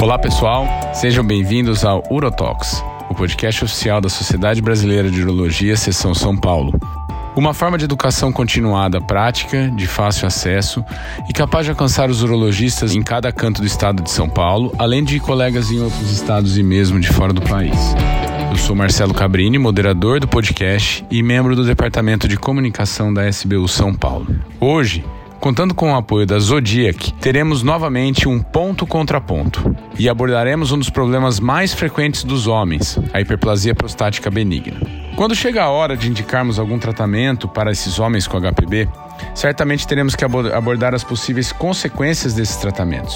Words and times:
Olá 0.00 0.18
pessoal, 0.18 0.66
sejam 0.92 1.24
bem-vindos 1.24 1.84
ao 1.84 2.02
Urotox, 2.10 2.82
o 3.08 3.14
podcast 3.14 3.64
oficial 3.64 4.00
da 4.00 4.08
Sociedade 4.08 4.60
Brasileira 4.60 5.10
de 5.10 5.22
Urologia, 5.22 5.76
Seção 5.76 6.14
São 6.14 6.36
Paulo. 6.36 6.78
Uma 7.36 7.54
forma 7.54 7.78
de 7.78 7.84
educação 7.84 8.32
continuada, 8.32 9.00
prática, 9.00 9.70
de 9.70 9.86
fácil 9.86 10.26
acesso 10.26 10.84
e 11.28 11.32
capaz 11.32 11.64
de 11.64 11.70
alcançar 11.70 12.10
os 12.10 12.22
urologistas 12.22 12.94
em 12.94 13.02
cada 13.02 13.32
canto 13.32 13.60
do 13.60 13.66
estado 13.66 14.02
de 14.02 14.10
São 14.10 14.28
Paulo, 14.28 14.72
além 14.78 15.02
de 15.02 15.18
colegas 15.18 15.70
em 15.70 15.80
outros 15.80 16.10
estados 16.10 16.58
e 16.58 16.62
mesmo 16.62 17.00
de 17.00 17.08
fora 17.08 17.32
do 17.32 17.42
país. 17.42 17.94
Eu 18.50 18.58
sou 18.58 18.76
Marcelo 18.76 19.12
Cabrini, 19.12 19.58
moderador 19.58 20.20
do 20.20 20.28
podcast 20.28 21.04
e 21.10 21.22
membro 21.22 21.56
do 21.56 21.64
Departamento 21.64 22.28
de 22.28 22.36
Comunicação 22.36 23.12
da 23.12 23.28
SBU 23.28 23.66
São 23.66 23.92
Paulo. 23.92 24.28
Hoje, 24.60 25.04
Contando 25.40 25.74
com 25.74 25.92
o 25.92 25.96
apoio 25.96 26.26
da 26.26 26.38
Zodiac, 26.38 27.12
teremos 27.14 27.62
novamente 27.62 28.26
um 28.26 28.40
ponto 28.40 28.86
contra 28.86 29.20
ponto 29.20 29.76
e 29.98 30.08
abordaremos 30.08 30.72
um 30.72 30.78
dos 30.78 30.88
problemas 30.88 31.38
mais 31.38 31.74
frequentes 31.74 32.24
dos 32.24 32.46
homens, 32.46 32.98
a 33.12 33.20
hiperplasia 33.20 33.74
prostática 33.74 34.30
benigna. 34.30 34.80
Quando 35.16 35.34
chega 35.34 35.62
a 35.62 35.68
hora 35.68 35.96
de 35.96 36.08
indicarmos 36.08 36.58
algum 36.58 36.78
tratamento 36.78 37.46
para 37.46 37.70
esses 37.70 37.98
homens 37.98 38.26
com 38.26 38.40
HPB, 38.40 38.88
certamente 39.34 39.86
teremos 39.86 40.16
que 40.16 40.24
abordar 40.24 40.94
as 40.94 41.04
possíveis 41.04 41.52
consequências 41.52 42.34
desses 42.34 42.56
tratamentos 42.56 43.14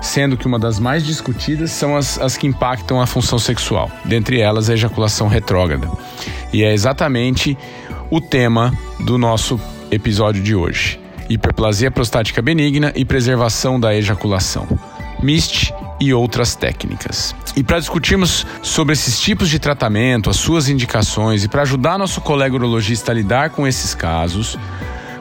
sendo 0.00 0.36
que 0.36 0.46
uma 0.46 0.60
das 0.60 0.78
mais 0.78 1.04
discutidas 1.04 1.72
são 1.72 1.96
as, 1.96 2.20
as 2.20 2.36
que 2.36 2.46
impactam 2.46 3.00
a 3.00 3.06
função 3.06 3.36
sexual, 3.36 3.90
dentre 4.04 4.40
elas 4.40 4.70
a 4.70 4.74
ejaculação 4.74 5.26
retrógrada. 5.26 5.90
E 6.52 6.62
é 6.62 6.72
exatamente 6.72 7.58
o 8.08 8.20
tema 8.20 8.72
do 9.00 9.18
nosso 9.18 9.60
episódio 9.90 10.40
de 10.40 10.54
hoje 10.54 11.00
hiperplasia 11.28 11.90
prostática 11.90 12.40
benigna 12.40 12.92
e 12.96 13.04
preservação 13.04 13.78
da 13.78 13.94
ejaculação, 13.94 14.66
MIST 15.22 15.72
e 16.00 16.12
outras 16.14 16.54
técnicas. 16.54 17.34
E 17.56 17.62
para 17.62 17.78
discutirmos 17.78 18.46
sobre 18.62 18.92
esses 18.92 19.20
tipos 19.20 19.48
de 19.48 19.58
tratamento, 19.58 20.30
as 20.30 20.36
suas 20.36 20.68
indicações 20.68 21.44
e 21.44 21.48
para 21.48 21.62
ajudar 21.62 21.98
nosso 21.98 22.20
colega 22.20 22.54
urologista 22.54 23.12
a 23.12 23.14
lidar 23.14 23.50
com 23.50 23.66
esses 23.66 23.94
casos, 23.94 24.56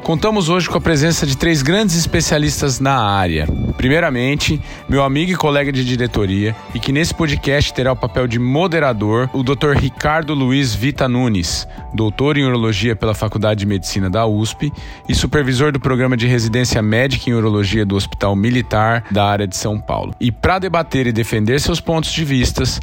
Contamos 0.08 0.48
hoje 0.48 0.70
com 0.70 0.78
a 0.78 0.80
presença 0.80 1.28
de 1.28 1.36
três 1.36 1.62
grandes 1.62 1.98
especialistas 1.98 2.80
na 2.80 2.98
área. 2.98 3.46
Primeiramente, 3.76 4.58
meu 4.88 5.04
amigo 5.04 5.34
e 5.34 5.36
colega 5.36 5.70
de 5.70 5.84
diretoria, 5.84 6.56
e 6.74 6.80
que 6.80 6.94
nesse 6.94 7.14
podcast 7.14 7.74
terá 7.74 7.92
o 7.92 7.96
papel 7.96 8.26
de 8.26 8.40
moderador, 8.40 9.30
o 9.34 9.44
Dr. 9.44 9.74
Ricardo 9.76 10.34
Luiz 10.34 10.74
Vita 10.74 11.10
Nunes, 11.10 11.68
doutor 11.94 12.38
em 12.38 12.46
urologia 12.46 12.96
pela 12.96 13.14
Faculdade 13.14 13.60
de 13.60 13.66
Medicina 13.66 14.10
da 14.10 14.26
USP 14.26 14.72
e 15.10 15.14
supervisor 15.14 15.74
do 15.74 15.80
programa 15.80 16.16
de 16.16 16.26
residência 16.26 16.82
médica 16.82 17.30
em 17.30 17.34
urologia 17.34 17.86
do 17.86 17.98
Hospital 17.98 18.34
Militar 18.34 19.04
da 19.12 19.26
área 19.26 19.46
de 19.46 19.58
São 19.58 19.78
Paulo. 19.78 20.14
E 20.22 20.32
para 20.32 20.58
debater 20.58 21.06
e 21.08 21.12
defender 21.12 21.60
seus 21.60 21.82
pontos 21.82 22.14
de 22.14 22.24
vistas, 22.24 22.80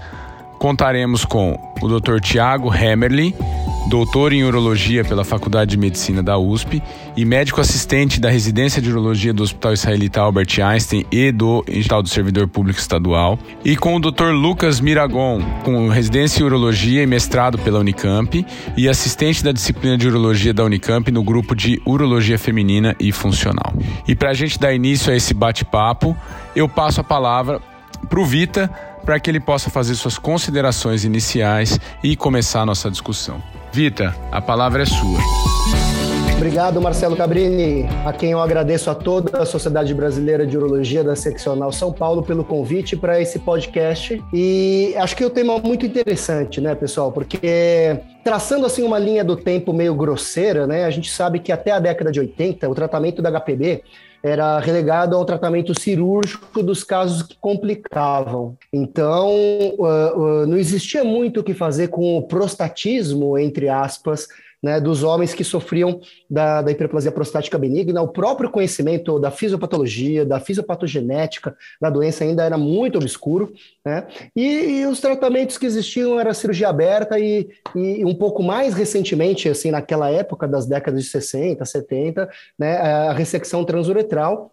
contaremos 0.58 1.24
com 1.24 1.58
o 1.80 1.88
Dr. 1.88 2.20
Tiago 2.20 2.70
Hammerly, 2.70 3.34
doutor 3.86 4.32
em 4.32 4.42
urologia 4.42 5.04
pela 5.04 5.24
Faculdade 5.24 5.72
de 5.72 5.76
Medicina 5.76 6.22
da 6.22 6.38
USP 6.38 6.82
e 7.16 7.24
médico 7.24 7.60
assistente 7.60 8.18
da 8.18 8.30
residência 8.30 8.80
de 8.80 8.90
urologia 8.90 9.32
do 9.32 9.42
Hospital 9.42 9.72
Israelita 9.72 10.20
Albert 10.20 10.58
Einstein 10.62 11.04
e 11.12 11.30
do 11.30 11.64
Instituto 11.68 12.04
do 12.04 12.08
Servidor 12.08 12.48
Público 12.48 12.80
Estadual, 12.80 13.38
e 13.64 13.76
com 13.76 13.94
o 13.94 14.00
Dr. 14.00 14.30
Lucas 14.32 14.80
Miragon, 14.80 15.40
com 15.62 15.88
residência 15.88 16.40
em 16.40 16.44
urologia 16.44 17.02
e 17.02 17.06
mestrado 17.06 17.58
pela 17.58 17.78
Unicamp 17.78 18.44
e 18.76 18.88
assistente 18.88 19.44
da 19.44 19.52
disciplina 19.52 19.96
de 19.96 20.08
urologia 20.08 20.52
da 20.52 20.64
Unicamp 20.64 21.10
no 21.12 21.22
grupo 21.22 21.54
de 21.54 21.80
urologia 21.86 22.38
feminina 22.38 22.96
e 22.98 23.12
funcional. 23.12 23.74
E 24.08 24.14
para 24.14 24.30
a 24.30 24.34
gente 24.34 24.58
dar 24.58 24.72
início 24.72 25.12
a 25.12 25.16
esse 25.16 25.34
bate-papo, 25.34 26.16
eu 26.56 26.68
passo 26.68 27.00
a 27.00 27.04
palavra 27.04 27.60
para 28.08 28.20
o 28.20 28.24
Vita 28.24 28.70
para 29.04 29.20
que 29.20 29.30
ele 29.30 29.40
possa 29.40 29.68
fazer 29.68 29.94
suas 29.94 30.18
considerações 30.18 31.04
iniciais 31.04 31.78
e 32.02 32.16
começar 32.16 32.62
a 32.62 32.66
nossa 32.66 32.90
discussão. 32.90 33.42
Vita, 33.74 34.14
a 34.30 34.40
palavra 34.40 34.84
é 34.84 34.86
sua. 34.86 35.18
Obrigado, 36.36 36.80
Marcelo 36.80 37.16
Cabrini, 37.16 37.84
a 38.06 38.12
quem 38.12 38.30
eu 38.30 38.38
agradeço 38.38 38.88
a 38.88 38.94
toda 38.94 39.42
a 39.42 39.44
Sociedade 39.44 39.92
Brasileira 39.92 40.46
de 40.46 40.56
Urologia 40.56 41.02
da 41.02 41.16
Seccional 41.16 41.72
São 41.72 41.92
Paulo 41.92 42.22
pelo 42.22 42.44
convite 42.44 42.96
para 42.96 43.20
esse 43.20 43.40
podcast. 43.40 44.22
E 44.32 44.94
acho 44.96 45.16
que 45.16 45.24
é 45.24 45.26
um 45.26 45.30
tema 45.30 45.58
muito 45.58 45.84
interessante, 45.84 46.60
né, 46.60 46.72
pessoal? 46.76 47.10
Porque 47.10 47.98
traçando 48.22 48.64
assim 48.64 48.84
uma 48.84 48.96
linha 48.96 49.24
do 49.24 49.34
tempo 49.34 49.72
meio 49.72 49.92
grosseira, 49.96 50.68
né, 50.68 50.84
a 50.84 50.90
gente 50.90 51.10
sabe 51.10 51.40
que 51.40 51.50
até 51.50 51.72
a 51.72 51.80
década 51.80 52.12
de 52.12 52.20
80 52.20 52.68
o 52.68 52.74
tratamento 52.76 53.20
da 53.20 53.40
HPV 53.40 53.82
era 54.24 54.58
relegado 54.58 55.14
ao 55.14 55.24
tratamento 55.26 55.78
cirúrgico 55.78 56.62
dos 56.62 56.82
casos 56.82 57.22
que 57.22 57.36
complicavam. 57.38 58.56
Então, 58.72 59.30
uh, 59.78 59.84
uh, 59.84 60.46
não 60.46 60.56
existia 60.56 61.04
muito 61.04 61.40
o 61.40 61.44
que 61.44 61.52
fazer 61.52 61.88
com 61.88 62.16
o 62.16 62.22
prostatismo, 62.22 63.36
entre 63.36 63.68
aspas, 63.68 64.26
né, 64.64 64.80
dos 64.80 65.02
homens 65.02 65.34
que 65.34 65.44
sofriam 65.44 66.00
da, 66.28 66.62
da, 66.62 66.70
hiperplasia 66.72 67.12
prostática 67.12 67.58
benigna, 67.58 68.00
o 68.00 68.08
próprio 68.08 68.48
conhecimento 68.48 69.20
da 69.20 69.30
fisiopatologia, 69.30 70.24
da 70.24 70.40
fisiopatogenética 70.40 71.54
da 71.78 71.90
doença 71.90 72.24
ainda 72.24 72.42
era 72.42 72.56
muito 72.56 72.96
obscuro, 72.96 73.52
né, 73.84 74.06
e, 74.34 74.80
e 74.80 74.86
os 74.86 75.00
tratamentos 75.00 75.58
que 75.58 75.66
existiam 75.66 76.18
era 76.18 76.32
cirurgia 76.32 76.70
aberta 76.70 77.18
e, 77.18 77.46
e, 77.76 78.02
um 78.06 78.14
pouco 78.14 78.42
mais 78.42 78.72
recentemente, 78.72 79.50
assim, 79.50 79.70
naquela 79.70 80.08
época 80.10 80.48
das 80.48 80.64
décadas 80.64 81.02
de 81.02 81.10
60, 81.10 81.62
70, 81.62 82.30
né, 82.58 82.78
a 82.78 83.12
ressecção 83.12 83.66
transuretral, 83.66 84.50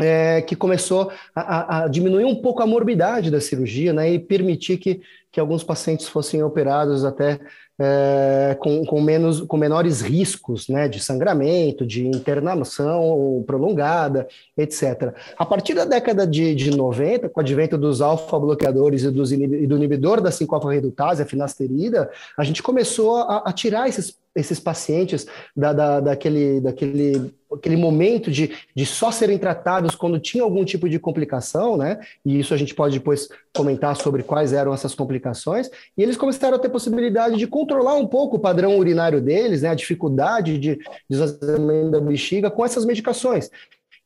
é, 0.00 0.40
que 0.42 0.56
começou 0.56 1.12
a, 1.34 1.84
a, 1.84 1.88
diminuir 1.88 2.24
um 2.24 2.34
pouco 2.34 2.62
a 2.62 2.66
morbidade 2.66 3.30
da 3.30 3.40
cirurgia 3.40 3.92
né, 3.92 4.10
e 4.10 4.18
permitir 4.18 4.78
que, 4.78 5.02
que 5.30 5.38
alguns 5.38 5.62
pacientes 5.62 6.08
fossem 6.08 6.42
operados 6.42 7.04
até 7.04 7.38
é, 7.78 8.56
com, 8.60 8.84
com, 8.84 9.00
menos, 9.00 9.40
com 9.40 9.56
menores 9.56 10.00
riscos 10.00 10.68
né, 10.68 10.88
de 10.88 11.00
sangramento, 11.00 11.86
de 11.86 12.06
internação 12.06 13.42
prolongada, 13.46 14.28
etc. 14.56 15.14
A 15.38 15.44
partir 15.44 15.74
da 15.74 15.84
década 15.84 16.26
de, 16.26 16.54
de 16.54 16.70
90, 16.70 17.28
com 17.28 17.40
o 17.40 17.42
advento 17.42 17.78
dos 17.78 18.00
alfa-bloqueadores 18.00 19.04
e, 19.04 19.10
dos, 19.10 19.32
e 19.32 19.66
do 19.66 19.76
inibidor 19.76 20.20
da 20.20 20.30
5-alfa-redutase, 20.30 21.22
a 21.22 21.26
finasterida, 21.26 22.10
a 22.36 22.44
gente 22.44 22.62
começou 22.62 23.16
a, 23.16 23.38
a 23.46 23.52
tirar 23.52 23.88
esses 23.88 24.20
esses 24.34 24.58
pacientes 24.58 25.26
da, 25.54 25.72
da, 25.72 26.00
daquele, 26.00 26.60
daquele 26.60 27.34
aquele 27.54 27.76
momento 27.76 28.30
de, 28.30 28.52
de 28.74 28.86
só 28.86 29.10
serem 29.10 29.38
tratados 29.38 29.94
quando 29.94 30.18
tinha 30.18 30.42
algum 30.42 30.64
tipo 30.64 30.88
de 30.88 30.98
complicação, 30.98 31.76
né? 31.76 32.00
E 32.24 32.38
isso 32.38 32.54
a 32.54 32.56
gente 32.56 32.74
pode 32.74 32.98
depois 32.98 33.28
comentar 33.54 33.96
sobre 33.96 34.22
quais 34.22 34.52
eram 34.52 34.72
essas 34.72 34.94
complicações. 34.94 35.68
E 35.96 36.02
eles 36.02 36.16
começaram 36.16 36.56
a 36.56 36.58
ter 36.58 36.68
possibilidade 36.68 37.36
de 37.36 37.46
controlar 37.46 37.94
um 37.94 38.06
pouco 38.06 38.36
o 38.36 38.40
padrão 38.40 38.78
urinário 38.78 39.20
deles, 39.20 39.62
né? 39.62 39.68
A 39.68 39.74
dificuldade 39.74 40.58
de 40.58 40.78
esvaziamento 41.08 41.90
da 41.90 42.00
bexiga 42.00 42.50
com 42.50 42.64
essas 42.64 42.84
medicações. 42.84 43.50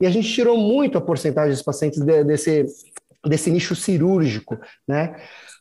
E 0.00 0.06
a 0.06 0.10
gente 0.10 0.32
tirou 0.32 0.58
muito 0.58 0.98
a 0.98 1.00
porcentagem 1.00 1.52
dos 1.52 1.62
pacientes 1.62 2.00
de, 2.00 2.24
desse, 2.24 2.66
desse 3.24 3.50
nicho 3.50 3.74
cirúrgico, 3.74 4.58
né? 4.86 5.16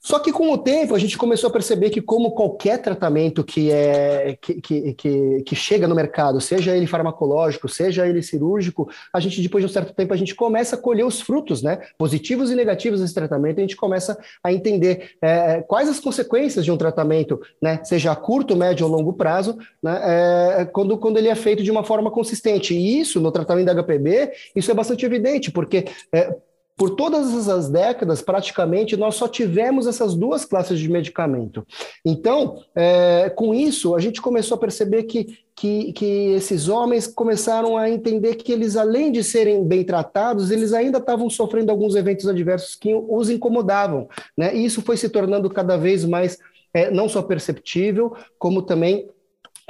Só 0.05 0.19
que 0.19 0.31
com 0.31 0.51
o 0.51 0.57
tempo 0.59 0.93
a 0.93 0.99
gente 0.99 1.17
começou 1.17 1.49
a 1.49 1.51
perceber 1.51 1.89
que, 1.89 1.99
como 1.99 2.29
qualquer 2.29 2.79
tratamento 2.79 3.43
que, 3.43 3.71
é, 3.71 4.37
que, 4.39 4.61
que, 4.61 4.93
que, 4.93 5.41
que 5.43 5.55
chega 5.55 5.87
no 5.87 5.95
mercado, 5.95 6.39
seja 6.39 6.77
ele 6.77 6.85
farmacológico, 6.85 7.67
seja 7.67 8.07
ele 8.07 8.21
cirúrgico, 8.21 8.87
a 9.11 9.19
gente, 9.19 9.41
depois 9.41 9.63
de 9.63 9.65
um 9.65 9.73
certo 9.73 9.95
tempo, 9.95 10.13
a 10.13 10.15
gente 10.15 10.35
começa 10.35 10.75
a 10.75 10.79
colher 10.79 11.03
os 11.03 11.19
frutos, 11.19 11.63
né? 11.63 11.79
Positivos 11.97 12.51
e 12.51 12.55
negativos 12.55 13.01
desse 13.01 13.15
tratamento, 13.15 13.57
a 13.57 13.61
gente 13.61 13.75
começa 13.75 14.15
a 14.43 14.53
entender 14.53 15.15
é, 15.19 15.63
quais 15.63 15.89
as 15.89 15.99
consequências 15.99 16.63
de 16.63 16.71
um 16.71 16.77
tratamento, 16.77 17.41
né? 17.59 17.83
Seja 17.83 18.11
a 18.11 18.15
curto, 18.15 18.55
médio 18.55 18.85
ou 18.85 18.91
longo 18.91 19.11
prazo, 19.11 19.57
né? 19.81 20.01
É, 20.03 20.65
quando, 20.65 20.99
quando 20.99 21.17
ele 21.17 21.29
é 21.29 21.35
feito 21.35 21.63
de 21.63 21.71
uma 21.71 21.83
forma 21.83 22.11
consistente. 22.11 22.75
E 22.75 22.99
isso, 22.99 23.19
no 23.19 23.31
tratamento 23.31 23.73
da 23.73 23.81
HPB, 23.81 24.31
isso 24.55 24.69
é 24.69 24.73
bastante 24.75 25.03
evidente, 25.03 25.49
porque 25.49 25.85
é, 26.13 26.31
por 26.77 26.89
todas 26.91 27.47
as 27.47 27.69
décadas, 27.69 28.21
praticamente, 28.21 28.97
nós 28.97 29.15
só 29.15 29.29
tivemos 29.29 29.87
essas 29.87 30.13
duas 30.13 30.43
classes 30.43 30.77
de 30.77 30.89
medicamento. 30.89 31.65
Então, 32.03 32.61
é, 32.75 33.31
com 33.33 33.53
isso, 33.53 33.95
a 33.95 33.99
gente 33.99 34.21
começou 34.21 34.55
a 34.55 34.59
perceber 34.59 35.03
que, 35.03 35.39
que, 35.55 35.93
que, 35.93 36.05
esses 36.33 36.67
homens 36.67 37.07
começaram 37.07 37.77
a 37.77 37.89
entender 37.89 38.35
que 38.35 38.51
eles, 38.51 38.75
além 38.75 39.09
de 39.09 39.23
serem 39.23 39.63
bem 39.63 39.85
tratados, 39.85 40.51
eles 40.51 40.73
ainda 40.73 40.97
estavam 40.97 41.29
sofrendo 41.29 41.71
alguns 41.71 41.95
eventos 41.95 42.27
adversos 42.27 42.75
que 42.75 42.93
os 42.93 43.29
incomodavam. 43.29 44.09
Né? 44.37 44.53
E 44.53 44.65
isso 44.65 44.81
foi 44.81 44.97
se 44.97 45.07
tornando 45.07 45.49
cada 45.49 45.77
vez 45.77 46.03
mais, 46.03 46.37
é, 46.73 46.91
não 46.91 47.07
só 47.07 47.21
perceptível, 47.21 48.13
como 48.37 48.61
também 48.61 49.07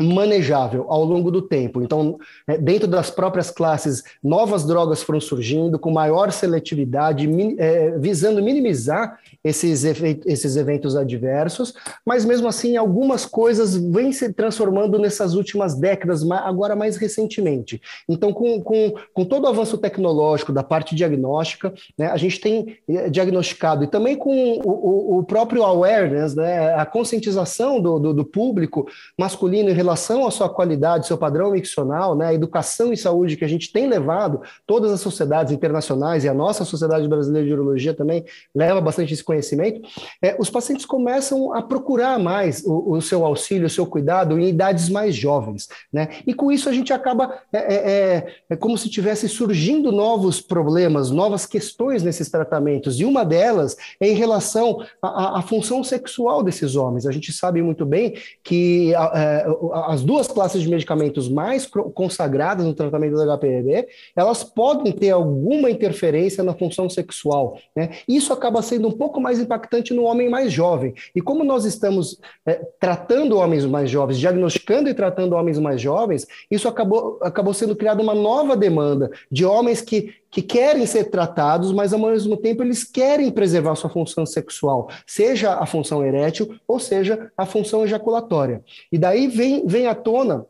manejável 0.01 0.85
ao 0.89 1.05
longo 1.05 1.31
do 1.31 1.41
tempo. 1.41 1.81
Então, 1.81 2.17
é, 2.47 2.57
dentro 2.57 2.87
das 2.87 3.09
próprias 3.09 3.49
classes, 3.49 4.03
novas 4.21 4.65
drogas 4.65 5.01
foram 5.01 5.21
surgindo 5.21 5.79
com 5.79 5.89
maior 5.89 6.31
seletividade, 6.31 7.29
é, 7.57 7.97
visando 7.97 8.43
minimizar 8.43 9.17
esses, 9.43 9.85
esses 10.25 10.55
eventos 10.57 10.95
adversos, 10.97 11.73
mas 12.05 12.25
mesmo 12.25 12.47
assim, 12.47 12.75
algumas 12.75 13.25
coisas 13.25 13.75
vêm 13.75 14.11
se 14.11 14.33
transformando 14.33 14.99
nessas 14.99 15.33
últimas 15.33 15.75
décadas, 15.75 16.29
agora 16.29 16.75
mais 16.75 16.97
recentemente. 16.97 17.81
Então, 18.09 18.33
com, 18.33 18.61
com, 18.61 18.93
com 19.13 19.23
todo 19.23 19.45
o 19.45 19.47
avanço 19.47 19.77
tecnológico 19.77 20.51
da 20.51 20.63
parte 20.63 20.93
diagnóstica, 20.93 21.73
né, 21.97 22.07
a 22.07 22.17
gente 22.17 22.41
tem 22.41 22.77
é, 22.89 23.09
diagnosticado, 23.09 23.85
e 23.85 23.87
também 23.87 24.17
com 24.17 24.59
o, 24.65 25.19
o 25.19 25.23
próprio 25.23 25.63
awareness, 25.63 26.35
né, 26.35 26.73
a 26.73 26.85
conscientização 26.85 27.79
do, 27.79 27.97
do, 27.97 28.13
do 28.13 28.25
público 28.25 28.87
masculino 29.17 29.69
em 29.69 29.84
relação 29.85 30.25
à 30.25 30.31
sua 30.31 30.49
qualidade, 30.49 31.05
seu 31.05 31.17
padrão 31.17 31.51
miccional, 31.51 32.15
né, 32.15 32.27
a 32.27 32.33
educação 32.33 32.91
e 32.91 32.97
saúde 32.97 33.37
que 33.37 33.45
a 33.45 33.47
gente 33.47 33.71
tem 33.71 33.87
levado, 33.87 34.41
todas 34.65 34.91
as 34.91 34.99
sociedades 34.99 35.53
internacionais 35.53 36.23
e 36.23 36.29
a 36.29 36.33
nossa 36.33 36.65
Sociedade 36.65 37.07
Brasileira 37.07 37.47
de 37.47 37.53
Urologia 37.53 37.93
também 37.93 38.25
leva 38.53 38.81
bastante 38.81 39.13
esse 39.13 39.23
conhecimento, 39.23 39.87
é, 40.21 40.35
os 40.39 40.49
pacientes 40.49 40.85
começam 40.85 41.53
a 41.53 41.61
procurar 41.61 42.17
mais 42.17 42.63
o, 42.65 42.95
o, 42.95 43.01
seu 43.01 43.23
auxílio, 43.25 43.67
o 43.67 43.69
seu 43.69 43.85
cuidado 43.85 44.39
em 44.39 44.49
idades 44.49 44.89
mais 44.89 45.15
jovens, 45.15 45.69
né, 45.93 46.09
e 46.25 46.33
com 46.33 46.51
isso 46.51 46.67
a 46.67 46.73
gente 46.73 46.91
acaba, 46.91 47.39
é, 47.53 47.57
é, 47.57 47.75
é, 47.75 48.27
é 48.49 48.55
como 48.55 48.77
se 48.77 48.89
tivesse 48.89 49.29
surgindo 49.29 49.91
novos 49.91 50.41
problemas, 50.41 51.11
novas 51.11 51.45
questões 51.45 52.01
nesses 52.01 52.29
tratamentos, 52.29 52.99
e 52.99 53.05
uma 53.05 53.23
delas 53.23 53.77
é 53.99 54.09
em 54.09 54.15
relação 54.15 54.83
à, 55.01 55.39
à 55.39 55.41
função 55.43 55.83
sexual 55.83 56.41
desses 56.41 56.75
homens. 56.75 57.05
A 57.05 57.11
gente 57.11 57.31
sabe 57.31 57.61
muito 57.61 57.85
bem 57.85 58.15
que 58.43 58.93
é, 59.13 59.45
as 59.75 60.01
duas 60.03 60.27
classes 60.27 60.61
de 60.61 60.69
medicamentos 60.69 61.27
mais 61.27 61.65
consagradas 61.93 62.65
no 62.65 62.73
tratamento 62.73 63.15
do 63.15 63.37
HPV, 63.37 63.87
elas 64.15 64.43
podem 64.43 64.91
ter 64.93 65.09
alguma 65.09 65.69
interferência 65.69 66.43
na 66.43 66.53
função 66.53 66.89
sexual. 66.89 67.57
Né? 67.75 67.89
Isso 68.07 68.31
acaba 68.31 68.61
sendo 68.61 68.87
um 68.87 68.91
pouco 68.91 69.19
mais 69.19 69.39
impactante 69.39 69.93
no 69.93 70.03
homem 70.03 70.29
mais 70.29 70.51
jovem. 70.51 70.93
E 71.13 71.21
como 71.21 71.43
nós 71.43 71.65
estamos 71.65 72.19
é, 72.45 72.61
tratando 72.79 73.37
homens 73.37 73.65
mais 73.65 73.89
jovens, 73.89 74.17
diagnosticando 74.17 74.87
e 74.89 74.93
tratando 74.93 75.33
homens 75.33 75.59
mais 75.59 75.81
jovens, 75.81 76.25
isso 76.49 76.67
acabou, 76.67 77.19
acabou 77.21 77.53
sendo 77.53 77.75
criada 77.75 78.01
uma 78.01 78.15
nova 78.15 78.55
demanda 78.55 79.11
de 79.29 79.45
homens 79.45 79.81
que 79.81 80.13
que 80.35 80.41
querem 80.41 80.85
ser 80.85 81.05
tratados, 81.05 81.71
mas 81.71 81.93
ao 81.93 81.99
mesmo 81.99 82.35
tempo 82.35 82.61
eles 82.61 82.83
querem 82.83 83.31
preservar 83.31 83.73
sua 83.75 83.89
função 83.89 84.25
sexual, 84.25 84.89
seja 85.07 85.53
a 85.53 85.65
função 85.65 86.05
erétil 86.05 86.59
ou 86.67 86.77
seja 86.77 87.31
a 87.37 87.45
função 87.45 87.85
ejaculatória. 87.85 88.61
E 88.91 88.97
daí 88.97 89.29
vem, 89.29 89.65
vem 89.65 89.87
à 89.87 89.95
tona 89.95 90.45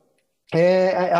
é, 0.51 0.59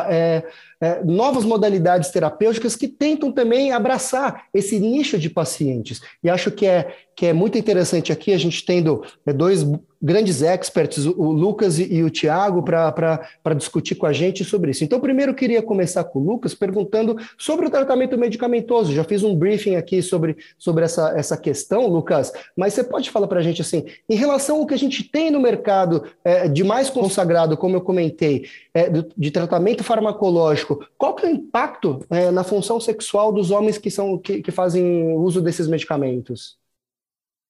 é, 0.09 0.43
é, 0.79 1.03
novas 1.03 1.45
modalidades 1.45 2.09
terapêuticas 2.09 2.75
que 2.75 2.87
tentam 2.87 3.31
também 3.31 3.71
abraçar 3.71 4.45
esse 4.53 4.79
nicho 4.79 5.17
de 5.17 5.29
pacientes. 5.29 6.01
E 6.23 6.29
acho 6.29 6.51
que 6.51 6.65
é, 6.65 6.93
que 7.15 7.25
é 7.25 7.33
muito 7.33 7.57
interessante 7.57 8.11
aqui, 8.11 8.33
a 8.33 8.37
gente 8.37 8.65
tendo 8.65 9.03
é, 9.25 9.31
dois 9.31 9.65
grandes 10.01 10.43
experts, 10.43 11.05
o 11.05 11.31
Lucas 11.31 11.79
e 11.79 12.03
o 12.03 12.11
Tiago, 12.11 12.61
para 12.61 13.53
discutir 13.55 13.95
com 13.95 14.05
a 14.05 14.13
gente 14.13 14.43
sobre 14.43 14.69
isso. 14.69 14.83
Então, 14.83 14.99
primeiro 14.99 15.33
queria 15.33 15.63
começar 15.63 16.03
com 16.03 16.19
o 16.19 16.23
Lucas 16.23 16.53
perguntando 16.53 17.17
sobre 17.39 17.65
o 17.65 17.69
tratamento 17.71 18.15
medicamentoso. 18.15 18.93
Já 18.93 19.03
fiz 19.03 19.23
um 19.23 19.35
briefing 19.35 19.75
aqui 19.75 20.03
sobre, 20.03 20.37
sobre 20.59 20.83
essa, 20.83 21.13
essa 21.17 21.35
questão, 21.35 21.87
Lucas, 21.87 22.31
mas 22.55 22.73
você 22.73 22.83
pode 22.83 23.09
falar 23.09 23.27
para 23.27 23.39
a 23.39 23.43
gente 23.43 23.61
assim, 23.61 23.85
em 24.07 24.15
relação 24.15 24.57
ao 24.57 24.67
que 24.67 24.75
a 24.75 24.77
gente 24.77 25.03
tem 25.03 25.31
no 25.31 25.39
mercado 25.39 26.03
é, 26.23 26.47
de 26.47 26.63
mais 26.63 26.89
consagrado, 26.89 27.57
como 27.57 27.75
eu 27.75 27.81
comentei, 27.81 28.45
é, 28.73 28.89
de 29.17 29.31
tratamento 29.31 29.83
farmacológico, 29.83 30.64
qual 30.97 31.15
que 31.15 31.25
é 31.25 31.29
o 31.29 31.31
impacto 31.31 32.05
é, 32.09 32.31
na 32.31 32.43
função 32.43 32.79
sexual 32.79 33.31
dos 33.31 33.51
homens 33.51 33.77
que, 33.77 33.91
são, 33.91 34.17
que, 34.17 34.41
que 34.41 34.51
fazem 34.51 35.13
uso 35.13 35.41
desses 35.41 35.67
medicamentos? 35.67 36.57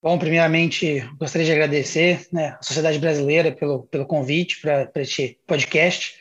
Bom, 0.01 0.19
primeiramente, 0.19 1.00
gostaria 1.17 1.45
de 1.45 1.51
agradecer 1.51 2.27
né, 2.31 2.57
a 2.59 2.63
sociedade 2.63 3.00
brasileira 3.00 3.51
pelo, 3.51 3.83
pelo 3.88 4.06
convite 4.06 4.62
para 4.62 4.91
este 4.97 5.39
podcast. 5.47 6.15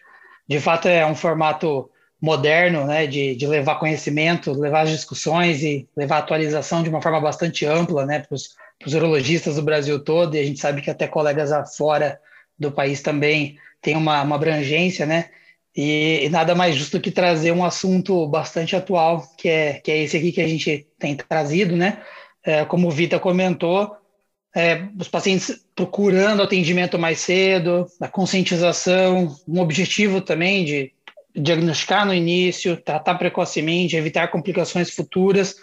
De 0.49 0.59
fato, 0.59 0.89
é 0.89 1.05
um 1.07 1.15
formato 1.15 1.91
moderno 2.21 2.87
né, 2.87 3.07
de, 3.07 3.37
de 3.37 3.47
levar 3.47 3.79
conhecimento, 3.79 4.53
levar 4.53 4.83
as 4.83 4.91
discussões 4.91 5.63
e 5.63 5.87
levar 5.95 6.19
atualização 6.19 6.83
de 6.83 6.89
uma 6.89 7.03
forma 7.03 7.21
bastante 7.21 7.67
ampla 7.67 8.07
né, 8.07 8.21
para 8.21 8.35
os 8.35 8.95
urologistas 8.95 9.57
do 9.57 9.63
Brasil 9.63 10.03
todo, 10.03 10.35
e 10.35 10.41
a 10.41 10.45
gente 10.45 10.61
sabe 10.61 10.81
que 10.81 10.91
até 10.91 11.07
colegas 11.07 11.51
fora 11.77 12.19
do 12.59 12.73
país 12.73 13.03
também 13.03 13.59
têm 13.83 13.97
uma, 13.97 14.23
uma 14.23 14.37
abrangência, 14.37 15.05
né? 15.05 15.29
E, 15.77 16.25
e, 16.25 16.29
nada 16.29 16.55
mais 16.55 16.77
justo 16.77 17.01
que 17.01 17.11
trazer 17.11 17.53
um 17.53 17.65
assunto 17.65 18.27
bastante 18.29 18.77
atual, 18.77 19.27
que 19.37 19.49
é, 19.49 19.75
que 19.75 19.91
é 19.91 20.03
esse 20.03 20.17
aqui 20.17 20.31
que 20.31 20.41
a 20.41 20.47
gente 20.47 20.87
tem 20.99 21.17
trazido, 21.17 21.77
né? 21.77 22.01
é, 22.45 22.65
como 22.65 22.89
o 22.89 22.91
Vita 22.91 23.19
comentou, 23.19 23.97
é, 24.55 24.87
os 25.01 25.09
pacientes 25.09 25.65
procurando 25.75 26.43
atendimento 26.43 26.99
mais 26.99 27.19
cedo, 27.21 27.87
a 28.01 28.07
conscientização, 28.07 29.35
um 29.49 29.61
objetivo 29.61 30.21
também 30.21 30.65
de 30.65 30.93
diagnosticar 31.35 32.07
no 32.07 32.15
início, 32.15 32.77
tratar 32.77 33.17
precocemente, 33.17 33.97
evitar 33.97 34.29
complicações 34.29 34.91
futuras. 34.91 35.57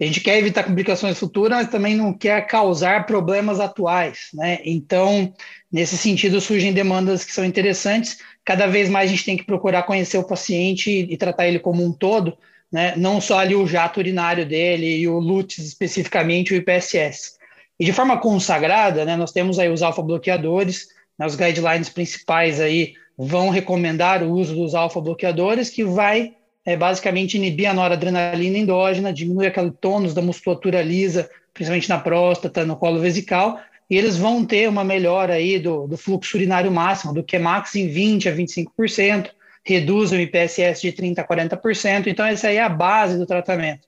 A 0.00 0.04
gente 0.04 0.20
quer 0.20 0.38
evitar 0.38 0.62
complicações 0.62 1.18
futuras, 1.18 1.58
mas 1.58 1.70
também 1.70 1.94
não 1.94 2.14
quer 2.14 2.46
causar 2.46 3.04
problemas 3.04 3.58
atuais, 3.58 4.28
né? 4.32 4.60
Então, 4.64 5.34
nesse 5.70 5.98
sentido, 5.98 6.40
surgem 6.40 6.72
demandas 6.72 7.24
que 7.24 7.32
são 7.32 7.44
interessantes. 7.44 8.18
Cada 8.48 8.66
vez 8.66 8.88
mais 8.88 9.10
a 9.10 9.12
gente 9.12 9.26
tem 9.26 9.36
que 9.36 9.44
procurar 9.44 9.82
conhecer 9.82 10.16
o 10.16 10.24
paciente 10.24 10.90
e, 10.90 11.12
e 11.12 11.16
tratar 11.18 11.46
ele 11.46 11.58
como 11.58 11.84
um 11.84 11.92
todo, 11.92 12.34
né? 12.72 12.94
não 12.96 13.20
só 13.20 13.40
ali 13.40 13.54
o 13.54 13.66
jato 13.66 14.00
urinário 14.00 14.46
dele 14.46 15.00
e 15.00 15.06
o 15.06 15.18
LUTS 15.18 15.58
especificamente, 15.58 16.54
o 16.54 16.56
IPSS. 16.56 17.36
E 17.78 17.84
de 17.84 17.92
forma 17.92 18.16
consagrada, 18.16 19.04
né, 19.04 19.18
nós 19.18 19.32
temos 19.32 19.58
aí 19.58 19.68
os 19.68 19.82
alfa-bloqueadores, 19.82 20.88
né, 21.18 21.26
os 21.26 21.36
guidelines 21.36 21.90
principais 21.90 22.58
aí 22.58 22.94
vão 23.18 23.50
recomendar 23.50 24.22
o 24.22 24.32
uso 24.32 24.54
dos 24.54 24.74
alfa-bloqueadores, 24.74 25.68
que 25.68 25.84
vai 25.84 26.32
é, 26.64 26.74
basicamente 26.74 27.36
inibir 27.36 27.68
a 27.68 27.74
noradrenalina 27.74 28.56
endógena, 28.56 29.12
diminuir 29.12 29.48
aquele 29.48 29.72
tônus 29.72 30.14
da 30.14 30.22
musculatura 30.22 30.80
lisa, 30.80 31.28
principalmente 31.52 31.90
na 31.90 31.98
próstata, 31.98 32.64
no 32.64 32.76
colo 32.76 32.98
vesical, 32.98 33.60
e 33.90 33.96
eles 33.96 34.16
vão 34.16 34.44
ter 34.44 34.68
uma 34.68 34.84
melhora 34.84 35.34
aí 35.34 35.58
do, 35.58 35.86
do 35.86 35.96
fluxo 35.96 36.36
urinário 36.36 36.70
máximo, 36.70 37.14
do 37.14 37.24
QMAX 37.24 37.74
em 37.74 37.88
20% 37.88 38.26
a 38.26 38.36
25%, 38.36 39.30
reduz 39.64 40.12
o 40.12 40.16
IPSS 40.16 40.82
de 40.82 40.92
30% 40.92 41.18
a 41.18 41.24
40%. 41.26 42.06
Então, 42.06 42.24
essa 42.24 42.48
aí 42.48 42.56
é 42.56 42.62
a 42.62 42.68
base 42.68 43.16
do 43.16 43.26
tratamento. 43.26 43.86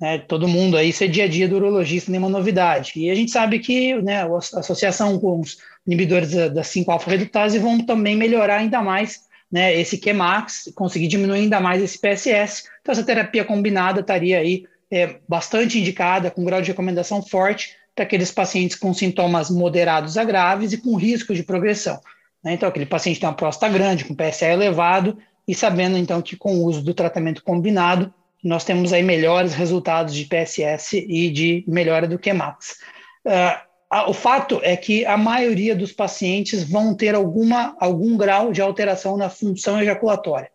Né? 0.00 0.18
Todo 0.18 0.48
mundo 0.48 0.76
aí, 0.76 0.90
isso 0.90 1.02
é 1.02 1.08
dia 1.08 1.24
a 1.24 1.28
dia 1.28 1.48
do 1.48 1.56
urologista, 1.56 2.10
nenhuma 2.10 2.28
novidade. 2.28 2.92
E 2.96 3.10
a 3.10 3.14
gente 3.14 3.32
sabe 3.32 3.58
que 3.58 3.94
né, 4.02 4.22
a 4.22 4.36
associação 4.36 5.18
com 5.18 5.40
os 5.40 5.58
inibidores 5.86 6.30
da, 6.30 6.48
da 6.48 6.62
5-alfa-redutase 6.62 7.58
vão 7.58 7.84
também 7.84 8.16
melhorar 8.16 8.58
ainda 8.58 8.80
mais 8.80 9.20
né, 9.50 9.78
esse 9.78 9.98
QMAX, 9.98 10.72
conseguir 10.74 11.08
diminuir 11.08 11.40
ainda 11.40 11.60
mais 11.60 11.82
esse 11.82 11.98
PSS. 11.98 12.64
Então, 12.80 12.92
essa 12.92 13.04
terapia 13.04 13.44
combinada 13.44 14.00
estaria 14.00 14.38
aí 14.38 14.64
é, 14.90 15.16
bastante 15.28 15.78
indicada, 15.78 16.30
com 16.30 16.44
grau 16.44 16.62
de 16.62 16.68
recomendação 16.68 17.22
forte 17.22 17.81
para 18.02 18.04
aqueles 18.04 18.32
pacientes 18.32 18.76
com 18.76 18.92
sintomas 18.92 19.48
moderados 19.48 20.18
a 20.18 20.24
graves 20.24 20.72
e 20.72 20.78
com 20.78 20.96
risco 20.96 21.34
de 21.34 21.42
progressão. 21.44 22.00
Né? 22.42 22.54
Então, 22.54 22.68
aquele 22.68 22.86
paciente 22.86 23.20
tem 23.20 23.28
uma 23.28 23.34
próstata 23.34 23.72
grande, 23.72 24.04
com 24.04 24.14
PSA 24.14 24.46
elevado, 24.46 25.16
e 25.46 25.54
sabendo 25.54 25.96
então 25.96 26.20
que 26.20 26.36
com 26.36 26.56
o 26.56 26.64
uso 26.64 26.82
do 26.82 26.92
tratamento 26.92 27.42
combinado, 27.44 28.12
nós 28.42 28.64
temos 28.64 28.92
aí 28.92 29.02
melhores 29.02 29.54
resultados 29.54 30.14
de 30.14 30.24
PSS 30.24 30.96
e 30.96 31.30
de 31.30 31.64
melhora 31.68 32.08
do 32.08 32.18
QMAX. 32.18 32.78
Uh, 33.24 34.08
o 34.10 34.12
fato 34.12 34.60
é 34.64 34.76
que 34.76 35.06
a 35.06 35.16
maioria 35.16 35.76
dos 35.76 35.92
pacientes 35.92 36.64
vão 36.64 36.94
ter 36.94 37.14
alguma, 37.14 37.76
algum 37.78 38.16
grau 38.16 38.50
de 38.50 38.60
alteração 38.60 39.16
na 39.16 39.30
função 39.30 39.80
ejaculatória. 39.80 40.50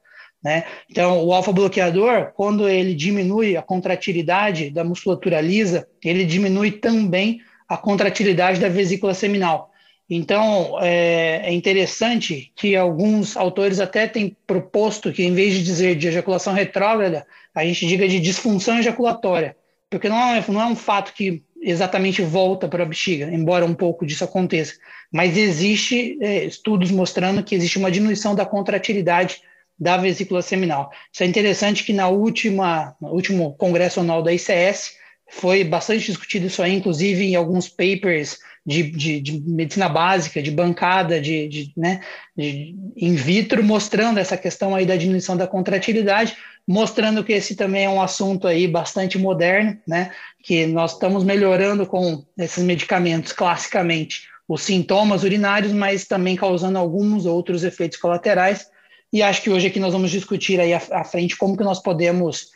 Né? 0.47 0.63
Então, 0.89 1.25
o 1.25 1.33
alfa-bloqueador, 1.33 2.31
quando 2.33 2.69
ele 2.69 2.93
diminui 2.93 3.57
a 3.57 3.61
contratilidade 3.61 4.69
da 4.69 4.81
musculatura 4.81 5.41
lisa, 5.41 5.85
ele 6.01 6.23
diminui 6.23 6.71
também 6.71 7.41
a 7.67 7.75
contratilidade 7.75 8.57
da 8.57 8.69
vesícula 8.69 9.13
seminal. 9.13 9.69
Então, 10.09 10.77
é, 10.79 11.41
é, 11.43 11.51
interessante 11.51 12.49
que 12.55 12.77
alguns 12.77 13.35
autores 13.35 13.81
até 13.81 14.07
têm 14.07 14.37
proposto 14.47 15.11
que, 15.11 15.21
em 15.21 15.33
vez 15.33 15.53
de 15.53 15.65
dizer 15.65 15.97
de 15.97 16.07
ejaculação 16.07 16.53
retrógrada, 16.53 17.27
a 17.53 17.65
gente 17.65 17.85
diga 17.85 18.07
de 18.07 18.17
disfunção 18.17 18.79
ejaculatória, 18.79 19.53
porque 19.89 20.07
não 20.07 20.17
é, 20.17 20.41
não 20.47 20.61
é 20.61 20.65
um 20.65 20.77
fato 20.77 21.11
que 21.11 21.43
exatamente 21.61 22.21
volta 22.21 22.69
para 22.69 22.83
a 22.83 22.85
bexiga, 22.85 23.25
embora 23.25 23.65
um 23.65 23.73
pouco 23.73 24.05
disso 24.05 24.23
aconteça, 24.23 24.75
mas 25.11 25.35
existe 25.35 26.17
é, 26.21 26.45
estudos 26.45 26.89
mostrando 26.89 27.43
que 27.43 27.53
existe 27.53 27.77
uma 27.77 27.91
diminuição 27.91 28.33
da 28.33 28.45
contratilidade 28.45 29.41
da 29.79 29.97
vesícula 29.97 30.41
seminal. 30.41 30.91
Isso 31.11 31.23
é 31.23 31.25
interessante 31.25 31.83
que 31.83 31.93
na 31.93 32.07
última, 32.07 32.95
no 32.99 33.09
último 33.09 33.55
congresso 33.55 33.99
anual 33.99 34.23
da 34.23 34.33
ICS, 34.33 34.95
foi 35.29 35.63
bastante 35.63 36.05
discutido 36.05 36.47
isso 36.47 36.63
aí, 36.63 36.73
inclusive 36.73 37.23
em 37.23 37.35
alguns 37.35 37.67
papers 37.67 38.39
de, 38.65 38.83
de, 38.83 39.21
de 39.21 39.41
medicina 39.41 39.87
básica, 39.87 40.41
de 40.41 40.51
bancada, 40.51 41.21
de, 41.21 41.47
de, 41.47 41.73
né, 41.75 42.01
de 42.35 42.75
in 42.95 43.15
vitro, 43.15 43.63
mostrando 43.63 44.19
essa 44.19 44.37
questão 44.37 44.75
aí 44.75 44.85
da 44.85 44.95
diminuição 44.95 45.37
da 45.37 45.47
contratilidade, 45.47 46.35
mostrando 46.67 47.23
que 47.23 47.33
esse 47.33 47.55
também 47.55 47.85
é 47.85 47.89
um 47.89 48.01
assunto 48.01 48.47
aí 48.47 48.67
bastante 48.67 49.17
moderno, 49.17 49.77
né, 49.87 50.11
que 50.43 50.65
nós 50.65 50.93
estamos 50.93 51.23
melhorando 51.23 51.85
com 51.85 52.25
esses 52.37 52.63
medicamentos 52.63 53.31
classicamente 53.31 54.27
os 54.47 54.61
sintomas 54.61 55.23
urinários, 55.23 55.73
mas 55.73 56.05
também 56.05 56.35
causando 56.35 56.77
alguns 56.77 57.25
outros 57.25 57.63
efeitos 57.63 57.97
colaterais. 57.97 58.69
E 59.11 59.21
acho 59.21 59.41
que 59.41 59.49
hoje 59.49 59.67
aqui 59.67 59.79
nós 59.79 59.93
vamos 59.93 60.11
discutir 60.11 60.59
aí 60.59 60.73
à, 60.73 61.03
frente 61.03 61.37
como 61.37 61.55
que 61.55 61.63
nós 61.63 61.81
podemos 61.81 62.47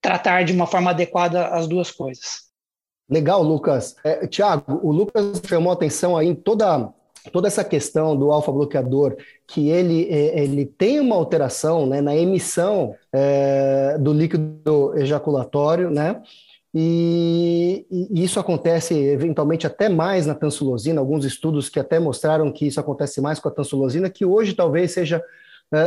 tratar 0.00 0.44
de 0.44 0.52
uma 0.52 0.66
forma 0.66 0.90
adequada 0.90 1.48
as 1.48 1.66
duas 1.66 1.90
coisas. 1.90 2.48
Legal, 3.10 3.42
Lucas. 3.42 3.96
É, 4.04 4.26
Tiago, 4.26 4.80
o 4.82 4.92
Lucas 4.92 5.40
chamou 5.46 5.72
atenção 5.72 6.16
aí 6.16 6.28
em 6.28 6.34
toda, 6.34 6.92
toda 7.32 7.48
essa 7.48 7.64
questão 7.64 8.16
do 8.16 8.30
alfa-bloqueador, 8.30 9.16
que 9.46 9.68
ele, 9.68 10.08
é, 10.10 10.42
ele 10.42 10.66
tem 10.66 11.00
uma 11.00 11.16
alteração 11.16 11.86
né, 11.86 12.00
na 12.00 12.16
emissão 12.16 12.94
é, 13.12 13.96
do 13.98 14.12
líquido 14.12 14.92
ejaculatório, 14.96 15.90
né? 15.90 16.22
E, 16.74 17.86
e, 17.90 18.22
isso 18.22 18.38
acontece 18.38 18.94
eventualmente 18.94 19.66
até 19.66 19.88
mais 19.88 20.26
na 20.26 20.34
tansulosina, 20.34 21.00
alguns 21.00 21.24
estudos 21.24 21.68
que 21.70 21.80
até 21.80 21.98
mostraram 21.98 22.52
que 22.52 22.66
isso 22.66 22.78
acontece 22.78 23.20
mais 23.22 23.38
com 23.38 23.48
a 23.48 23.52
tansulosina, 23.52 24.10
que 24.10 24.24
hoje 24.24 24.52
talvez 24.54 24.92
seja 24.92 25.22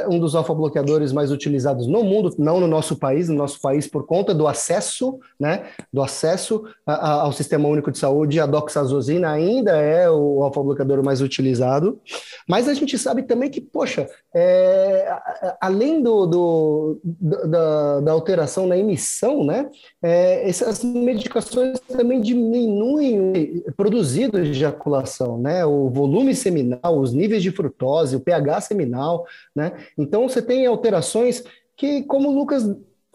um 0.07 0.19
dos 0.19 0.35
alfa-bloqueadores 0.35 1.11
mais 1.11 1.31
utilizados 1.31 1.87
no 1.87 2.03
mundo, 2.03 2.33
não 2.37 2.59
no 2.59 2.67
nosso 2.67 2.95
país, 2.95 3.27
no 3.27 3.35
nosso 3.35 3.59
país 3.59 3.87
por 3.87 4.05
conta 4.05 4.33
do 4.33 4.47
acesso, 4.47 5.19
né, 5.39 5.63
do 5.91 6.03
acesso 6.03 6.63
a, 6.85 6.93
a, 6.93 7.11
ao 7.23 7.33
Sistema 7.33 7.67
Único 7.67 7.91
de 7.91 7.97
Saúde, 7.97 8.39
a 8.39 8.45
doxazosina 8.45 9.31
ainda 9.31 9.71
é 9.71 10.09
o 10.09 10.43
alfa-bloqueador 10.43 11.03
mais 11.03 11.21
utilizado, 11.21 11.99
mas 12.47 12.67
a 12.67 12.73
gente 12.73 12.97
sabe 12.97 13.23
também 13.23 13.49
que, 13.49 13.59
poxa, 13.59 14.07
é, 14.33 15.11
além 15.59 16.01
do, 16.01 16.25
do 16.27 16.99
da, 17.03 18.01
da, 18.01 18.11
alteração 18.11 18.67
na 18.67 18.77
emissão, 18.77 19.43
né, 19.43 19.69
é, 20.01 20.47
essas 20.47 20.83
medicações 20.83 21.79
também 21.79 22.21
diminuem 22.21 23.63
o 23.67 23.71
produzido 23.75 24.41
de 24.43 24.51
ejaculação, 24.51 25.39
né, 25.39 25.65
o 25.65 25.89
volume 25.89 26.35
seminal, 26.35 26.99
os 26.99 27.13
níveis 27.13 27.41
de 27.41 27.51
frutose, 27.51 28.15
o 28.15 28.19
pH 28.19 28.61
seminal, 28.61 29.25
né, 29.55 29.70
então 29.97 30.27
você 30.27 30.41
tem 30.41 30.65
alterações 30.65 31.43
que, 31.75 32.03
como 32.03 32.29
o 32.29 32.35
Lucas 32.35 32.63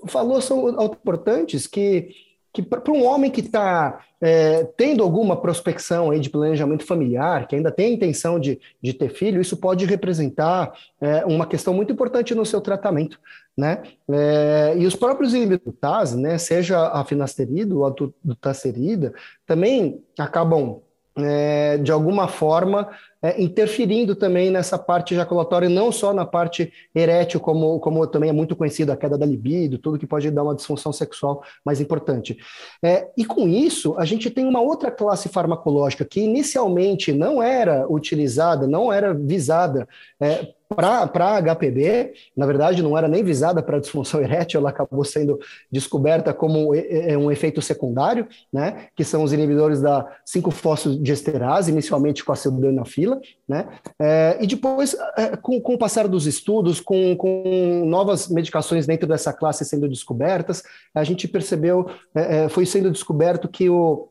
falou, 0.06 0.40
são 0.40 0.68
importantes, 0.84 1.66
que, 1.66 2.10
que 2.52 2.62
para 2.62 2.90
um 2.90 3.04
homem 3.04 3.30
que 3.30 3.40
está 3.40 4.00
é, 4.20 4.64
tendo 4.76 5.02
alguma 5.02 5.36
prospecção 5.36 6.10
aí 6.10 6.20
de 6.20 6.30
planejamento 6.30 6.84
familiar, 6.84 7.46
que 7.46 7.56
ainda 7.56 7.70
tem 7.70 7.86
a 7.86 7.94
intenção 7.94 8.38
de, 8.40 8.58
de 8.82 8.92
ter 8.92 9.10
filho, 9.10 9.40
isso 9.40 9.56
pode 9.56 9.84
representar 9.84 10.72
é, 11.00 11.24
uma 11.24 11.46
questão 11.46 11.74
muito 11.74 11.92
importante 11.92 12.34
no 12.34 12.46
seu 12.46 12.60
tratamento. 12.60 13.20
Né? 13.56 13.82
É, 14.10 14.74
e 14.76 14.86
os 14.86 14.94
próprios 14.94 15.32
TAS, 15.80 16.14
né, 16.14 16.36
seja 16.36 16.88
a 16.88 17.04
finasterida 17.04 17.74
ou 17.74 17.86
a 17.86 17.94
dutasterida, 18.22 19.14
também 19.46 20.02
acabam 20.18 20.80
é, 21.18 21.78
de 21.78 21.90
alguma 21.90 22.28
forma, 22.28 22.90
é, 23.26 23.42
interferindo 23.42 24.14
também 24.14 24.52
nessa 24.52 24.78
parte 24.78 25.12
ejaculatória, 25.12 25.68
não 25.68 25.90
só 25.90 26.14
na 26.14 26.24
parte 26.24 26.72
erétil, 26.94 27.40
como, 27.40 27.80
como 27.80 28.06
também 28.06 28.30
é 28.30 28.32
muito 28.32 28.54
conhecido, 28.54 28.92
a 28.92 28.96
queda 28.96 29.18
da 29.18 29.26
libido, 29.26 29.78
tudo 29.78 29.98
que 29.98 30.06
pode 30.06 30.30
dar 30.30 30.44
uma 30.44 30.54
disfunção 30.54 30.92
sexual 30.92 31.42
mais 31.64 31.80
importante. 31.80 32.38
É, 32.80 33.08
e 33.16 33.24
com 33.24 33.48
isso, 33.48 33.96
a 33.98 34.04
gente 34.04 34.30
tem 34.30 34.46
uma 34.46 34.60
outra 34.60 34.92
classe 34.92 35.28
farmacológica 35.28 36.04
que 36.04 36.20
inicialmente 36.20 37.12
não 37.12 37.42
era 37.42 37.84
utilizada, 37.90 38.64
não 38.64 38.92
era 38.92 39.12
visada 39.12 39.88
é, 40.20 40.54
para 40.74 41.40
HPB, 41.40 42.14
na 42.36 42.44
verdade, 42.44 42.82
não 42.82 42.98
era 42.98 43.06
nem 43.06 43.22
visada 43.22 43.62
para 43.62 43.78
disfunção 43.78 44.20
erétil, 44.22 44.60
ela 44.60 44.70
acabou 44.70 45.04
sendo 45.04 45.38
descoberta 45.70 46.34
como 46.34 46.72
um 46.72 47.30
efeito 47.30 47.62
secundário, 47.62 48.26
né, 48.52 48.88
que 48.96 49.04
são 49.04 49.22
os 49.22 49.32
inibidores 49.32 49.80
da 49.80 50.06
5-fosfodiesterase, 50.26 51.70
inicialmente 51.70 52.24
com 52.24 52.32
a 52.32 52.36
sildenafila, 52.36 53.20
né, 53.48 53.68
é, 53.98 54.38
e 54.40 54.46
depois, 54.46 54.96
é, 55.16 55.36
com, 55.36 55.60
com 55.60 55.74
o 55.74 55.78
passar 55.78 56.08
dos 56.08 56.26
estudos, 56.26 56.80
com, 56.80 57.16
com 57.16 57.84
novas 57.86 58.28
medicações 58.28 58.86
dentro 58.86 59.06
dessa 59.06 59.32
classe 59.32 59.64
sendo 59.64 59.88
descobertas, 59.88 60.62
a 60.94 61.04
gente 61.04 61.28
percebeu, 61.28 61.88
é, 62.14 62.44
é 62.44 62.48
foi 62.48 62.66
sendo 62.66 62.90
descoberto 62.90 63.48
que 63.48 63.70
o 63.70 64.08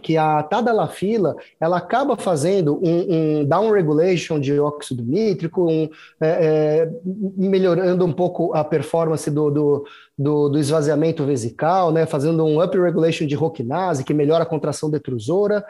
que 0.00 0.16
a 0.16 0.42
tadalafila 0.42 1.36
ela 1.60 1.76
acaba 1.76 2.16
fazendo 2.16 2.80
um, 2.82 3.40
um 3.40 3.44
down 3.44 3.70
regulation 3.70 4.40
de 4.40 4.58
óxido 4.58 5.02
nítrico, 5.02 5.70
um, 5.70 5.88
é, 6.20 6.86
é, 6.86 6.90
melhorando 7.04 8.04
um 8.04 8.12
pouco 8.12 8.54
a 8.54 8.64
performance 8.64 9.30
do, 9.30 9.50
do, 9.50 9.86
do, 10.16 10.48
do, 10.48 10.58
esvaziamento 10.58 11.24
vesical, 11.24 11.92
né, 11.92 12.06
fazendo 12.06 12.44
um 12.44 12.62
up 12.62 12.78
regulation 12.78 13.26
de 13.26 13.34
roquinase, 13.34 14.04
que 14.04 14.14
melhora 14.14 14.44
a 14.44 14.46
contração 14.46 14.90
detrusora. 14.90 15.64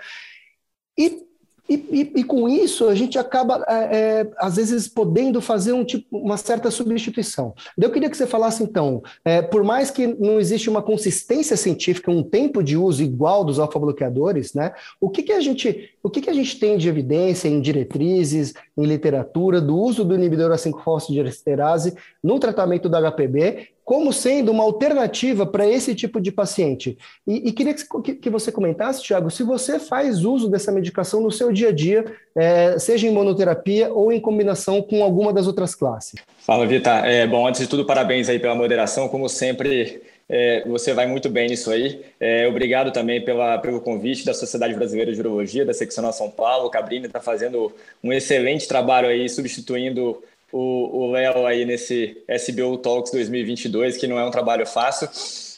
E 0.96 1.31
e, 1.72 1.88
e, 1.90 2.20
e, 2.20 2.24
com 2.24 2.48
isso 2.48 2.86
a 2.88 2.94
gente 2.94 3.18
acaba, 3.18 3.64
é, 3.66 3.74
é, 3.74 4.30
às 4.36 4.56
vezes, 4.56 4.88
podendo 4.88 5.40
fazer 5.40 5.72
um 5.72 5.84
tipo, 5.84 6.18
uma 6.18 6.36
certa 6.36 6.70
substituição. 6.70 7.54
Eu 7.78 7.90
queria 7.90 8.10
que 8.10 8.16
você 8.16 8.26
falasse, 8.26 8.62
então, 8.62 9.02
é, 9.24 9.40
por 9.40 9.64
mais 9.64 9.90
que 9.90 10.06
não 10.06 10.38
existe 10.38 10.68
uma 10.68 10.82
consistência 10.82 11.56
científica, 11.56 12.10
um 12.10 12.22
tempo 12.22 12.62
de 12.62 12.76
uso 12.76 13.02
igual 13.02 13.44
dos 13.44 13.58
alfa-bloqueadores, 13.58 14.52
né, 14.52 14.72
o, 15.00 15.08
que, 15.08 15.22
que, 15.22 15.32
a 15.32 15.40
gente, 15.40 15.90
o 16.02 16.10
que, 16.10 16.20
que 16.20 16.30
a 16.30 16.34
gente 16.34 16.58
tem 16.58 16.76
de 16.76 16.88
evidência 16.88 17.48
em 17.48 17.60
diretrizes, 17.60 18.52
em 18.76 18.84
literatura, 18.84 19.60
do 19.60 19.76
uso 19.76 20.04
do 20.04 20.14
inibidor 20.14 20.52
A5-fosfodiesterase 20.52 21.96
no 22.22 22.38
tratamento 22.38 22.88
do 22.88 22.96
HPB 22.96 23.68
como 23.84 24.12
sendo 24.12 24.52
uma 24.52 24.62
alternativa 24.62 25.44
para 25.44 25.66
esse 25.66 25.94
tipo 25.94 26.20
de 26.20 26.30
paciente. 26.30 26.96
E, 27.26 27.48
e 27.48 27.52
queria 27.52 27.74
que, 27.74 28.14
que, 28.14 28.30
você 28.30 28.52
comentasse, 28.52 29.02
Tiago, 29.02 29.30
se 29.30 29.42
você 29.42 29.78
faz 29.78 30.24
uso 30.24 30.48
dessa 30.48 30.70
medicação 30.70 31.20
no 31.20 31.32
seu 31.32 31.52
dia 31.52 31.70
a 31.70 31.72
dia, 31.72 32.04
é, 32.34 32.78
seja 32.78 33.06
em 33.06 33.12
monoterapia 33.12 33.92
ou 33.92 34.12
em 34.12 34.20
combinação 34.20 34.80
com 34.80 35.02
alguma 35.02 35.32
das 35.32 35.46
outras 35.46 35.74
classes. 35.74 36.20
Fala, 36.38 36.66
Vita. 36.66 36.90
É, 37.04 37.26
bom, 37.26 37.46
antes 37.46 37.60
de 37.60 37.66
tudo, 37.66 37.84
parabéns 37.84 38.28
aí 38.28 38.38
pela 38.38 38.54
moderação. 38.54 39.08
Como 39.08 39.28
sempre, 39.28 40.00
é, 40.28 40.62
você 40.66 40.94
vai 40.94 41.06
muito 41.06 41.28
bem 41.28 41.48
nisso 41.48 41.70
aí. 41.70 42.04
É, 42.20 42.46
obrigado 42.46 42.92
também 42.92 43.24
pela, 43.24 43.58
pelo 43.58 43.80
convite 43.80 44.24
da 44.24 44.32
Sociedade 44.32 44.74
Brasileira 44.74 45.12
de 45.12 45.20
Urologia, 45.20 45.66
da 45.66 45.74
Seccional 45.74 46.12
São 46.12 46.30
Paulo. 46.30 46.66
O 46.66 46.70
Cabrini 46.70 47.06
está 47.06 47.20
fazendo 47.20 47.72
um 48.02 48.12
excelente 48.12 48.68
trabalho 48.68 49.08
aí, 49.08 49.28
substituindo 49.28 50.22
o 50.52 51.10
Léo 51.10 51.46
aí 51.46 51.64
nesse 51.64 52.22
SBO 52.28 52.76
Talks 52.78 53.10
2022, 53.12 53.96
que 53.96 54.06
não 54.06 54.18
é 54.18 54.24
um 54.24 54.30
trabalho 54.30 54.66
fácil. 54.66 55.08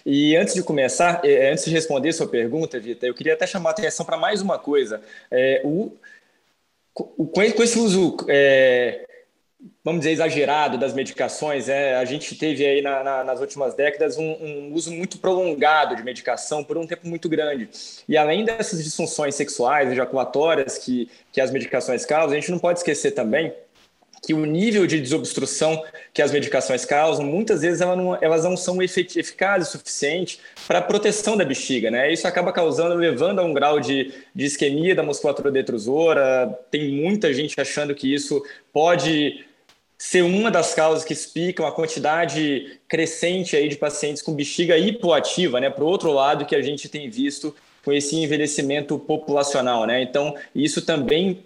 E 0.06 0.36
antes 0.36 0.54
de 0.54 0.62
começar, 0.62 1.20
é, 1.24 1.50
antes 1.50 1.64
de 1.64 1.70
responder 1.70 2.12
sua 2.12 2.28
pergunta, 2.28 2.78
Vita, 2.78 3.06
eu 3.06 3.14
queria 3.14 3.34
até 3.34 3.46
chamar 3.46 3.70
a 3.70 3.72
atenção 3.72 4.04
para 4.04 4.16
mais 4.16 4.42
uma 4.42 4.58
coisa. 4.58 5.00
É, 5.30 5.62
o, 5.64 5.92
o, 6.94 7.26
com 7.26 7.42
esse 7.42 7.78
uso, 7.78 8.16
é, 8.28 9.06
vamos 9.82 10.00
dizer, 10.00 10.12
exagerado 10.12 10.76
das 10.76 10.92
medicações, 10.92 11.70
é, 11.70 11.96
a 11.96 12.04
gente 12.04 12.36
teve 12.36 12.66
aí 12.66 12.82
na, 12.82 13.02
na, 13.02 13.24
nas 13.24 13.40
últimas 13.40 13.74
décadas 13.74 14.18
um, 14.18 14.30
um, 14.30 14.74
uso 14.74 14.92
muito 14.92 15.18
prolongado 15.18 15.96
de 15.96 16.02
medicação 16.04 16.62
por 16.62 16.76
um 16.76 16.86
tempo 16.86 17.08
muito 17.08 17.26
grande. 17.26 17.70
E 18.06 18.16
além 18.16 18.44
dessas 18.44 18.84
disfunções 18.84 19.34
sexuais, 19.34 19.90
ejaculatórias 19.90 20.76
que, 20.76 21.10
que 21.32 21.40
as 21.40 21.50
medicações 21.50 22.04
causam, 22.04 22.36
a 22.36 22.40
gente 22.40 22.50
não 22.50 22.58
pode 22.58 22.78
esquecer 22.80 23.12
também 23.12 23.54
que 24.24 24.34
o 24.34 24.44
nível 24.44 24.86
de 24.86 25.00
desobstrução 25.00 25.82
que 26.12 26.22
as 26.22 26.32
medicações 26.32 26.84
causam, 26.84 27.24
muitas 27.24 27.62
vezes 27.62 27.80
elas 27.80 27.96
não, 27.96 28.18
elas 28.22 28.44
não 28.44 28.56
são 28.56 28.80
eficazes 28.82 29.68
o 29.68 29.78
suficiente 29.78 30.40
para 30.66 30.78
a 30.78 30.82
proteção 30.82 31.36
da 31.36 31.44
bexiga, 31.44 31.90
né? 31.90 32.12
Isso 32.12 32.26
acaba 32.26 32.52
causando, 32.52 32.94
levando 32.94 33.40
a 33.40 33.44
um 33.44 33.52
grau 33.52 33.80
de, 33.80 34.12
de 34.34 34.44
isquemia 34.44 34.94
da 34.94 35.02
musculatura 35.02 35.50
detrusora. 35.50 36.46
Tem 36.70 36.90
muita 36.92 37.32
gente 37.34 37.60
achando 37.60 37.94
que 37.94 38.12
isso 38.12 38.42
pode 38.72 39.44
ser 39.98 40.22
uma 40.22 40.50
das 40.50 40.74
causas 40.74 41.04
que 41.04 41.12
explicam 41.12 41.66
a 41.66 41.72
quantidade 41.72 42.78
crescente 42.88 43.56
aí 43.56 43.68
de 43.68 43.76
pacientes 43.76 44.22
com 44.22 44.34
bexiga 44.34 44.76
hipoativa, 44.76 45.60
né? 45.60 45.70
Para 45.70 45.84
o 45.84 45.86
outro 45.86 46.12
lado 46.12 46.44
que 46.44 46.54
a 46.54 46.62
gente 46.62 46.88
tem 46.88 47.08
visto 47.08 47.54
com 47.84 47.92
esse 47.92 48.16
envelhecimento 48.16 48.98
populacional, 48.98 49.86
né? 49.86 50.02
Então, 50.02 50.34
isso 50.54 50.82
também 50.82 51.44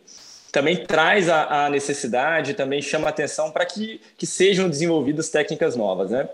também 0.52 0.76
traz 0.76 1.28
a, 1.28 1.66
a 1.66 1.70
necessidade, 1.70 2.54
também 2.54 2.80
chama 2.80 3.08
atenção 3.08 3.50
para 3.50 3.66
que, 3.66 4.00
que 4.16 4.26
sejam 4.26 4.68
desenvolvidas 4.68 5.28
técnicas 5.28 5.76
novas, 5.76 6.10
né? 6.10 6.28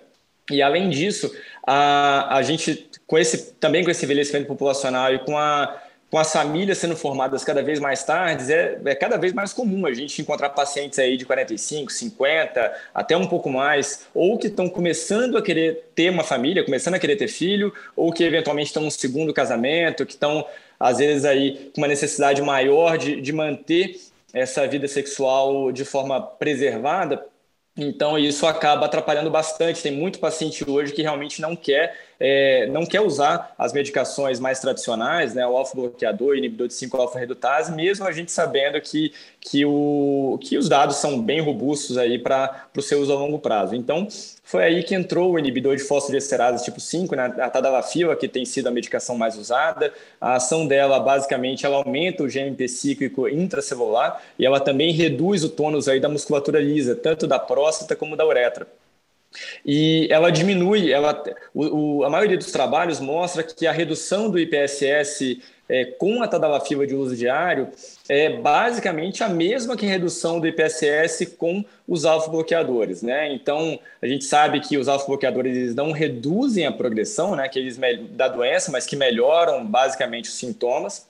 E 0.50 0.60
além 0.60 0.90
disso, 0.90 1.34
a, 1.66 2.36
a 2.36 2.42
gente, 2.42 2.88
com 3.06 3.16
esse, 3.18 3.54
também 3.54 3.82
com 3.82 3.90
esse 3.90 4.04
envelhecimento 4.04 4.46
populacional 4.46 5.14
e 5.14 5.18
com 5.20 5.38
a, 5.38 5.82
com 6.14 6.18
as 6.18 6.32
famílias 6.32 6.78
sendo 6.78 6.96
formadas 6.96 7.42
cada 7.42 7.60
vez 7.60 7.80
mais 7.80 8.04
tarde, 8.04 8.52
é, 8.52 8.78
é, 8.84 8.94
cada 8.94 9.16
vez 9.16 9.32
mais 9.32 9.52
comum 9.52 9.84
a 9.86 9.92
gente 9.92 10.22
encontrar 10.22 10.50
pacientes 10.50 10.96
aí 10.98 11.16
de 11.16 11.24
45, 11.24 11.90
50, 11.90 12.72
até 12.94 13.16
um 13.16 13.26
pouco 13.26 13.50
mais, 13.50 14.06
ou 14.14 14.38
que 14.38 14.46
estão 14.46 14.68
começando 14.68 15.36
a 15.36 15.42
querer 15.42 15.88
ter 15.94 16.10
uma 16.10 16.22
família, 16.22 16.62
começando 16.62 16.94
a 16.94 17.00
querer 17.00 17.16
ter 17.16 17.26
filho, 17.26 17.72
ou 17.96 18.12
que 18.12 18.22
eventualmente 18.22 18.68
estão 18.68 18.84
no 18.84 18.90
segundo 18.90 19.34
casamento, 19.34 20.06
que 20.06 20.12
estão, 20.12 20.46
às 20.78 20.98
vezes, 20.98 21.24
aí 21.24 21.70
com 21.74 21.80
uma 21.80 21.88
necessidade 21.88 22.42
maior 22.42 22.98
de, 22.98 23.20
de 23.20 23.32
manter 23.32 23.96
essa 24.32 24.66
vida 24.66 24.88
sexual 24.88 25.70
de 25.70 25.84
forma 25.84 26.20
preservada. 26.20 27.24
Então, 27.76 28.18
isso 28.18 28.46
acaba 28.46 28.86
atrapalhando 28.86 29.30
bastante. 29.30 29.82
Tem 29.82 29.92
muito 29.92 30.18
paciente 30.18 30.68
hoje 30.68 30.92
que 30.92 31.02
realmente 31.02 31.40
não 31.40 31.56
quer 31.56 32.03
é, 32.18 32.66
não 32.68 32.86
quer 32.86 33.00
usar 33.00 33.54
as 33.58 33.72
medicações 33.72 34.38
mais 34.40 34.60
tradicionais, 34.60 35.34
né, 35.34 35.46
o 35.46 35.56
alfa-bloqueador, 35.56 36.36
inibidor 36.36 36.68
de 36.68 36.74
5-alfa-redutase, 36.74 37.72
mesmo 37.72 38.06
a 38.06 38.12
gente 38.12 38.32
sabendo 38.32 38.80
que, 38.80 39.12
que, 39.40 39.64
o, 39.64 40.38
que 40.42 40.56
os 40.56 40.68
dados 40.68 40.96
são 40.96 41.20
bem 41.20 41.40
robustos 41.40 41.98
aí 41.98 42.18
para 42.18 42.66
o 42.76 42.82
seu 42.82 43.00
uso 43.00 43.12
a 43.12 43.16
longo 43.16 43.38
prazo. 43.38 43.74
Então, 43.74 44.08
foi 44.42 44.62
aí 44.62 44.82
que 44.82 44.94
entrou 44.94 45.32
o 45.32 45.38
inibidor 45.38 45.74
de 45.74 45.82
fosfodiesterase 45.82 46.64
tipo 46.64 46.80
5, 46.80 47.16
né, 47.16 47.34
a 47.38 47.50
tadalafila, 47.50 48.14
que 48.14 48.28
tem 48.28 48.44
sido 48.44 48.68
a 48.68 48.70
medicação 48.70 49.16
mais 49.16 49.36
usada. 49.36 49.92
A 50.20 50.34
ação 50.34 50.66
dela, 50.66 51.00
basicamente, 51.00 51.64
ela 51.64 51.76
aumenta 51.76 52.22
o 52.22 52.28
GMP 52.28 52.68
cíclico 52.68 53.28
intracelular 53.28 54.22
e 54.38 54.44
ela 54.44 54.60
também 54.60 54.92
reduz 54.92 55.44
o 55.44 55.48
tônus 55.48 55.88
aí 55.88 55.98
da 55.98 56.08
musculatura 56.08 56.60
lisa, 56.60 56.94
tanto 56.94 57.26
da 57.26 57.38
próstata 57.38 57.96
como 57.96 58.16
da 58.16 58.26
uretra. 58.26 58.66
E 59.64 60.08
ela 60.10 60.30
diminui, 60.30 60.92
ela, 60.92 61.22
o, 61.52 61.98
o, 61.98 62.04
a 62.04 62.10
maioria 62.10 62.36
dos 62.36 62.52
trabalhos 62.52 63.00
mostra 63.00 63.42
que 63.42 63.66
a 63.66 63.72
redução 63.72 64.30
do 64.30 64.38
IPSS 64.38 65.40
é, 65.68 65.84
com 65.84 66.22
a 66.22 66.28
tadalafila 66.28 66.86
de 66.86 66.94
uso 66.94 67.16
diário 67.16 67.68
é 68.08 68.28
basicamente 68.28 69.24
a 69.24 69.28
mesma 69.28 69.76
que 69.76 69.86
a 69.86 69.88
redução 69.88 70.38
do 70.38 70.46
IPSS 70.46 71.26
com 71.38 71.64
os 71.88 72.04
alfa-bloqueadores, 72.04 73.02
né? 73.02 73.32
Então, 73.32 73.78
a 74.00 74.06
gente 74.06 74.24
sabe 74.24 74.60
que 74.60 74.76
os 74.76 74.88
alfa-bloqueadores 74.88 75.74
não 75.74 75.90
reduzem 75.90 76.66
a 76.66 76.72
progressão, 76.72 77.34
né, 77.34 77.48
que 77.48 77.58
eles 77.58 77.78
da 78.10 78.28
doença, 78.28 78.70
mas 78.70 78.86
que 78.86 78.96
melhoram 78.96 79.64
basicamente 79.64 80.28
os 80.28 80.34
sintomas. 80.34 81.06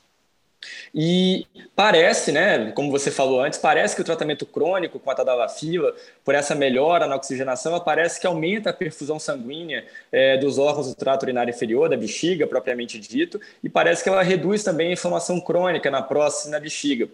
E 0.94 1.47
parece, 1.75 2.33
né, 2.33 2.73
como 2.73 2.90
você 2.90 3.11
falou 3.11 3.40
antes, 3.40 3.59
parece 3.59 3.94
que 3.94 4.02
o 4.02 4.04
tratamento 4.04 4.47
crônico 4.47 4.99
com 4.99 5.11
a 5.11 5.14
tadalafila, 5.14 5.94
por 6.25 6.35
essa 6.35 6.54
melhora 6.54 7.06
na 7.06 7.16
oxigenação, 7.16 7.78
parece 7.80 8.21
que 8.21 8.26
aumenta 8.26 8.71
a 8.71 8.73
perfusão 8.73 9.18
sanguínea 9.18 9.85
é, 10.12 10.37
dos 10.37 10.59
órgãos 10.59 10.88
do 10.88 10.94
trato 10.94 11.25
urinário 11.25 11.50
inferior, 11.50 11.88
da 11.88 11.97
bexiga 11.97 12.47
propriamente 12.47 12.99
dito, 12.99 13.40
e 13.62 13.68
parece 13.68 14.02
que 14.02 14.09
ela 14.09 14.23
reduz 14.23 14.62
também 14.62 14.90
a 14.90 14.92
inflamação 14.92 15.40
crônica 15.40 15.90
na 15.90 16.02
próstata 16.02 16.49
e 16.49 16.50
na 16.52 16.61
bexiga. 16.61 17.09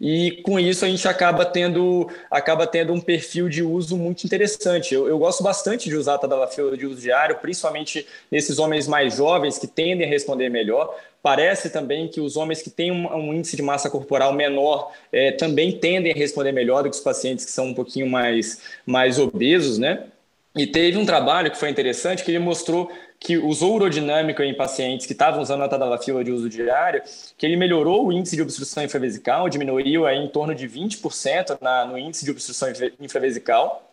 E 0.00 0.42
com 0.42 0.58
isso 0.58 0.84
a 0.84 0.88
gente 0.88 1.06
acaba 1.06 1.44
tendo, 1.44 2.08
acaba 2.30 2.66
tendo 2.66 2.92
um 2.92 3.00
perfil 3.00 3.48
de 3.48 3.62
uso 3.62 3.96
muito 3.96 4.24
interessante. 4.24 4.94
Eu, 4.94 5.08
eu 5.08 5.18
gosto 5.18 5.42
bastante 5.42 5.88
de 5.88 5.96
usar 5.96 6.14
a 6.14 6.18
tadalafila 6.18 6.76
de 6.76 6.86
uso 6.86 7.00
diário, 7.00 7.36
principalmente 7.36 8.06
nesses 8.30 8.58
homens 8.58 8.86
mais 8.86 9.16
jovens 9.16 9.58
que 9.58 9.66
tendem 9.66 10.06
a 10.06 10.10
responder 10.10 10.48
melhor. 10.48 10.96
Parece 11.22 11.70
também 11.70 12.08
que 12.08 12.20
os 12.20 12.36
homens 12.36 12.62
que 12.62 12.70
têm 12.70 12.92
um, 12.92 13.12
um 13.12 13.34
índice 13.34 13.56
de 13.56 13.62
massa 13.62 13.90
corporal 13.90 14.32
menor 14.32 14.92
é, 15.12 15.32
também 15.32 15.72
tendem 15.72 16.12
a 16.12 16.16
responder 16.16 16.52
melhor 16.52 16.82
do 16.82 16.90
que 16.90 16.96
os 16.96 17.02
pacientes 17.02 17.44
que 17.44 17.50
são 17.50 17.66
um 17.66 17.74
pouquinho 17.74 18.08
mais, 18.08 18.60
mais 18.86 19.18
obesos, 19.18 19.78
né? 19.78 20.04
E 20.56 20.66
teve 20.66 20.96
um 20.96 21.04
trabalho 21.06 21.50
que 21.50 21.58
foi 21.58 21.70
interessante 21.70 22.24
que 22.24 22.30
ele 22.30 22.38
mostrou 22.38 22.90
que 23.20 23.36
usou 23.36 23.74
urodinâmica 23.74 24.44
em 24.44 24.54
pacientes 24.54 25.06
que 25.06 25.12
estavam 25.12 25.42
usando 25.42 25.62
a 25.62 25.68
tadalafila 25.68 26.22
de 26.22 26.30
uso 26.30 26.48
diário, 26.48 27.02
que 27.36 27.44
ele 27.44 27.56
melhorou 27.56 28.06
o 28.06 28.12
índice 28.12 28.36
de 28.36 28.42
obstrução 28.42 28.84
infravesical, 28.84 29.48
diminuiu 29.48 30.06
aí 30.06 30.18
em 30.18 30.28
torno 30.28 30.54
de 30.54 30.68
20% 30.68 31.58
na, 31.60 31.84
no 31.84 31.98
índice 31.98 32.24
de 32.24 32.30
obstrução 32.30 32.68
infravesical, 33.00 33.88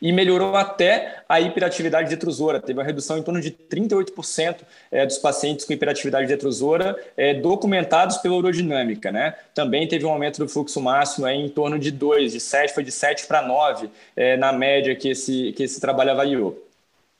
e 0.00 0.12
melhorou 0.12 0.54
até 0.54 1.22
a 1.28 1.40
hiperatividade 1.40 2.08
detrusora. 2.08 2.60
Teve 2.60 2.78
uma 2.78 2.84
redução 2.84 3.18
em 3.18 3.22
torno 3.22 3.40
de 3.40 3.50
38% 3.50 4.58
é, 4.90 5.06
dos 5.06 5.18
pacientes 5.18 5.64
com 5.64 5.72
hiperatividade 5.72 6.26
detrusora 6.26 6.96
é, 7.16 7.34
documentados 7.34 8.18
pela 8.18 8.36
urodinâmica. 8.36 9.10
Né? 9.10 9.34
Também 9.54 9.86
teve 9.88 10.04
um 10.04 10.10
aumento 10.10 10.38
do 10.38 10.48
fluxo 10.48 10.80
máximo 10.80 11.26
em 11.28 11.48
torno 11.48 11.78
de 11.78 11.90
2, 11.90 12.32
de 12.32 12.40
7, 12.40 12.72
foi 12.72 12.84
de 12.84 12.92
7 12.92 13.26
para 13.26 13.42
9 13.42 13.90
é, 14.16 14.36
na 14.36 14.52
média 14.52 14.94
que 14.94 15.08
esse, 15.08 15.52
que 15.52 15.64
esse 15.64 15.80
trabalho 15.80 16.12
avaliou. 16.12 16.63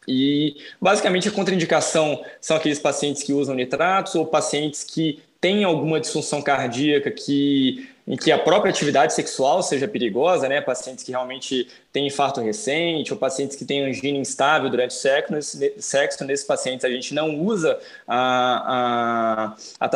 E 0.06 0.56
basicamente 0.80 1.28
a 1.28 1.30
contraindicação 1.30 2.22
são 2.40 2.56
aqueles 2.56 2.78
pacientes 2.78 3.22
que 3.22 3.32
usam 3.32 3.54
nitratos 3.54 4.14
ou 4.14 4.26
pacientes 4.26 4.84
que 4.84 5.22
têm 5.40 5.64
alguma 5.64 6.00
disfunção 6.00 6.40
cardíaca 6.40 7.10
que 7.10 7.88
em 8.06 8.16
que 8.16 8.30
a 8.30 8.38
própria 8.38 8.70
atividade 8.70 9.14
sexual 9.14 9.62
seja 9.62 9.88
perigosa, 9.88 10.46
né? 10.46 10.60
Pacientes 10.60 11.02
que 11.02 11.10
realmente 11.10 11.68
têm 11.90 12.06
infarto 12.06 12.40
recente 12.40 13.12
ou 13.12 13.18
pacientes 13.18 13.56
que 13.56 13.64
têm 13.64 13.82
angina 13.82 14.18
instável 14.18 14.68
durante 14.68 14.90
o 14.90 14.94
sexo, 14.94 15.32
nesse, 15.32 15.74
sexo 15.78 16.24
nesses 16.24 16.46
pacientes 16.46 16.84
a 16.84 16.90
gente 16.90 17.14
não 17.14 17.38
usa 17.40 17.78
a, 18.06 19.54
a, 19.80 19.86
a 19.86 19.88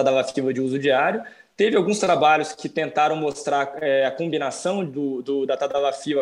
de 0.53 0.61
uso 0.61 0.79
diário. 0.79 1.23
Teve 1.55 1.77
alguns 1.77 1.99
trabalhos 1.99 2.53
que 2.53 2.69
tentaram 2.69 3.17
mostrar 3.17 3.75
é, 3.83 4.07
a 4.07 4.11
combinação 4.11 4.85
do, 4.85 5.21
do, 5.23 5.45
da 5.45 5.57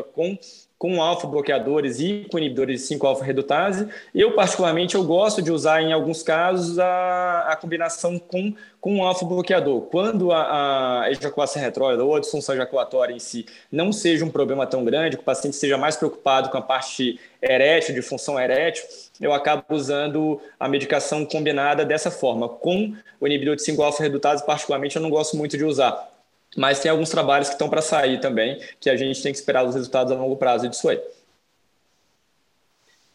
com 0.03 0.37
com 0.79 1.03
alfa-bloqueadores 1.03 2.01
e 2.01 2.27
com 2.31 2.39
inibidores 2.39 2.87
de 2.87 2.95
5-alfa-redutase. 2.95 3.89
Eu, 4.15 4.33
particularmente, 4.35 4.95
eu 4.95 5.05
gosto 5.05 5.41
de 5.41 5.51
usar, 5.51 5.83
em 5.83 5.93
alguns 5.93 6.23
casos, 6.23 6.79
a, 6.79 7.47
a 7.49 7.57
combinação 7.57 8.19
com, 8.19 8.55
com 8.79 8.97
um 8.97 9.03
alfa-bloqueador. 9.03 9.83
Quando 9.83 10.33
a, 10.33 11.03
a 11.03 11.11
ejaculação 11.11 11.62
retrógrada 11.62 12.05
ou 12.05 12.15
a 12.15 12.21
disfunção 12.21 12.55
ejaculatória 12.55 13.15
em 13.15 13.19
si 13.19 13.47
não 13.73 13.91
seja 13.91 14.25
um 14.25 14.31
problema 14.31 14.67
tão 14.67 14.85
grande, 14.85 15.17
que 15.17 15.23
o 15.23 15.27
paciente 15.27 15.55
esteja 15.55 15.79
mais 15.79 15.97
preocupado 15.97 16.51
com 16.51 16.59
a 16.59 16.62
parte 16.62 17.19
erétil, 17.41 17.95
de 17.95 18.03
função 18.03 18.39
erétil, 18.39 18.85
eu 19.19 19.33
acabo 19.33 19.65
usando 19.71 20.41
a 20.61 20.69
medicação 20.69 21.25
combinada 21.25 21.87
dessa 21.87 22.11
forma. 22.11 22.49
Com 22.51 22.95
o 23.19 23.27
inibidor 23.27 23.57
de 23.57 23.62
5-alfa-redutase, 23.62 24.45
particularmente, 24.45 24.97
eu 24.97 25.03
não 25.03 25.09
gosto 25.09 25.39
muito 25.39 25.57
de 25.57 25.65
usar 25.65 26.15
mas 26.57 26.81
tem 26.81 26.90
alguns 26.90 27.11
trabalhos 27.11 27.49
que 27.49 27.55
estão 27.55 27.69
para 27.69 27.83
sair 27.83 28.21
também, 28.21 28.59
que 28.81 28.88
a 28.88 28.97
gente 28.97 29.23
tem 29.23 29.33
que 29.33 29.38
esperar 29.38 29.64
os 29.64 29.75
resultados 29.75 30.12
a 30.12 30.16
longo 30.16 30.37
prazo 30.37 30.69
disso 30.69 30.88
aí. 30.88 31.01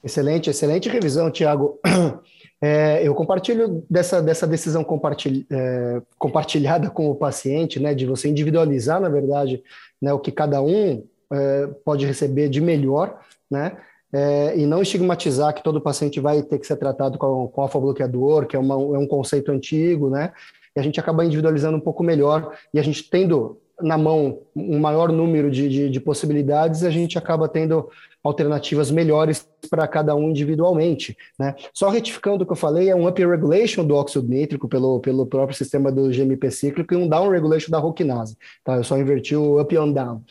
Excelente, 0.04 0.50
excelente 0.50 0.90
revisão, 0.90 1.32
Tiago. 1.32 1.80
É, 2.64 3.02
eu 3.02 3.16
compartilho 3.16 3.84
dessa, 3.90 4.22
dessa 4.22 4.46
decisão 4.46 4.86
é, 5.50 6.02
compartilhada 6.20 6.92
com 6.92 7.10
o 7.10 7.16
paciente, 7.16 7.80
né, 7.80 7.96
de 7.96 8.06
você 8.06 8.30
individualizar, 8.30 9.02
na 9.02 9.10
verdade, 9.10 9.64
né, 10.00 10.14
o 10.14 10.20
que 10.20 10.32
cada 10.32 10.62
um 10.62 11.04
é, 11.34 11.68
pode 11.84 12.06
receber 12.06 12.50
de 12.50 12.62
melhor, 12.62 13.20
né, 13.50 13.78
é, 14.14 14.56
e 14.56 14.68
não 14.68 14.84
estigmatizar 14.84 15.56
que 15.56 15.64
todo 15.64 15.82
paciente 15.82 16.20
vai 16.20 16.44
ter 16.44 16.60
que 16.60 16.68
ser 16.68 16.76
tratado 16.76 17.18
com, 17.18 17.48
com 17.48 17.62
alfa-bloqueador, 17.64 18.46
que 18.46 18.56
é, 18.56 18.60
uma, 18.60 18.76
é 18.76 19.00
um 19.00 19.08
conceito 19.08 19.52
antigo, 19.52 20.12
né, 20.12 20.32
e 20.76 20.80
a 20.80 20.84
gente 20.84 21.00
acaba 21.00 21.26
individualizando 21.26 21.78
um 21.78 21.82
pouco 21.82 22.04
melhor 22.04 22.56
e 22.74 22.80
a 22.80 22.84
gente 22.84 23.10
tendo 23.10 23.58
na 23.82 23.98
mão 23.98 24.40
um 24.56 24.80
maior 24.80 25.12
número 25.12 25.50
de, 25.50 25.68
de, 25.68 25.90
de 25.90 26.00
possibilidades, 26.00 26.84
a 26.84 26.90
gente 26.90 27.18
acaba 27.18 27.48
tendo 27.50 27.90
alternativas 28.24 28.92
melhores 28.92 29.48
para 29.70 29.88
cada 29.88 30.16
um 30.16 30.30
individualmente. 30.30 31.18
Né? 31.38 31.56
Só 31.74 31.90
retificando 31.90 32.44
o 32.44 32.46
que 32.46 32.52
eu 32.52 32.58
falei, 32.58 32.90
é 32.90 32.96
um 32.96 33.08
up 33.08 33.26
regulation 33.26 33.84
do 33.84 33.96
óxido 33.96 34.28
nítrico 34.28 34.68
pelo, 34.68 35.00
pelo 35.00 35.26
próprio 35.26 35.58
sistema 35.58 35.92
do 35.92 36.10
GMP 36.10 36.52
cíclico 36.52 36.94
e 36.94 36.98
um 36.98 37.08
down 37.08 37.30
regulation 37.30 37.72
da 37.72 37.80
roquinase. 37.80 38.38
Tá? 38.64 38.76
Eu 38.76 38.84
só 38.84 38.98
inverti 38.98 39.36
o 39.36 39.60
up 39.60 39.76
and 39.76 39.92
down. 39.92 40.22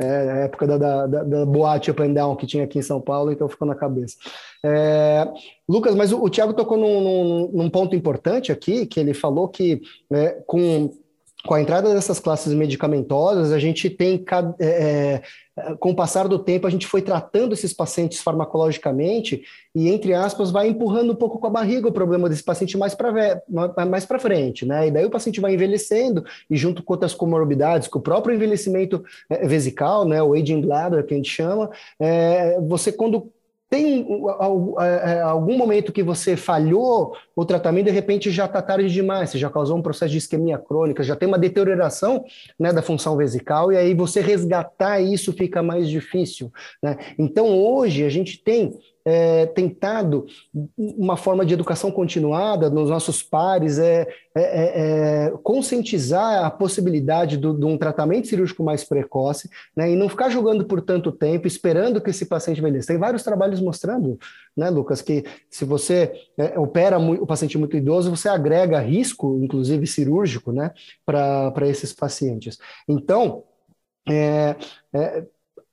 É 0.00 0.30
a 0.30 0.36
época 0.44 0.66
da, 0.66 0.78
da, 0.78 1.06
da, 1.06 1.24
da 1.24 1.46
boate 1.46 1.90
up 1.90 2.00
and 2.00 2.12
down 2.12 2.36
que 2.36 2.46
tinha 2.46 2.62
aqui 2.62 2.78
em 2.78 2.82
São 2.82 3.00
Paulo, 3.00 3.32
então 3.32 3.48
ficou 3.48 3.66
na 3.66 3.74
cabeça. 3.74 4.16
É, 4.64 5.26
Lucas, 5.68 5.94
mas 5.96 6.12
o, 6.12 6.22
o 6.22 6.30
Tiago 6.30 6.54
tocou 6.54 6.76
num, 6.76 7.00
num, 7.00 7.50
num, 7.52 7.70
ponto 7.70 7.96
importante 7.96 8.52
aqui, 8.52 8.86
que 8.86 9.00
ele 9.00 9.12
falou 9.12 9.48
que 9.48 9.80
é, 10.12 10.40
com, 10.46 10.90
com 11.46 11.54
a 11.54 11.60
entrada 11.60 11.94
dessas 11.94 12.18
classes 12.18 12.52
medicamentosas, 12.52 13.52
a 13.52 13.58
gente 13.58 13.88
tem, 13.88 14.24
é, 14.58 15.22
é, 15.56 15.74
com 15.78 15.90
o 15.90 15.94
passar 15.94 16.26
do 16.26 16.38
tempo, 16.38 16.66
a 16.66 16.70
gente 16.70 16.86
foi 16.86 17.00
tratando 17.00 17.52
esses 17.52 17.72
pacientes 17.72 18.20
farmacologicamente 18.20 19.42
e, 19.74 19.88
entre 19.88 20.14
aspas, 20.14 20.50
vai 20.50 20.68
empurrando 20.68 21.12
um 21.12 21.16
pouco 21.16 21.38
com 21.38 21.46
a 21.46 21.50
barriga 21.50 21.86
o 21.88 21.92
problema 21.92 22.28
desse 22.28 22.42
paciente 22.42 22.76
mais 22.76 22.94
para 22.94 23.40
mais 23.88 24.04
frente, 24.04 24.66
né? 24.66 24.88
E 24.88 24.90
daí 24.90 25.04
o 25.04 25.10
paciente 25.10 25.40
vai 25.40 25.54
envelhecendo 25.54 26.24
e 26.50 26.56
junto 26.56 26.82
com 26.82 26.92
outras 26.94 27.14
comorbidades, 27.14 27.86
com 27.86 28.00
o 28.00 28.02
próprio 28.02 28.34
envelhecimento 28.34 29.04
é, 29.30 29.46
vesical, 29.46 30.04
né? 30.04 30.20
O 30.20 30.34
aging 30.34 30.60
bladder, 30.60 31.06
que 31.06 31.14
a 31.14 31.16
gente 31.16 31.30
chama, 31.30 31.70
é, 32.00 32.58
você 32.60 32.90
quando 32.90 33.32
tem 33.70 34.06
é, 34.80 35.20
algum 35.20 35.56
momento 35.56 35.92
que 35.92 36.02
você 36.02 36.36
falhou 36.36 37.14
o 37.36 37.44
tratamento, 37.44 37.86
de 37.86 37.90
repente 37.90 38.30
já 38.30 38.46
está 38.46 38.62
tarde 38.62 38.88
demais, 38.88 39.30
você 39.30 39.38
já 39.38 39.50
causou 39.50 39.76
um 39.76 39.82
processo 39.82 40.12
de 40.12 40.18
isquemia 40.18 40.56
crônica, 40.56 41.02
já 41.02 41.14
tem 41.14 41.28
uma 41.28 41.38
deterioração 41.38 42.24
né, 42.58 42.72
da 42.72 42.80
função 42.80 43.16
vesical, 43.16 43.70
e 43.70 43.76
aí 43.76 43.94
você 43.94 44.20
resgatar 44.20 45.00
isso 45.00 45.32
fica 45.32 45.62
mais 45.62 45.88
difícil. 45.88 46.50
Né? 46.82 46.96
Então, 47.18 47.58
hoje, 47.58 48.04
a 48.04 48.08
gente 48.08 48.42
tem 48.42 48.78
é, 49.08 49.46
tentado 49.46 50.26
uma 50.76 51.16
forma 51.16 51.46
de 51.46 51.54
educação 51.54 51.90
continuada 51.90 52.68
nos 52.68 52.90
nossos 52.90 53.22
pares, 53.22 53.78
é, 53.78 54.06
é, 54.34 54.42
é, 54.42 55.28
é 55.28 55.30
conscientizar 55.42 56.44
a 56.44 56.50
possibilidade 56.50 57.38
de 57.38 57.46
um 57.46 57.78
tratamento 57.78 58.28
cirúrgico 58.28 58.62
mais 58.62 58.84
precoce, 58.84 59.48
né, 59.74 59.90
e 59.90 59.96
não 59.96 60.10
ficar 60.10 60.28
jogando 60.28 60.66
por 60.66 60.82
tanto 60.82 61.10
tempo, 61.10 61.46
esperando 61.46 62.02
que 62.02 62.10
esse 62.10 62.26
paciente 62.26 62.60
envelheça. 62.60 62.88
Tem 62.88 62.98
vários 62.98 63.22
trabalhos 63.22 63.62
mostrando, 63.62 64.18
né, 64.54 64.68
Lucas, 64.68 65.00
que 65.00 65.24
se 65.48 65.64
você 65.64 66.12
é, 66.36 66.58
opera 66.58 66.98
o 66.98 67.26
paciente 67.26 67.56
muito 67.56 67.78
idoso, 67.78 68.14
você 68.14 68.28
agrega 68.28 68.78
risco, 68.78 69.38
inclusive 69.42 69.86
cirúrgico, 69.86 70.52
né, 70.52 70.70
para 71.06 71.66
esses 71.66 71.94
pacientes. 71.94 72.58
Então, 72.86 73.44
é, 74.06 74.54
é, 74.92 75.24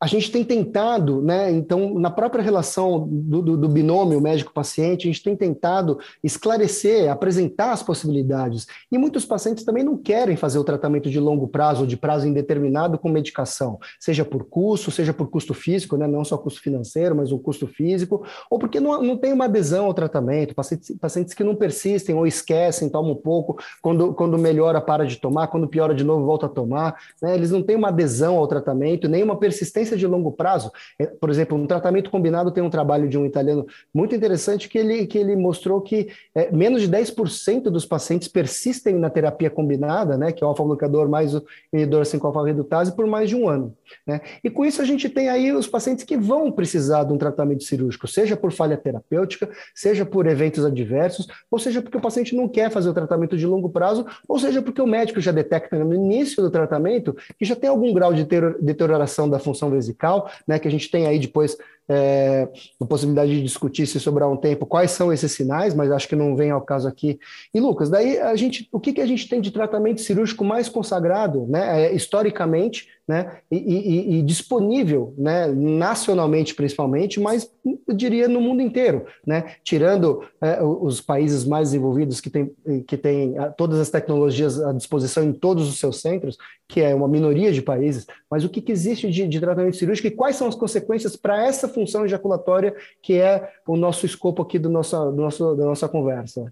a 0.06 0.08
gente 0.08 0.32
tem 0.32 0.44
tentado, 0.44 1.20
né? 1.20 1.52
Então, 1.52 1.96
na 1.96 2.12
própria 2.12 2.44
relação 2.44 3.08
do, 3.10 3.42
do, 3.42 3.58
do 3.58 3.68
binômio 3.68 4.22
médico-paciente, 4.22 5.08
a 5.08 5.12
gente 5.12 5.24
tem 5.24 5.36
tentado 5.36 5.98
esclarecer, 6.24 7.12
apresentar 7.12 7.72
as 7.72 7.82
possibilidades. 7.82 8.68
E 8.92 9.00
muitos 9.00 9.26
pacientes 9.26 9.64
também 9.64 9.84
não 9.84 9.98
querem 9.98 10.36
fazer 10.36 10.60
o 10.60 10.64
tratamento 10.64 11.10
de 11.10 11.20
longo 11.20 11.48
prazo 11.48 11.82
ou 11.82 11.88
de 11.88 11.98
prazo 11.98 12.28
indeterminado 12.28 13.00
com 13.00 13.10
medicação, 13.10 13.80
seja 14.00 14.24
por 14.24 14.46
custo, 14.46 14.92
seja 14.92 15.12
por 15.12 15.28
custo 15.28 15.56
físico, 15.56 15.98
né? 15.98 16.06
Não 16.06 16.24
só 16.24 16.38
custo 16.38 16.62
financeiro, 16.62 17.16
mas 17.16 17.32
o 17.32 17.40
custo 17.40 17.66
físico, 17.66 18.24
ou 18.48 18.60
porque 18.60 18.80
não, 18.80 19.02
não 19.02 19.18
tem 19.18 19.34
uma 19.34 19.46
adesão 19.46 19.88
ao 19.88 19.94
tratamento, 19.96 20.54
pacientes, 20.54 20.96
pacientes 21.02 21.34
que 21.34 21.44
não 21.44 21.56
persistem 21.56 22.14
ou 22.14 22.28
esquecem, 22.28 22.90
tomam 22.90 23.14
um 23.14 23.16
pouco, 23.16 23.58
quando, 23.82 24.14
quando 24.14 24.38
melhora, 24.38 24.80
para 24.80 25.04
de 25.04 25.16
tomar, 25.16 25.48
quando 25.48 25.68
piora 25.68 25.96
de 25.96 26.04
novo, 26.04 26.28
volta 26.28 26.46
a 26.46 26.50
tomar. 26.50 26.96
Né? 27.20 27.34
Eles 27.34 27.50
não 27.50 27.64
têm 27.64 27.76
uma 27.76 27.88
adesão 27.88 28.38
ao 28.38 28.48
tratamento, 28.48 29.10
nem 29.10 29.24
uma 29.24 29.40
persistência 29.40 29.95
de 29.98 30.08
longo 30.08 30.32
prazo. 30.32 30.72
É, 31.00 31.06
por 31.06 31.30
exemplo, 31.30 31.58
um 31.58 31.68
tratamento 31.68 32.10
combinado 32.10 32.52
tem 32.52 32.64
um 32.64 32.70
trabalho 32.70 33.08
de 33.08 33.18
um 33.18 33.26
italiano 33.26 33.66
muito 33.94 34.16
interessante 34.16 34.70
que 34.70 34.78
ele, 34.78 35.06
que 35.08 35.18
ele 35.18 35.36
mostrou 35.36 35.82
que 35.82 36.10
é, 36.34 36.52
menos 36.52 36.82
de 36.82 36.90
10% 36.90 37.64
dos 37.64 37.86
pacientes 37.86 38.28
persistem 38.28 38.96
na 38.96 39.10
terapia 39.10 39.50
combinada, 39.50 40.18
né, 40.18 40.32
que 40.32 40.44
é 40.44 40.48
o 40.48 40.50
alfa-bloqueador 40.50 41.10
mais 41.10 41.34
o 41.34 41.44
inibidor 41.74 42.04
5-alfa-redutase, 42.04 42.96
por 42.96 43.08
mais 43.08 43.30
de 43.30 43.36
um 43.36 43.48
ano. 43.48 43.76
Né? 44.06 44.22
E 44.44 44.50
com 44.50 44.66
isso 44.66 44.82
a 44.82 44.86
gente 44.86 45.10
tem 45.10 45.30
aí 45.30 45.52
os 45.52 45.68
pacientes 45.68 46.04
que 46.04 46.18
vão 46.18 46.52
precisar 46.52 47.04
de 47.04 47.14
um 47.14 47.18
tratamento 47.18 47.64
cirúrgico, 47.64 48.08
seja 48.08 48.36
por 48.36 48.52
falha 48.52 48.78
terapêutica, 48.78 49.50
seja 49.74 50.06
por 50.06 50.28
eventos 50.28 50.66
adversos, 50.66 51.28
ou 51.50 51.60
seja 51.60 51.82
porque 51.82 51.98
o 51.98 52.02
paciente 52.02 52.36
não 52.36 52.48
quer 52.48 52.70
fazer 52.70 52.90
o 52.90 52.94
tratamento 52.94 53.38
de 53.38 53.46
longo 53.46 53.70
prazo, 53.70 54.06
ou 54.28 54.40
seja 54.40 54.62
porque 54.62 54.82
o 54.82 54.88
médico 54.88 55.20
já 55.20 55.32
detecta 55.32 55.78
no 55.84 55.94
início 55.94 56.42
do 56.42 56.50
tratamento 56.50 57.16
que 57.38 57.46
já 57.46 57.56
tem 57.56 57.70
algum 57.70 57.94
grau 57.94 58.14
de 58.14 58.26
deterioração 58.62 59.30
da 59.30 59.40
função 59.40 59.70
vesical, 59.86 60.32
né, 60.48 60.60
que 60.60 60.68
a 60.68 60.72
gente 60.72 60.90
tem 60.90 61.08
aí 61.08 61.20
depois 61.20 61.58
é, 61.88 62.48
a 62.80 62.86
possibilidade 62.86 63.32
de 63.32 63.44
discutir 63.44 63.86
se 63.86 64.00
sobrar 64.00 64.30
um 64.30 64.38
tempo 64.38 64.66
quais 64.66 64.92
são 64.92 65.14
esses 65.14 65.32
sinais, 65.32 65.74
mas 65.74 65.92
acho 65.92 66.08
que 66.08 66.16
não 66.16 66.36
vem 66.36 66.52
ao 66.52 66.62
caso 66.62 66.88
aqui. 66.88 67.20
E 67.54 67.60
Lucas, 67.60 67.90
daí 67.90 68.18
a 68.20 68.36
gente, 68.36 68.68
o 68.72 68.80
que, 68.80 68.94
que 68.94 69.02
a 69.02 69.06
gente 69.06 69.28
tem 69.30 69.40
de 69.40 69.52
tratamento 69.52 70.02
cirúrgico 70.02 70.44
mais 70.44 70.68
consagrado, 70.68 71.46
né, 71.48 71.86
é, 71.86 71.96
historicamente, 71.96 72.88
né, 73.08 73.38
e, 73.52 73.58
e, 73.58 74.18
e, 74.18 74.22
disponível, 74.24 75.14
né, 75.16 75.46
nacionalmente 75.48 76.56
principalmente, 76.56 77.20
mas 77.20 77.52
eu 77.64 77.96
diria 77.96 78.28
no 78.28 78.42
mundo 78.42 78.64
inteiro, 78.64 79.06
né, 79.26 79.56
tirando 79.64 80.24
é, 80.42 80.64
os 80.64 81.02
países 81.02 81.46
mais 81.46 81.70
desenvolvidos 81.70 82.20
que 82.20 82.32
têm 82.32 82.52
que 82.88 82.98
tem 82.98 83.36
todas 83.58 83.80
as 83.80 83.90
tecnologias 83.92 84.60
à 84.60 84.74
disposição 84.74 85.24
em 85.24 85.34
todos 85.34 85.70
os 85.70 85.78
seus 85.78 86.02
centros, 86.02 86.38
que 86.68 86.82
é 86.82 86.96
uma 86.96 87.08
minoria 87.08 87.52
de 87.52 87.62
países, 87.62 88.08
mas 88.30 88.44
o 88.44 88.50
que, 88.50 88.62
que 88.62 88.72
existe 88.72 89.10
de, 89.10 89.28
de 89.28 89.40
tratamento 89.40 89.78
cirúrgico 89.78 90.08
e 90.08 90.12
quais 90.12 90.36
são 90.36 90.48
as 90.48 90.56
consequências 90.56 91.16
para 91.16 91.46
essa 91.46 91.68
função 91.76 92.06
ejaculatória 92.06 92.76
que 93.02 93.14
é 93.20 93.54
o 93.68 93.78
nosso 93.78 94.06
escopo 94.06 94.42
aqui 94.42 94.58
do 94.58 94.70
nosso, 94.70 95.12
do 95.12 95.22
nosso, 95.22 95.56
da 95.56 95.66
nossa 95.66 95.88
conversa? 95.88 96.52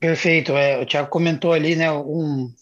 Perfeito. 0.00 0.52
É, 0.52 0.80
o 0.80 0.86
Tiago 0.86 1.08
comentou 1.08 1.52
ali, 1.52 1.74
né, 1.74 1.90
um, 1.90 2.52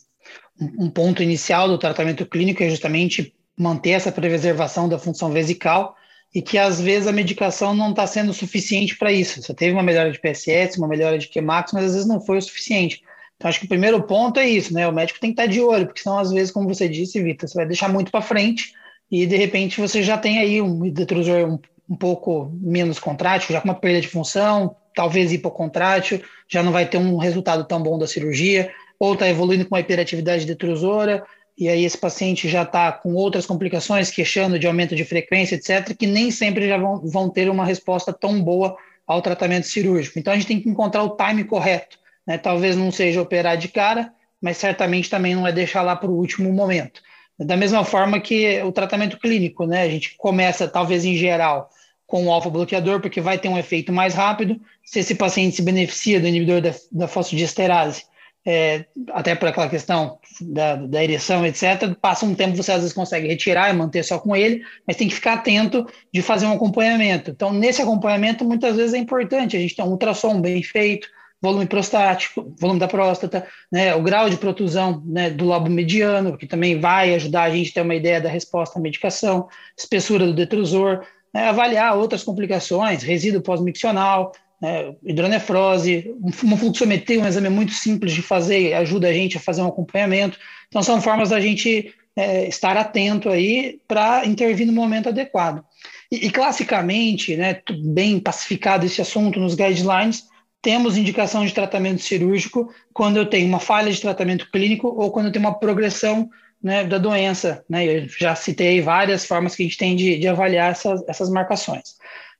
um 0.78 0.90
ponto 0.90 1.22
inicial 1.22 1.68
do 1.68 1.78
tratamento 1.78 2.24
clínico 2.26 2.62
é 2.62 2.70
justamente 2.70 3.34
manter 3.56 3.90
essa 3.90 4.12
preservação 4.12 4.88
da 4.88 4.98
função 4.98 5.30
vesical 5.30 5.96
e 6.34 6.42
que 6.42 6.58
às 6.58 6.80
vezes 6.80 7.08
a 7.08 7.12
medicação 7.12 7.74
não 7.74 7.90
está 7.90 8.06
sendo 8.06 8.32
suficiente 8.32 8.96
para 8.96 9.12
isso. 9.12 9.42
Você 9.42 9.54
teve 9.54 9.72
uma 9.72 9.82
melhora 9.82 10.10
de 10.10 10.20
PSS, 10.20 10.78
uma 10.78 10.88
melhora 10.88 11.18
de 11.18 11.28
Qmax, 11.28 11.72
mas 11.72 11.84
às 11.84 11.92
vezes 11.92 12.06
não 12.06 12.20
foi 12.20 12.38
o 12.38 12.42
suficiente. 12.42 13.02
Então 13.36 13.48
acho 13.48 13.60
que 13.60 13.66
o 13.66 13.68
primeiro 13.68 14.02
ponto 14.02 14.38
é 14.38 14.48
isso, 14.48 14.72
né? 14.72 14.86
O 14.88 14.92
médico 14.92 15.20
tem 15.20 15.30
que 15.30 15.40
estar 15.40 15.44
tá 15.44 15.52
de 15.52 15.60
olho, 15.60 15.86
porque 15.86 16.02
senão 16.02 16.18
às 16.18 16.30
vezes, 16.30 16.50
como 16.50 16.68
você 16.68 16.88
disse, 16.88 17.22
Vitor, 17.22 17.48
você 17.48 17.54
vai 17.54 17.66
deixar 17.66 17.88
muito 17.88 18.10
para 18.10 18.22
frente 18.22 18.72
e 19.10 19.26
de 19.26 19.36
repente 19.36 19.80
você 19.80 20.02
já 20.02 20.18
tem 20.18 20.38
aí 20.38 20.60
um 20.60 20.90
detrusor 20.90 21.48
um, 21.48 21.58
um 21.88 21.96
pouco 21.96 22.50
menos 22.60 22.98
contrátil, 22.98 23.52
já 23.52 23.60
com 23.60 23.68
uma 23.68 23.74
perda 23.74 24.00
de 24.00 24.08
função, 24.08 24.74
talvez 24.94 25.32
hipocontrátil, 25.32 26.22
já 26.48 26.62
não 26.62 26.72
vai 26.72 26.86
ter 26.86 26.98
um 26.98 27.16
resultado 27.16 27.64
tão 27.64 27.82
bom 27.82 27.98
da 27.98 28.06
cirurgia 28.06 28.70
ou 28.98 29.12
está 29.12 29.28
evoluindo 29.28 29.64
com 29.66 29.74
uma 29.74 29.80
hiperatividade 29.80 30.46
detrusora, 30.46 31.22
e 31.58 31.68
aí 31.68 31.84
esse 31.84 31.96
paciente 31.96 32.48
já 32.48 32.62
está 32.62 32.92
com 32.92 33.14
outras 33.14 33.46
complicações, 33.46 34.10
queixando 34.10 34.58
de 34.58 34.66
aumento 34.66 34.94
de 34.94 35.04
frequência, 35.04 35.54
etc., 35.54 35.94
que 35.96 36.06
nem 36.06 36.30
sempre 36.30 36.68
já 36.68 36.76
vão, 36.76 37.00
vão 37.00 37.30
ter 37.30 37.48
uma 37.48 37.64
resposta 37.64 38.12
tão 38.12 38.42
boa 38.42 38.76
ao 39.06 39.22
tratamento 39.22 39.66
cirúrgico. 39.66 40.18
Então 40.18 40.32
a 40.32 40.36
gente 40.36 40.48
tem 40.48 40.60
que 40.60 40.68
encontrar 40.68 41.02
o 41.02 41.16
time 41.16 41.44
correto. 41.44 41.98
Né? 42.26 42.36
Talvez 42.36 42.76
não 42.76 42.90
seja 42.90 43.22
operar 43.22 43.56
de 43.56 43.68
cara, 43.68 44.12
mas 44.40 44.58
certamente 44.58 45.08
também 45.08 45.34
não 45.34 45.46
é 45.46 45.52
deixar 45.52 45.80
lá 45.80 45.96
para 45.96 46.10
o 46.10 46.16
último 46.16 46.52
momento. 46.52 47.00
Da 47.38 47.56
mesma 47.56 47.84
forma 47.84 48.18
que 48.18 48.62
o 48.62 48.72
tratamento 48.72 49.18
clínico, 49.18 49.66
né? 49.66 49.82
A 49.82 49.88
gente 49.88 50.16
começa, 50.16 50.66
talvez 50.66 51.04
em 51.04 51.16
geral, 51.16 51.70
com 52.06 52.26
o 52.26 52.32
alfa-bloqueador, 52.32 53.00
porque 53.00 53.20
vai 53.20 53.38
ter 53.38 53.48
um 53.48 53.58
efeito 53.58 53.92
mais 53.92 54.14
rápido. 54.14 54.60
Se 54.84 55.00
esse 55.00 55.14
paciente 55.14 55.56
se 55.56 55.62
beneficia 55.62 56.20
do 56.20 56.26
inibidor 56.26 56.62
da, 56.62 56.74
da 56.92 57.08
fosfodiesterase, 57.08 58.04
é, 58.46 58.84
até 59.10 59.34
por 59.34 59.48
aquela 59.48 59.68
questão 59.68 60.18
da, 60.40 60.76
da 60.76 61.02
ereção, 61.02 61.44
etc., 61.44 61.94
passa 62.00 62.24
um 62.24 62.34
tempo, 62.34 62.56
você 62.56 62.70
às 62.70 62.78
vezes 62.78 62.92
consegue 62.92 63.26
retirar 63.26 63.68
e 63.68 63.76
manter 63.76 64.04
só 64.04 64.20
com 64.20 64.36
ele, 64.36 64.62
mas 64.86 64.96
tem 64.96 65.08
que 65.08 65.14
ficar 65.16 65.32
atento 65.34 65.84
de 66.14 66.22
fazer 66.22 66.46
um 66.46 66.52
acompanhamento. 66.52 67.32
Então, 67.32 67.52
nesse 67.52 67.82
acompanhamento, 67.82 68.44
muitas 68.44 68.76
vezes 68.76 68.94
é 68.94 68.98
importante 68.98 69.56
a 69.56 69.60
gente 69.60 69.74
ter 69.74 69.82
um 69.82 69.90
ultrassom 69.90 70.40
bem 70.40 70.62
feito, 70.62 71.08
volume 71.46 71.66
prostático, 71.66 72.54
volume 72.58 72.80
da 72.80 72.88
próstata, 72.88 73.46
né, 73.70 73.94
o 73.94 74.02
grau 74.02 74.28
de 74.28 74.36
protusão 74.36 75.02
né, 75.06 75.30
do 75.30 75.44
lobo 75.44 75.70
mediano, 75.70 76.36
que 76.36 76.46
também 76.46 76.78
vai 76.78 77.14
ajudar 77.14 77.44
a 77.44 77.50
gente 77.50 77.70
a 77.70 77.74
ter 77.74 77.80
uma 77.82 77.94
ideia 77.94 78.20
da 78.20 78.28
resposta 78.28 78.78
à 78.78 78.82
medicação, 78.82 79.48
espessura 79.78 80.26
do 80.26 80.34
detrusor, 80.34 81.04
né, 81.32 81.48
avaliar 81.48 81.96
outras 81.96 82.24
complicações, 82.24 83.02
resíduo 83.02 83.40
pós-miccional, 83.40 84.32
né, 84.60 84.94
hidronefrose, 85.04 86.14
uma 86.42 86.56
fluxometria, 86.56 87.20
um 87.20 87.26
exame 87.28 87.48
muito 87.48 87.72
simples 87.72 88.12
de 88.12 88.22
fazer, 88.22 88.74
ajuda 88.74 89.08
a 89.08 89.12
gente 89.12 89.36
a 89.36 89.40
fazer 89.40 89.62
um 89.62 89.68
acompanhamento. 89.68 90.38
Então, 90.68 90.82
são 90.82 91.00
formas 91.00 91.30
da 91.30 91.38
gente 91.38 91.94
é, 92.16 92.48
estar 92.48 92.76
atento 92.76 93.28
aí 93.28 93.78
para 93.86 94.26
intervir 94.26 94.66
no 94.66 94.72
momento 94.72 95.10
adequado. 95.10 95.62
E, 96.10 96.26
e, 96.26 96.30
classicamente, 96.30 97.36
né, 97.36 97.60
bem 97.84 98.18
pacificado 98.18 98.86
esse 98.86 99.00
assunto 99.00 99.38
nos 99.38 99.54
guidelines, 99.54 100.24
temos 100.66 100.96
indicação 100.96 101.46
de 101.46 101.54
tratamento 101.54 102.02
cirúrgico 102.02 102.74
quando 102.92 103.18
eu 103.18 103.26
tenho 103.26 103.46
uma 103.46 103.60
falha 103.60 103.92
de 103.92 104.00
tratamento 104.00 104.50
clínico 104.50 104.88
ou 104.88 105.12
quando 105.12 105.26
eu 105.26 105.32
tenho 105.32 105.44
uma 105.44 105.56
progressão 105.56 106.28
né, 106.60 106.82
da 106.82 106.98
doença. 106.98 107.64
Né? 107.70 107.86
Eu 107.86 108.08
já 108.08 108.34
citei 108.34 108.80
várias 108.80 109.24
formas 109.24 109.54
que 109.54 109.62
a 109.62 109.66
gente 109.66 109.78
tem 109.78 109.94
de, 109.94 110.18
de 110.18 110.26
avaliar 110.26 110.72
essas, 110.72 111.08
essas 111.08 111.30
marcações. 111.30 111.94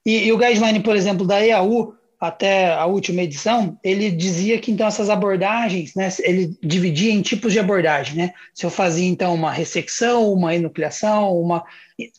E, 0.04 0.26
e, 0.26 0.32
o 0.32 0.38
guideline, 0.38 0.80
por 0.80 0.96
exemplo, 0.96 1.24
da 1.24 1.40
EAU, 1.40 1.94
até 2.18 2.72
a 2.72 2.84
última 2.86 3.22
edição, 3.22 3.78
ele 3.84 4.10
dizia 4.10 4.58
que 4.58 4.72
então 4.72 4.88
essas 4.88 5.08
abordagens, 5.08 5.94
né, 5.94 6.08
ele 6.24 6.52
dividia 6.60 7.12
em 7.12 7.22
tipos 7.22 7.52
de 7.52 7.60
abordagem, 7.60 8.16
né? 8.16 8.32
Se 8.52 8.66
eu 8.66 8.70
fazia 8.70 9.06
então 9.06 9.32
uma 9.34 9.52
ressecção, 9.52 10.32
uma 10.32 10.52
enucleação, 10.52 11.40
uma 11.40 11.64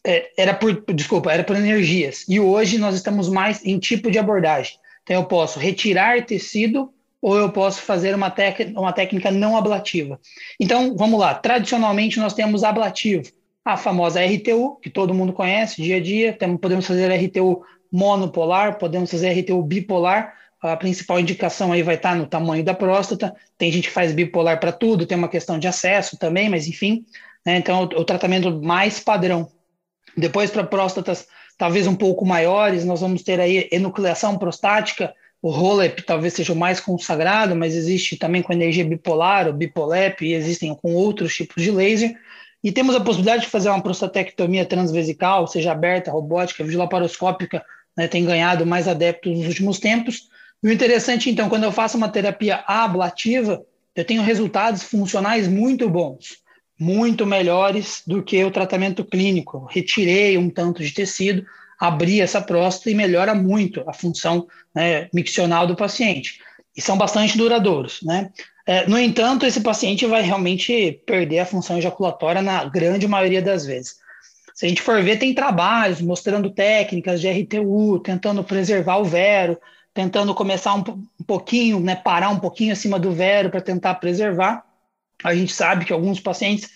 é, 0.05 0.29
era 0.37 0.53
por 0.53 0.85
desculpa, 0.93 1.33
era 1.33 1.43
por 1.43 1.57
energias. 1.57 2.23
E 2.29 2.39
hoje 2.39 2.77
nós 2.77 2.95
estamos 2.95 3.27
mais 3.27 3.65
em 3.65 3.77
tipo 3.77 4.09
de 4.09 4.17
abordagem. 4.17 4.77
Então 5.07 5.15
eu 5.15 5.23
posso 5.23 5.57
retirar 5.57 6.25
tecido 6.25 6.91
ou 7.21 7.37
eu 7.37 7.49
posso 7.49 7.81
fazer 7.81 8.13
uma, 8.13 8.33
uma 8.75 8.93
técnica 8.93 9.31
não 9.31 9.57
ablativa. 9.57 10.19
Então, 10.59 10.95
vamos 10.95 11.19
lá. 11.19 11.33
Tradicionalmente 11.33 12.19
nós 12.19 12.33
temos 12.33 12.63
ablativo, 12.63 13.23
a 13.65 13.75
famosa 13.75 14.23
RTU, 14.23 14.75
que 14.81 14.89
todo 14.89 15.13
mundo 15.13 15.33
conhece 15.33 15.81
dia 15.81 15.95
a 15.95 16.01
dia, 16.01 16.33
temos, 16.33 16.59
podemos 16.59 16.85
fazer 16.85 17.09
RTU 17.09 17.63
monopolar, 17.91 18.77
podemos 18.77 19.09
fazer 19.09 19.31
RTU 19.31 19.61
bipolar. 19.63 20.35
A 20.61 20.75
principal 20.75 21.19
indicação 21.19 21.71
aí 21.71 21.83
vai 21.83 21.95
estar 21.95 22.15
no 22.15 22.25
tamanho 22.25 22.63
da 22.63 22.73
próstata. 22.73 23.33
Tem 23.57 23.71
gente 23.71 23.87
que 23.87 23.93
faz 23.93 24.11
bipolar 24.11 24.59
para 24.59 24.71
tudo, 24.71 25.05
tem 25.05 25.17
uma 25.17 25.29
questão 25.29 25.57
de 25.57 25.67
acesso 25.67 26.17
também, 26.17 26.49
mas 26.49 26.67
enfim. 26.67 27.05
Né? 27.45 27.57
Então, 27.57 27.83
o, 27.83 28.01
o 28.01 28.05
tratamento 28.05 28.61
mais 28.61 28.99
padrão. 28.99 29.49
Depois, 30.15 30.49
para 30.49 30.63
próstatas 30.63 31.27
talvez 31.57 31.87
um 31.87 31.95
pouco 31.95 32.25
maiores, 32.25 32.85
nós 32.85 33.01
vamos 33.01 33.23
ter 33.23 33.39
aí 33.39 33.67
enucleação 33.71 34.37
prostática. 34.37 35.13
O 35.41 35.49
ROLEP 35.49 36.03
talvez 36.03 36.33
seja 36.33 36.53
o 36.53 36.55
mais 36.55 36.79
consagrado, 36.79 37.55
mas 37.55 37.75
existe 37.75 38.17
também 38.17 38.41
com 38.41 38.53
energia 38.53 38.85
bipolar, 38.85 39.47
o 39.47 39.53
BIPOLEP, 39.53 40.25
e 40.25 40.33
existem 40.33 40.73
com 40.75 40.93
outros 40.93 41.35
tipos 41.35 41.63
de 41.63 41.71
laser. 41.71 42.15
E 42.63 42.71
temos 42.71 42.95
a 42.95 42.99
possibilidade 42.99 43.43
de 43.43 43.49
fazer 43.49 43.69
uma 43.69 43.81
prostatectomia 43.81 44.65
transvesical, 44.65 45.47
seja 45.47 45.71
aberta, 45.71 46.11
robótica, 46.11 46.63
videolaparoscópica, 46.63 47.63
né, 47.95 48.07
tem 48.07 48.25
ganhado 48.25 48.65
mais 48.65 48.87
adeptos 48.87 49.37
nos 49.37 49.47
últimos 49.47 49.79
tempos. 49.79 50.27
E 50.63 50.67
o 50.67 50.71
interessante, 50.71 51.29
então, 51.29 51.49
quando 51.49 51.63
eu 51.63 51.71
faço 51.71 51.97
uma 51.97 52.09
terapia 52.09 52.63
ablativa, 52.67 53.63
eu 53.95 54.05
tenho 54.05 54.21
resultados 54.21 54.83
funcionais 54.83 55.47
muito 55.47 55.89
bons, 55.89 56.37
muito 56.79 57.25
melhores 57.25 58.03
do 58.05 58.21
que 58.21 58.43
o 58.43 58.51
tratamento 58.51 59.03
clínico. 59.03 59.67
Retirei 59.69 60.37
um 60.37 60.49
tanto 60.49 60.83
de 60.83 60.91
tecido, 60.91 61.45
abri 61.79 62.21
essa 62.21 62.41
próstata 62.41 62.89
e 62.91 62.95
melhora 62.95 63.33
muito 63.33 63.83
a 63.87 63.93
função 63.93 64.47
né, 64.73 65.09
miccional 65.13 65.65
do 65.65 65.75
paciente. 65.75 66.39
E 66.75 66.81
são 66.81 66.97
bastante 66.97 67.37
duradouros, 67.37 67.99
né? 68.03 68.31
É, 68.65 68.85
no 68.85 68.99
entanto, 68.99 69.45
esse 69.45 69.61
paciente 69.61 70.05
vai 70.05 70.21
realmente 70.21 71.01
perder 71.05 71.39
a 71.39 71.45
função 71.45 71.77
ejaculatória 71.77 72.41
na 72.41 72.65
grande 72.65 73.07
maioria 73.07 73.41
das 73.41 73.65
vezes. 73.65 73.95
Se 74.53 74.65
a 74.65 74.69
gente 74.69 74.81
for 74.81 75.01
ver, 75.01 75.17
tem 75.17 75.33
trabalhos 75.33 76.01
mostrando 76.01 76.49
técnicas 76.49 77.21
de 77.21 77.29
RTU, 77.29 77.99
tentando 77.99 78.43
preservar 78.43 78.97
o 78.97 79.05
vero, 79.05 79.57
tentando 79.93 80.35
começar 80.35 80.73
um, 80.75 80.83
um 81.19 81.23
pouquinho, 81.25 81.79
né, 81.79 81.95
parar 81.95 82.29
um 82.29 82.39
pouquinho 82.39 82.73
acima 82.73 82.99
do 82.99 83.11
vero 83.11 83.49
para 83.49 83.61
tentar 83.61 83.95
preservar. 83.95 84.66
A 85.23 85.33
gente 85.33 85.53
sabe 85.53 85.85
que 85.85 85.93
alguns 85.93 86.19
pacientes 86.19 86.69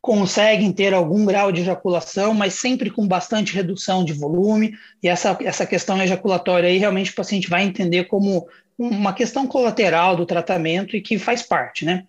conseguem 0.00 0.72
ter 0.72 0.94
algum 0.94 1.26
grau 1.26 1.52
de 1.52 1.60
ejaculação, 1.60 2.32
mas 2.32 2.54
sempre 2.54 2.90
com 2.90 3.06
bastante 3.06 3.54
redução 3.54 4.04
de 4.04 4.12
volume, 4.12 4.74
e 5.02 5.08
essa, 5.08 5.36
essa 5.42 5.66
questão 5.66 6.00
ejaculatória 6.02 6.68
aí 6.68 6.78
realmente 6.78 7.10
o 7.10 7.14
paciente 7.14 7.50
vai 7.50 7.64
entender 7.64 8.04
como 8.04 8.48
uma 8.78 9.12
questão 9.12 9.46
colateral 9.46 10.16
do 10.16 10.24
tratamento 10.24 10.96
e 10.96 11.02
que 11.02 11.18
faz 11.18 11.42
parte, 11.42 11.84
né? 11.84 12.06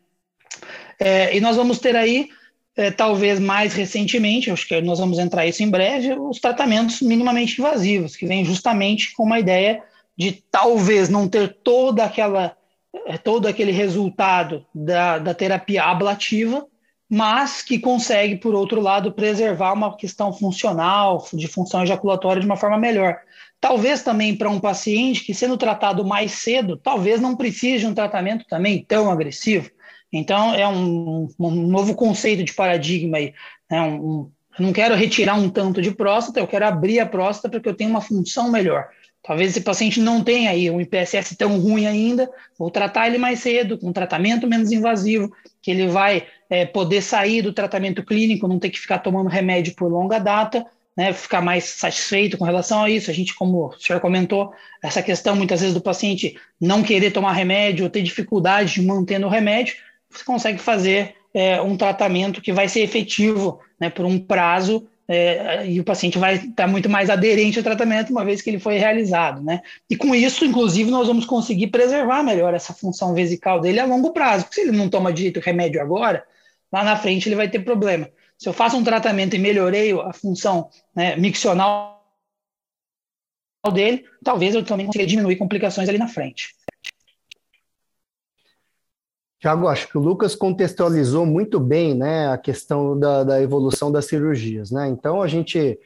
É, 0.97 1.35
e 1.35 1.41
nós 1.41 1.57
vamos 1.57 1.79
ter 1.79 1.95
aí, 1.95 2.29
é, 2.77 2.91
talvez 2.91 3.39
mais 3.39 3.73
recentemente, 3.73 4.49
acho 4.49 4.67
que 4.67 4.79
nós 4.81 4.99
vamos 4.99 5.19
entrar 5.19 5.45
isso 5.45 5.61
em 5.61 5.69
breve, 5.69 6.13
os 6.13 6.39
tratamentos 6.39 7.01
minimamente 7.01 7.59
invasivos, 7.59 8.15
que 8.15 8.25
vêm 8.25 8.45
justamente 8.45 9.11
com 9.13 9.23
uma 9.23 9.39
ideia 9.39 9.83
de 10.17 10.43
talvez 10.49 11.09
não 11.09 11.27
ter 11.27 11.57
toda 11.61 12.05
aquela 12.05 12.55
é, 13.05 13.17
todo 13.17 13.47
aquele 13.47 13.71
resultado 13.71 14.65
da, 14.73 15.17
da 15.19 15.33
terapia 15.33 15.83
ablativa, 15.83 16.65
mas 17.09 17.61
que 17.61 17.77
consegue, 17.77 18.37
por 18.37 18.55
outro 18.55 18.79
lado, 18.79 19.11
preservar 19.11 19.73
uma 19.73 19.97
questão 19.97 20.31
funcional, 20.31 21.27
de 21.33 21.47
função 21.47 21.83
ejaculatória 21.83 22.39
de 22.39 22.45
uma 22.45 22.55
forma 22.55 22.77
melhor. 22.77 23.17
Talvez 23.59 24.01
também 24.01 24.35
para 24.35 24.49
um 24.49 24.59
paciente 24.59 25.23
que, 25.23 25.33
sendo 25.33 25.57
tratado 25.57 26.05
mais 26.05 26.31
cedo, 26.31 26.77
talvez 26.77 27.19
não 27.19 27.35
precise 27.35 27.79
de 27.79 27.87
um 27.87 27.93
tratamento 27.93 28.45
também 28.47 28.85
tão 28.87 29.11
agressivo. 29.11 29.69
Então, 30.11 30.53
é 30.53 30.67
um, 30.67 31.27
um 31.39 31.51
novo 31.67 31.95
conceito 31.95 32.43
de 32.43 32.53
paradigma 32.53 33.17
aí. 33.17 33.33
Né? 33.69 33.81
Um, 33.81 34.31
eu 34.57 34.65
não 34.65 34.73
quero 34.73 34.95
retirar 34.95 35.35
um 35.35 35.49
tanto 35.49 35.81
de 35.81 35.91
próstata, 35.91 36.39
eu 36.39 36.47
quero 36.47 36.65
abrir 36.65 36.99
a 36.99 37.05
próstata 37.05 37.49
para 37.49 37.59
que 37.59 37.69
eu 37.69 37.75
tenha 37.75 37.89
uma 37.89 38.01
função 38.01 38.51
melhor. 38.51 38.87
Talvez 39.23 39.51
esse 39.51 39.61
paciente 39.61 39.99
não 39.99 40.23
tenha 40.23 40.49
aí 40.49 40.69
um 40.69 40.81
IPSS 40.81 41.35
tão 41.35 41.59
ruim 41.59 41.85
ainda, 41.85 42.29
vou 42.57 42.71
tratar 42.71 43.07
ele 43.07 43.19
mais 43.19 43.39
cedo, 43.39 43.77
com 43.77 43.89
um 43.89 43.93
tratamento 43.93 44.47
menos 44.47 44.71
invasivo, 44.71 45.31
que 45.61 45.69
ele 45.69 45.87
vai 45.87 46.25
é, 46.49 46.65
poder 46.65 47.01
sair 47.01 47.41
do 47.41 47.53
tratamento 47.53 48.03
clínico, 48.03 48.47
não 48.47 48.57
ter 48.57 48.71
que 48.71 48.79
ficar 48.79 48.99
tomando 48.99 49.29
remédio 49.29 49.75
por 49.75 49.91
longa 49.91 50.17
data, 50.17 50.65
né, 50.97 51.13
ficar 51.13 51.41
mais 51.41 51.65
satisfeito 51.65 52.37
com 52.37 52.45
relação 52.45 52.83
a 52.83 52.89
isso. 52.89 53.11
A 53.11 53.13
gente, 53.13 53.35
como 53.35 53.67
o 53.67 53.79
senhor 53.79 53.99
comentou, 53.99 54.51
essa 54.83 55.01
questão 55.03 55.35
muitas 55.35 55.61
vezes 55.61 55.73
do 55.73 55.81
paciente 55.81 56.35
não 56.59 56.83
querer 56.83 57.11
tomar 57.11 57.33
remédio 57.33 57.85
ou 57.85 57.89
ter 57.89 58.01
dificuldade 58.01 58.73
de 58.73 58.81
manter 58.81 59.19
no 59.19 59.29
remédio, 59.29 59.75
você 60.09 60.25
consegue 60.25 60.57
fazer 60.57 61.15
é, 61.33 61.61
um 61.61 61.77
tratamento 61.77 62.41
que 62.41 62.51
vai 62.51 62.67
ser 62.67 62.81
efetivo 62.81 63.59
né, 63.79 63.89
por 63.89 64.05
um 64.05 64.19
prazo 64.19 64.87
é, 65.13 65.67
e 65.67 65.77
o 65.77 65.83
paciente 65.83 66.17
vai 66.17 66.35
estar 66.35 66.67
muito 66.67 66.87
mais 66.87 67.09
aderente 67.09 67.57
ao 67.57 67.63
tratamento 67.63 68.11
uma 68.11 68.23
vez 68.23 68.41
que 68.41 68.49
ele 68.49 68.59
foi 68.59 68.77
realizado, 68.77 69.43
né? 69.43 69.61
E 69.89 69.97
com 69.97 70.15
isso, 70.15 70.45
inclusive, 70.45 70.89
nós 70.89 71.05
vamos 71.05 71.25
conseguir 71.25 71.67
preservar 71.67 72.23
melhor 72.23 72.53
essa 72.53 72.73
função 72.73 73.13
vesical 73.13 73.59
dele 73.59 73.81
a 73.81 73.85
longo 73.85 74.13
prazo, 74.13 74.45
porque 74.45 74.55
se 74.55 74.61
ele 74.61 74.77
não 74.77 74.87
toma 74.87 75.11
direito 75.11 75.41
remédio 75.41 75.81
agora, 75.81 76.23
lá 76.71 76.81
na 76.81 76.95
frente 76.95 77.27
ele 77.27 77.35
vai 77.35 77.49
ter 77.49 77.59
problema. 77.59 78.09
Se 78.37 78.47
eu 78.47 78.53
faço 78.53 78.77
um 78.77 78.85
tratamento 78.85 79.35
e 79.35 79.39
melhorei 79.39 79.91
a 79.91 80.13
função 80.13 80.69
né, 80.95 81.17
miccional 81.17 82.01
dele, 83.73 84.05
talvez 84.23 84.55
eu 84.55 84.63
também 84.63 84.85
consiga 84.85 85.05
diminuir 85.05 85.35
complicações 85.35 85.89
ali 85.89 85.97
na 85.97 86.07
frente. 86.07 86.55
Tiago, 89.41 89.67
acho 89.67 89.87
que 89.89 89.97
o 89.97 90.01
Lucas 90.01 90.35
contextualizou 90.35 91.25
muito 91.25 91.59
bem 91.59 91.95
né, 91.95 92.27
a 92.27 92.37
questão 92.37 92.97
da, 92.97 93.23
da 93.23 93.41
evolução 93.41 93.91
das 93.91 94.05
cirurgias. 94.05 94.69
Né? 94.69 94.87
Então, 94.87 95.19
a 95.19 95.27
gente, 95.27 95.79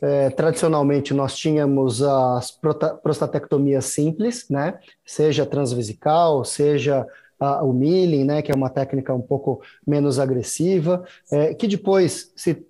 é, 0.00 0.30
tradicionalmente, 0.30 1.12
nós 1.12 1.36
tínhamos 1.36 2.02
as 2.02 2.58
prostatectomias 3.02 3.84
simples, 3.84 4.46
né? 4.48 4.78
seja 5.04 5.44
transvesical, 5.44 6.42
seja 6.42 7.06
a, 7.38 7.62
o 7.62 7.74
milling, 7.74 8.24
né, 8.24 8.40
que 8.40 8.50
é 8.50 8.54
uma 8.54 8.70
técnica 8.70 9.12
um 9.12 9.20
pouco 9.20 9.60
menos 9.86 10.18
agressiva, 10.18 11.04
é, 11.30 11.52
que 11.52 11.68
depois 11.68 12.32
se 12.34 12.66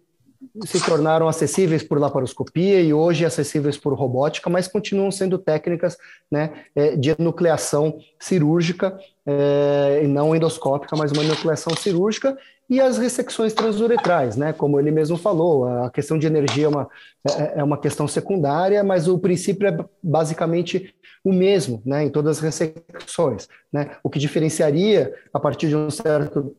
se 0.64 0.85
tornaram 0.85 1.28
acessíveis 1.28 1.83
por 1.83 1.98
laparoscopia 1.98 2.81
e 2.81 2.92
hoje 2.92 3.24
acessíveis 3.24 3.76
por 3.76 3.94
robótica, 3.94 4.50
mas 4.50 4.68
continuam 4.68 5.11
sendo 5.11 5.38
técnicas 5.38 5.96
né, 6.31 6.64
é, 6.74 6.96
de 6.96 7.11
enucleação 7.11 7.98
cirúrgica, 8.18 8.98
é, 9.26 10.00
e 10.02 10.06
não 10.06 10.35
endoscópica, 10.35 10.96
mas 10.96 11.12
uma 11.12 11.22
enucleação 11.22 11.74
cirúrgica, 11.76 12.37
e 12.68 12.80
as 12.80 12.98
ressecções 12.98 13.52
transuretrais, 13.52 14.37
né, 14.37 14.52
como 14.52 14.80
ele 14.80 14.90
mesmo 14.90 15.16
falou, 15.16 15.66
a 15.66 15.90
questão 15.90 16.18
de 16.18 16.26
energia 16.26 16.66
é 16.66 16.68
uma, 16.68 16.88
é, 17.28 17.61
é 17.61 17.64
uma 17.64 17.78
questão 17.78 18.08
secundária, 18.08 18.82
mas 18.82 19.06
o 19.08 19.18
princípio 19.18 19.68
é 19.68 19.78
basicamente 20.02 20.94
o 21.24 21.32
mesmo 21.32 21.82
né, 21.85 22.04
em 22.04 22.11
todas 22.11 22.38
as 22.38 22.42
ressecções. 22.42 23.48
Né? 23.72 23.90
O 24.02 24.11
que 24.11 24.18
diferenciaria, 24.18 25.14
a 25.32 25.38
partir 25.38 25.68
de 25.68 25.76
um 25.76 25.90
certo 25.90 26.56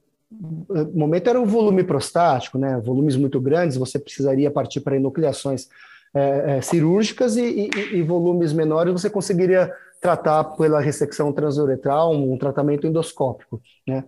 momento, 0.94 1.30
era 1.30 1.40
o 1.40 1.46
volume 1.46 1.84
prostático, 1.84 2.58
né? 2.58 2.80
volumes 2.80 3.16
muito 3.16 3.40
grandes, 3.42 3.78
você 3.78 4.00
precisaria 4.00 4.50
partir 4.50 4.82
para 4.82 4.96
enucleações 4.96 5.68
é, 6.14 6.58
é, 6.58 6.62
cirúrgicas 6.62 7.36
e, 7.38 7.42
e, 7.42 7.98
e, 7.98 8.04
volumes 8.04 8.54
menores 8.54 8.94
você 8.94 9.10
conseguiria 9.10 9.74
tratar 10.04 10.44
pela 10.56 10.82
ressecção 10.82 11.32
transuretral, 11.32 12.14
um, 12.14 12.38
tratamento 12.38 12.86
endoscópico. 12.86 13.62
Né? 13.88 14.04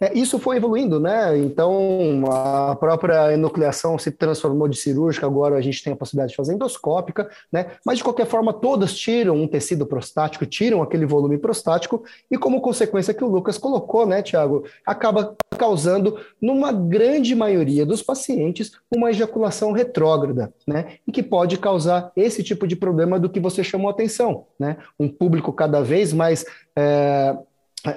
É, 0.00 0.16
isso 0.16 0.38
foi 0.38 0.56
evoluindo, 0.56 0.98
né? 0.98 1.36
Então, 1.36 2.24
a 2.26 2.74
própria 2.74 3.34
enucleação 3.34 3.98
se 3.98 4.10
transformou 4.10 4.66
de 4.66 4.78
cirúrgica, 4.78 5.26
agora 5.26 5.56
a 5.56 5.60
gente 5.60 5.84
tem 5.84 5.92
a 5.92 5.96
possibilidade 5.96 6.30
de 6.30 6.36
fazer 6.36 6.54
endoscópica, 6.54 7.28
né? 7.52 7.72
Mas, 7.84 7.98
de 7.98 8.04
qualquer 8.04 8.26
forma, 8.26 8.52
todas 8.52 8.94
tiram 8.94 9.36
um 9.36 9.46
tecido 9.46 9.84
prostático, 9.84 10.46
tiram 10.46 10.80
aquele 10.82 11.04
volume 11.04 11.36
prostático, 11.36 12.02
e 12.30 12.38
como 12.38 12.62
consequência 12.62 13.12
que 13.12 13.22
o 13.22 13.28
Lucas 13.28 13.58
colocou, 13.58 14.06
né, 14.06 14.22
Tiago, 14.22 14.64
acaba 14.86 15.36
causando, 15.58 16.18
numa 16.40 16.72
grande 16.72 17.34
maioria 17.34 17.84
dos 17.84 18.02
pacientes, 18.02 18.72
uma 18.90 19.10
ejaculação 19.10 19.72
retrógrada, 19.72 20.50
né? 20.66 20.94
E 21.06 21.12
que 21.12 21.22
pode 21.22 21.58
causar 21.58 22.10
esse 22.16 22.42
tipo 22.42 22.66
de 22.66 22.74
problema 22.74 23.20
do 23.20 23.28
que 23.28 23.38
você 23.38 23.62
chamou 23.62 23.88
a 23.88 23.92
atenção, 23.92 24.46
né? 24.58 24.78
Um 24.98 25.08
público 25.08 25.52
cada 25.52 25.82
vez 25.82 26.14
mais. 26.14 26.46
É 26.74 27.36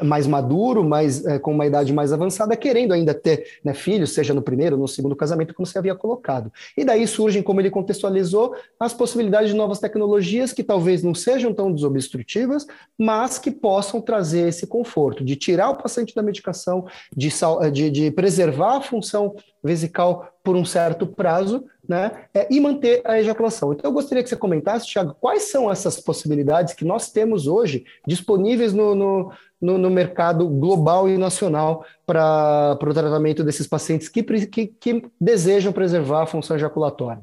mais 0.01 0.27
maduro, 0.27 0.83
mais 0.83 1.25
é, 1.25 1.39
com 1.39 1.51
uma 1.51 1.65
idade 1.65 1.91
mais 1.93 2.13
avançada, 2.13 2.55
querendo 2.55 2.93
ainda 2.93 3.13
ter 3.13 3.59
né, 3.63 3.73
filhos, 3.73 4.13
seja 4.13 4.33
no 4.33 4.41
primeiro 4.41 4.75
ou 4.75 4.81
no 4.81 4.87
segundo 4.87 5.15
casamento, 5.15 5.53
como 5.53 5.65
você 5.65 5.77
havia 5.77 5.95
colocado. 5.95 6.51
E 6.77 6.83
daí 6.85 7.05
surgem, 7.07 7.43
como 7.43 7.59
ele 7.59 7.69
contextualizou, 7.69 8.55
as 8.79 8.93
possibilidades 8.93 9.49
de 9.49 9.55
novas 9.55 9.79
tecnologias 9.79 10.53
que 10.53 10.63
talvez 10.63 11.03
não 11.03 11.13
sejam 11.13 11.53
tão 11.53 11.71
desobstrutivas, 11.71 12.65
mas 12.97 13.37
que 13.37 13.51
possam 13.51 13.99
trazer 14.01 14.47
esse 14.47 14.67
conforto 14.67 15.23
de 15.23 15.35
tirar 15.35 15.69
o 15.69 15.75
paciente 15.75 16.15
da 16.15 16.21
medicação, 16.21 16.85
de, 17.15 17.29
de, 17.71 17.89
de 17.89 18.11
preservar 18.11 18.77
a 18.77 18.81
função 18.81 19.35
vesical 19.63 20.29
por 20.43 20.57
um 20.57 20.65
certo 20.65 21.07
prazo, 21.07 21.63
né, 21.87 22.25
é, 22.33 22.47
e 22.49 22.59
manter 22.59 23.01
a 23.05 23.19
ejaculação. 23.19 23.73
Então, 23.73 23.89
eu 23.89 23.93
gostaria 23.93 24.21
que 24.21 24.29
você 24.29 24.35
comentasse, 24.35 24.87
Thiago, 24.87 25.15
quais 25.19 25.43
são 25.43 25.71
essas 25.71 25.99
possibilidades 25.99 26.73
que 26.73 26.85
nós 26.85 27.11
temos 27.11 27.47
hoje 27.47 27.85
disponíveis 28.05 28.73
no, 28.73 28.93
no, 28.93 29.31
no, 29.63 29.77
no 29.77 29.89
mercado 29.89 30.45
global 30.49 31.07
e 31.07 31.17
nacional 31.17 31.85
para 32.05 32.77
o 32.81 32.93
tratamento 32.93 33.45
desses 33.45 33.65
pacientes 33.65 34.09
que, 34.09 34.21
que, 34.21 34.67
que 34.67 35.05
desejam 35.19 35.71
preservar 35.71 36.23
a 36.23 36.25
função 36.25 36.57
ejaculatória. 36.57 37.21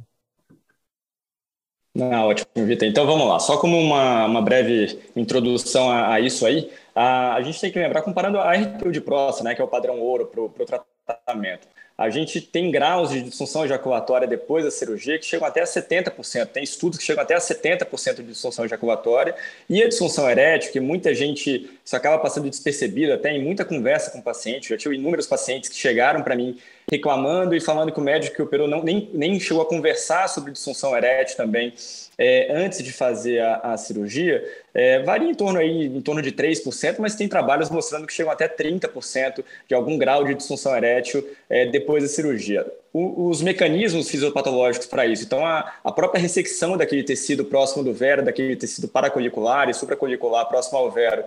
Não, 1.94 2.28
ótimo, 2.28 2.48
Vitor. 2.54 2.88
Então 2.88 3.04
vamos 3.04 3.28
lá. 3.28 3.38
Só 3.38 3.58
como 3.58 3.78
uma, 3.78 4.24
uma 4.24 4.40
breve 4.40 4.98
introdução 5.14 5.90
a, 5.90 6.14
a 6.14 6.20
isso 6.20 6.46
aí, 6.46 6.70
a, 6.94 7.34
a, 7.34 7.42
gente 7.42 7.60
tem 7.60 7.70
que 7.70 7.78
lembrar, 7.78 8.00
comparando 8.00 8.38
a 8.38 8.52
RTU 8.54 8.90
de 8.90 9.00
próstata, 9.00 9.48
né, 9.48 9.54
que 9.54 9.60
é 9.60 9.64
o 9.64 9.68
padrão 9.68 10.00
ouro 10.00 10.26
para 10.26 10.40
o 10.40 10.48
tratamento. 10.66 11.68
A 12.00 12.08
gente 12.08 12.40
tem 12.40 12.70
graus 12.70 13.10
de 13.10 13.20
disfunção 13.20 13.62
ejaculatória 13.62 14.26
depois 14.26 14.64
da 14.64 14.70
cirurgia 14.70 15.18
que 15.18 15.26
chegam 15.26 15.46
até 15.46 15.60
a 15.60 15.64
70%. 15.64 16.46
Tem 16.46 16.64
estudos 16.64 16.98
que 16.98 17.04
chegam 17.04 17.22
até 17.22 17.34
a 17.34 17.38
70% 17.38 18.14
de 18.14 18.22
disfunção 18.22 18.64
ejaculatória. 18.64 19.34
E 19.68 19.82
a 19.82 19.86
disfunção 19.86 20.28
erétil, 20.30 20.72
que 20.72 20.80
muita 20.80 21.14
gente 21.14 21.68
isso 21.84 21.94
acaba 21.94 22.16
passando 22.18 22.48
despercebido, 22.48 23.12
até 23.12 23.30
em 23.30 23.44
muita 23.44 23.66
conversa 23.66 24.10
com 24.10 24.18
o 24.18 24.22
paciente. 24.22 24.70
Já 24.70 24.78
tive 24.78 24.94
inúmeros 24.94 25.26
pacientes 25.26 25.68
que 25.68 25.76
chegaram 25.76 26.22
para 26.22 26.34
mim 26.34 26.58
reclamando 26.90 27.54
e 27.54 27.60
falando 27.60 27.92
que 27.92 27.98
o 27.98 28.02
médico 28.02 28.36
que 28.36 28.42
operou 28.42 28.68
não, 28.68 28.82
nem, 28.82 29.10
nem 29.12 29.40
chegou 29.40 29.62
a 29.62 29.66
conversar 29.66 30.28
sobre 30.28 30.52
disfunção 30.52 30.96
erétil 30.96 31.36
também 31.36 31.72
é, 32.20 32.52
antes 32.52 32.82
de 32.82 32.92
fazer 32.92 33.40
a, 33.40 33.72
a 33.72 33.76
cirurgia, 33.78 34.44
é, 34.74 35.02
varia 35.02 35.30
em 35.30 35.34
torno, 35.34 35.58
aí, 35.58 35.86
em 35.86 36.00
torno 36.02 36.20
de 36.20 36.30
3%, 36.30 36.96
mas 36.98 37.14
tem 37.14 37.26
trabalhos 37.26 37.70
mostrando 37.70 38.06
que 38.06 38.12
chegam 38.12 38.30
até 38.30 38.46
30% 38.46 39.42
de 39.66 39.74
algum 39.74 39.96
grau 39.96 40.22
de 40.22 40.34
disfunção 40.34 40.76
erétil 40.76 41.26
é, 41.48 41.64
depois 41.64 42.02
da 42.02 42.08
cirurgia. 42.10 42.70
O, 42.92 43.30
os 43.30 43.40
mecanismos 43.40 44.10
fisiopatológicos 44.10 44.86
para 44.86 45.06
isso, 45.06 45.24
então 45.24 45.46
a, 45.46 45.72
a, 45.82 45.90
própria 45.90 46.20
ressecção 46.20 46.76
daquele 46.76 47.02
tecido 47.02 47.42
próximo 47.46 47.82
do 47.82 47.94
vero, 47.94 48.22
daquele 48.22 48.54
tecido 48.54 48.86
paracolicular 48.86 49.70
e 49.70 49.74
supracolicular 49.74 50.46
próximo 50.46 50.76
ao 50.76 50.90
vero, 50.90 51.24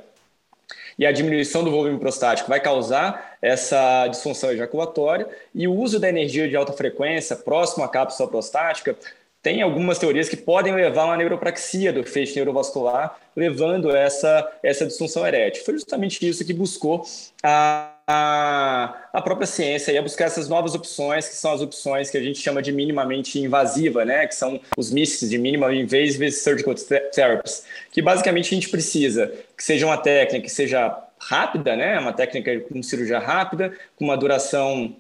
e 0.98 1.06
a 1.06 1.12
diminuição 1.12 1.64
do 1.64 1.72
volume 1.72 2.00
prostático 2.00 2.50
vai 2.50 2.60
causar 2.60 3.38
essa 3.42 4.08
disfunção 4.08 4.52
ejaculatória, 4.52 5.28
e 5.54 5.68
o 5.68 5.74
uso 5.74 6.00
da 6.00 6.10
energia 6.10 6.48
de 6.48 6.56
alta 6.56 6.74
frequência 6.74 7.36
próximo 7.36 7.84
à 7.84 7.88
cápsula 7.88 8.30
prostática 8.30 8.96
tem 9.42 9.62
algumas 9.62 10.00
teorias 10.00 10.30
que 10.30 10.38
podem 10.38 10.74
levar 10.74 11.02
a 11.02 11.06
uma 11.08 11.18
neuropraxia 11.18 11.92
do 11.92 12.02
feixe 12.06 12.36
neurovascular, 12.36 13.20
levando 13.36 13.94
essa, 13.94 14.50
essa 14.64 14.86
disfunção 14.86 15.28
erétil. 15.28 15.66
Foi 15.66 15.74
justamente 15.74 16.26
isso 16.26 16.46
que 16.46 16.54
buscou 16.54 17.06
a, 17.44 17.93
a, 18.08 19.08
a 19.14 19.22
própria 19.22 19.48
ciência, 19.48 19.92
e 19.92 19.98
a 19.98 20.02
buscar 20.02 20.26
essas 20.26 20.50
novas 20.50 20.76
opções, 20.76 21.28
que 21.28 21.36
são 21.36 21.54
as 21.54 21.62
opções 21.62 22.10
que 22.10 22.18
a 22.18 22.22
gente 22.22 22.40
chama 22.40 22.62
de 22.62 22.72
minimamente 22.72 23.40
invasiva, 23.40 24.04
né? 24.04 24.28
que 24.28 24.36
são 24.36 24.60
os 24.78 24.92
MICs, 24.92 25.30
de 25.30 25.38
Minimal 25.38 25.74
Invasive 25.74 26.32
Surgical 26.32 26.76
Therapies, 26.76 27.66
que 27.92 28.02
basicamente 28.02 28.48
a 28.48 28.56
gente 28.56 28.70
precisa 28.70 29.34
que 29.58 29.64
seja 29.64 29.86
uma 29.86 29.98
técnica 29.98 30.46
que 30.46 30.52
seja 30.52 30.98
rápida, 31.20 31.76
né? 31.76 31.98
uma 32.00 32.12
técnica 32.12 32.60
com 32.62 32.84
cirurgia 32.84 33.20
rápida, 33.20 33.74
com 33.96 34.06
uma 34.06 34.18
duração 34.18 34.96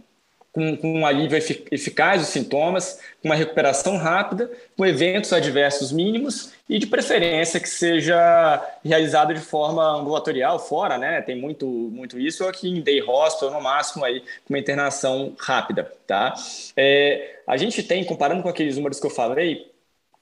com, 0.53 0.77
com 0.77 0.99
um 0.99 1.05
alívio 1.05 1.35
eficaz 1.71 2.21
dos 2.21 2.29
sintomas, 2.29 2.99
com 3.21 3.27
uma 3.27 3.35
recuperação 3.35 3.97
rápida, 3.97 4.49
com 4.77 4.85
eventos 4.85 5.33
adversos 5.33 5.91
mínimos 5.91 6.53
e, 6.69 6.77
de 6.77 6.85
preferência, 6.85 7.59
que 7.59 7.67
seja 7.67 8.63
realizado 8.85 9.33
de 9.33 9.39
forma 9.39 9.83
ambulatorial, 9.99 10.59
fora, 10.59 10.97
né? 10.97 11.21
Tem 11.23 11.35
muito, 11.35 11.65
muito 11.65 12.19
isso, 12.19 12.43
ou 12.43 12.49
aqui 12.49 12.69
em 12.69 12.81
day 12.81 13.01
hospital, 13.01 13.51
no 13.51 13.61
máximo, 13.61 14.05
aí, 14.05 14.19
com 14.19 14.53
uma 14.53 14.59
internação 14.59 15.35
rápida, 15.39 15.91
tá? 16.05 16.35
É, 16.77 17.39
a 17.47 17.57
gente 17.57 17.81
tem, 17.81 18.03
comparando 18.05 18.43
com 18.43 18.49
aqueles 18.49 18.77
números 18.77 18.99
que 18.99 19.07
eu 19.07 19.11
falei, 19.11 19.73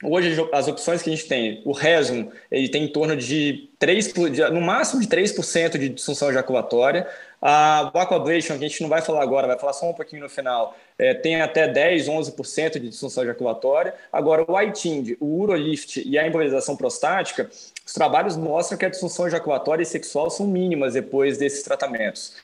Hoje, 0.03 0.35
as 0.51 0.67
opções 0.67 1.03
que 1.03 1.11
a 1.11 1.15
gente 1.15 1.27
tem, 1.27 1.61
o 1.63 1.71
Resum, 1.71 2.31
ele 2.49 2.67
tem 2.69 2.85
em 2.85 2.87
torno 2.87 3.15
de 3.15 3.69
3, 3.77 4.13
no 4.51 4.59
máximo 4.59 4.99
de 4.99 5.07
3% 5.07 5.77
de 5.77 5.89
disfunção 5.89 6.31
ejaculatória. 6.31 7.07
A 7.41 7.87
Aquablation, 7.95 8.59
que 8.59 8.65
a 8.65 8.67
gente 8.67 8.83
não 8.83 8.89
vai 8.89 9.01
falar 9.01 9.23
agora, 9.23 9.47
vai 9.47 9.57
falar 9.57 9.73
só 9.73 9.89
um 9.89 9.93
pouquinho 9.93 10.21
no 10.21 10.29
final, 10.29 10.75
é, 10.95 11.15
tem 11.15 11.41
até 11.41 11.67
10, 11.67 12.07
11% 12.07 12.73
de 12.73 12.89
disfunção 12.89 13.23
ejaculatória. 13.23 13.95
Agora, 14.13 14.45
o 14.47 14.61
ITIND, 14.61 15.17
o 15.19 15.39
Urolift 15.41 16.07
e 16.07 16.19
a 16.19 16.27
embolização 16.27 16.77
prostática, 16.77 17.49
os 17.83 17.93
trabalhos 17.93 18.37
mostram 18.37 18.77
que 18.77 18.85
a 18.85 18.89
disfunção 18.89 19.25
ejaculatória 19.25 19.81
e 19.81 19.85
sexual 19.87 20.29
são 20.29 20.45
mínimas 20.45 20.93
depois 20.93 21.39
desses 21.39 21.63
tratamentos. 21.63 22.35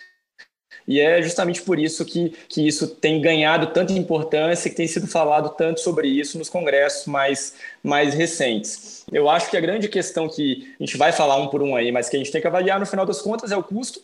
E 0.87 0.99
é 0.99 1.21
justamente 1.21 1.61
por 1.61 1.77
isso 1.77 2.03
que, 2.03 2.29
que 2.47 2.65
isso 2.65 2.87
tem 2.87 3.21
ganhado 3.21 3.67
tanta 3.67 3.93
importância 3.93 4.69
que 4.69 4.75
tem 4.75 4.87
sido 4.87 5.05
falado 5.05 5.49
tanto 5.49 5.81
sobre 5.81 6.07
isso 6.07 6.37
nos 6.37 6.49
congressos 6.49 7.05
mais, 7.05 7.55
mais 7.83 8.13
recentes. 8.13 9.03
Eu 9.11 9.29
acho 9.29 9.49
que 9.49 9.57
a 9.57 9.61
grande 9.61 9.89
questão 9.89 10.29
que 10.29 10.73
a 10.79 10.83
gente 10.83 10.97
vai 10.97 11.11
falar 11.11 11.35
um 11.37 11.49
por 11.49 11.61
um 11.61 11.75
aí, 11.75 11.91
mas 11.91 12.09
que 12.09 12.15
a 12.15 12.19
gente 12.19 12.31
tem 12.31 12.41
que 12.41 12.47
avaliar 12.47 12.79
no 12.79 12.85
final 12.85 13.05
das 13.05 13.21
contas 13.21 13.51
é 13.51 13.57
o 13.57 13.63
custo 13.63 14.01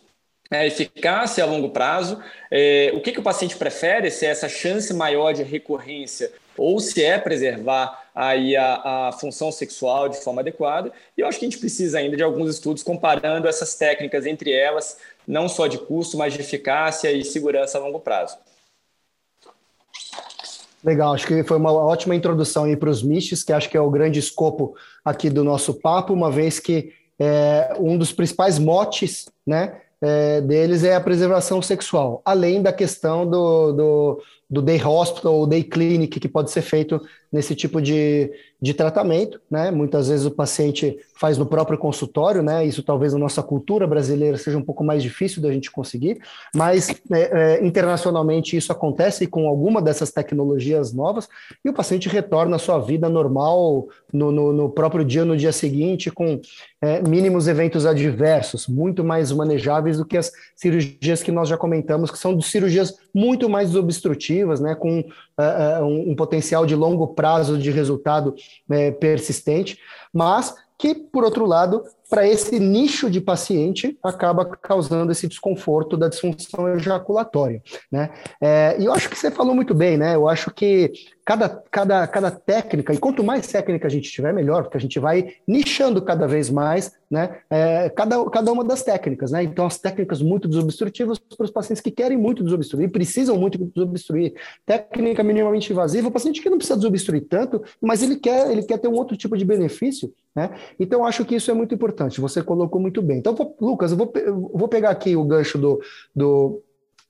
é, 0.51 0.67
eficácia 0.67 1.43
a 1.43 1.47
longo 1.47 1.69
prazo, 1.69 2.21
é, 2.51 2.91
o 2.93 3.01
que, 3.01 3.11
que 3.11 3.19
o 3.19 3.23
paciente 3.23 3.55
prefere, 3.55 4.11
se 4.11 4.25
é 4.25 4.29
essa 4.29 4.47
chance 4.47 4.93
maior 4.93 5.33
de 5.33 5.43
recorrência 5.43 6.31
ou 6.57 6.79
se 6.79 7.03
é 7.03 7.17
preservar 7.17 8.03
aí 8.13 8.55
a, 8.55 9.07
a, 9.07 9.11
função 9.13 9.51
sexual 9.51 10.07
de 10.07 10.17
forma 10.17 10.41
adequada. 10.41 10.91
E 11.17 11.21
eu 11.21 11.27
acho 11.27 11.39
que 11.39 11.45
a 11.45 11.49
gente 11.49 11.59
precisa 11.59 11.97
ainda 11.97 12.15
de 12.15 12.23
alguns 12.23 12.51
estudos 12.51 12.83
comparando 12.83 13.47
essas 13.47 13.75
técnicas 13.75 14.25
entre 14.25 14.51
elas, 14.51 14.97
não 15.27 15.49
só 15.49 15.65
de 15.65 15.79
custo, 15.79 16.17
mas 16.17 16.33
de 16.33 16.41
eficácia 16.41 17.11
e 17.11 17.23
segurança 17.23 17.77
a 17.77 17.81
longo 17.81 17.99
prazo. 17.99 18.37
Legal, 20.83 21.13
acho 21.13 21.25
que 21.25 21.43
foi 21.43 21.57
uma 21.57 21.71
ótima 21.71 22.13
introdução 22.13 22.65
aí 22.65 22.75
para 22.75 22.89
os 22.89 23.01
MISTs, 23.01 23.43
que 23.43 23.53
acho 23.53 23.69
que 23.69 23.77
é 23.77 23.81
o 23.81 23.89
grande 23.89 24.19
escopo 24.19 24.75
aqui 25.03 25.29
do 25.29 25.43
nosso 25.43 25.73
papo, 25.73 26.13
uma 26.13 26.29
vez 26.29 26.59
que 26.59 26.93
é, 27.17 27.73
um 27.79 27.97
dos 27.97 28.11
principais 28.11 28.59
motes 28.59 29.29
né, 29.47 29.81
é, 30.03 30.41
deles 30.41 30.83
é 30.83 30.95
a 30.95 31.01
preservação 31.01 31.61
sexual, 31.61 32.21
além 32.25 32.61
da 32.61 32.73
questão 32.73 33.25
do, 33.25 33.71
do, 33.71 34.23
do 34.49 34.61
day 34.61 34.83
hospital 34.83 35.35
ou 35.35 35.47
day 35.47 35.63
clinic 35.63 36.19
que 36.19 36.27
pode 36.27 36.51
ser 36.51 36.61
feito 36.61 37.01
nesse 37.33 37.55
tipo 37.55 37.81
de, 37.81 38.31
de 38.61 38.75
tratamento, 38.75 39.41
né? 39.49 39.71
Muitas 39.71 40.07
vezes 40.07 40.23
o 40.23 40.31
paciente 40.31 40.95
faz 41.19 41.35
no 41.35 41.47
próprio 41.47 41.79
consultório, 41.79 42.43
né? 42.43 42.63
Isso 42.63 42.83
talvez 42.83 43.11
na 43.11 43.17
nossa 43.17 43.41
cultura 43.41 43.87
brasileira 43.87 44.37
seja 44.37 44.55
um 44.55 44.61
pouco 44.61 44.83
mais 44.83 45.01
difícil 45.01 45.41
da 45.41 45.51
gente 45.51 45.71
conseguir, 45.71 46.19
mas 46.55 46.89
é, 47.11 47.55
é, 47.55 47.65
internacionalmente 47.65 48.55
isso 48.55 48.71
acontece 48.71 49.25
com 49.25 49.47
alguma 49.47 49.81
dessas 49.81 50.11
tecnologias 50.11 50.93
novas 50.93 51.27
e 51.65 51.69
o 51.69 51.73
paciente 51.73 52.07
retorna 52.07 52.57
à 52.57 52.59
sua 52.59 52.77
vida 52.77 53.09
normal 53.09 53.87
no, 54.13 54.31
no, 54.31 54.53
no 54.53 54.69
próprio 54.69 55.03
dia, 55.03 55.25
no 55.25 55.35
dia 55.35 55.51
seguinte, 55.51 56.11
com 56.11 56.39
é, 56.79 57.01
mínimos 57.01 57.47
eventos 57.47 57.85
adversos, 57.85 58.67
muito 58.67 59.03
mais 59.03 59.31
manejáveis 59.31 59.97
do 59.97 60.05
que 60.05 60.17
as 60.17 60.31
cirurgias 60.55 61.23
que 61.23 61.31
nós 61.31 61.49
já 61.49 61.57
comentamos, 61.57 62.11
que 62.11 62.17
são 62.17 62.39
cirurgias 62.41 62.95
muito 63.13 63.49
mais 63.49 63.69
desobstrutivas, 63.69 64.59
né? 64.59 64.75
Com 64.75 65.03
uh, 65.39 65.83
um, 65.85 66.15
potencial 66.15 66.65
de 66.65 66.75
longo 66.75 67.07
prazo 67.07 67.57
de 67.57 67.71
resultado 67.71 68.35
é, 68.69 68.91
persistente, 68.91 69.79
mas 70.11 70.55
que, 70.77 70.93
por 70.93 71.23
outro 71.23 71.45
lado, 71.45 71.83
para 72.13 72.27
esse 72.27 72.59
nicho 72.59 73.09
de 73.09 73.19
paciente, 73.19 73.97
acaba 74.03 74.45
causando 74.45 75.11
esse 75.11 75.27
desconforto 75.27 75.97
da 75.97 76.07
disfunção 76.07 76.71
ejaculatória. 76.75 77.59
Né? 77.91 78.11
É, 78.39 78.75
e 78.79 78.85
eu 78.85 78.93
acho 78.93 79.09
que 79.09 79.17
você 79.17 79.31
falou 79.31 79.55
muito 79.55 79.73
bem, 79.73 79.97
né? 79.97 80.13
Eu 80.13 80.29
acho 80.29 80.51
que 80.51 80.93
cada, 81.25 81.49
cada, 81.71 82.05
cada 82.05 82.29
técnica, 82.29 82.93
e 82.93 82.99
quanto 82.99 83.23
mais 83.23 83.47
técnica 83.47 83.87
a 83.87 83.89
gente 83.89 84.11
tiver, 84.11 84.31
melhor, 84.31 84.63
porque 84.63 84.77
a 84.77 84.79
gente 84.79 84.99
vai 84.99 85.33
nichando 85.47 86.03
cada 86.03 86.27
vez 86.27 86.51
mais 86.51 86.91
né, 87.09 87.37
é, 87.49 87.89
cada, 87.89 88.23
cada 88.29 88.51
uma 88.51 88.63
das 88.63 88.83
técnicas. 88.83 89.31
Né? 89.31 89.43
Então, 89.43 89.65
as 89.65 89.77
técnicas 89.77 90.21
muito 90.21 90.47
desobstrutivas 90.47 91.19
para 91.19 91.45
os 91.45 91.51
pacientes 91.51 91.81
que 91.81 91.91
querem 91.91 92.17
muito 92.17 92.43
desobstruir, 92.43 92.91
precisam 92.91 93.37
muito 93.37 93.57
desobstruir. 93.57 94.33
Técnica 94.65 95.23
minimamente 95.23 95.71
invasiva, 95.71 96.07
o 96.07 96.11
paciente 96.11 96.41
que 96.41 96.49
não 96.49 96.57
precisa 96.57 96.77
desobstruir 96.77 97.25
tanto, 97.29 97.63
mas 97.79 98.01
ele 98.01 98.15
quer, 98.15 98.51
ele 98.51 98.63
quer 98.63 98.79
ter 98.79 98.87
um 98.87 98.95
outro 98.95 99.15
tipo 99.15 99.37
de 99.37 99.45
benefício. 99.45 100.11
Né? 100.35 100.49
Então, 100.79 101.05
acho 101.05 101.23
que 101.23 101.35
isso 101.35 101.51
é 101.51 101.53
muito 101.53 101.75
importante. 101.75 102.02
Você 102.21 102.41
colocou 102.41 102.79
muito 102.79 103.01
bem. 103.01 103.17
Então, 103.17 103.35
Lucas, 103.59 103.91
eu 103.91 103.97
vou, 103.97 104.11
eu 104.15 104.51
vou 104.53 104.67
pegar 104.67 104.89
aqui 104.89 105.15
o 105.15 105.23
gancho 105.23 105.57
do, 105.57 105.81
do 106.15 106.61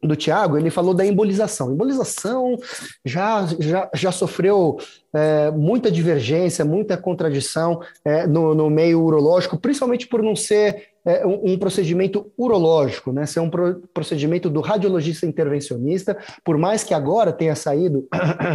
do 0.03 0.15
Tiago, 0.15 0.57
ele 0.57 0.69
falou 0.69 0.93
da 0.93 1.05
embolização. 1.05 1.71
Embolização 1.71 2.57
já, 3.05 3.45
já, 3.59 3.89
já 3.93 4.11
sofreu 4.11 4.77
é, 5.13 5.49
muita 5.51 5.89
divergência, 5.89 6.65
muita 6.65 6.97
contradição 6.97 7.81
é, 8.03 8.27
no, 8.27 8.53
no, 8.53 8.69
meio 8.69 9.01
urológico, 9.01 9.57
principalmente 9.57 10.07
por 10.07 10.21
não 10.21 10.35
ser 10.35 10.89
é, 11.05 11.25
um, 11.25 11.53
um, 11.53 11.57
procedimento 11.57 12.31
urológico, 12.37 13.11
né? 13.11 13.25
ser 13.25 13.39
um 13.39 13.49
pro, 13.49 13.81
procedimento 13.93 14.49
do 14.49 14.61
radiologista 14.61 15.25
intervencionista, 15.25 16.17
por 16.43 16.57
mais 16.57 16.83
que 16.83 16.93
agora 16.93 17.31
tenha 17.31 17.55
saído 17.55 18.07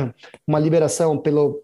uma 0.47 0.59
liberação 0.59 1.17
pelo 1.17 1.63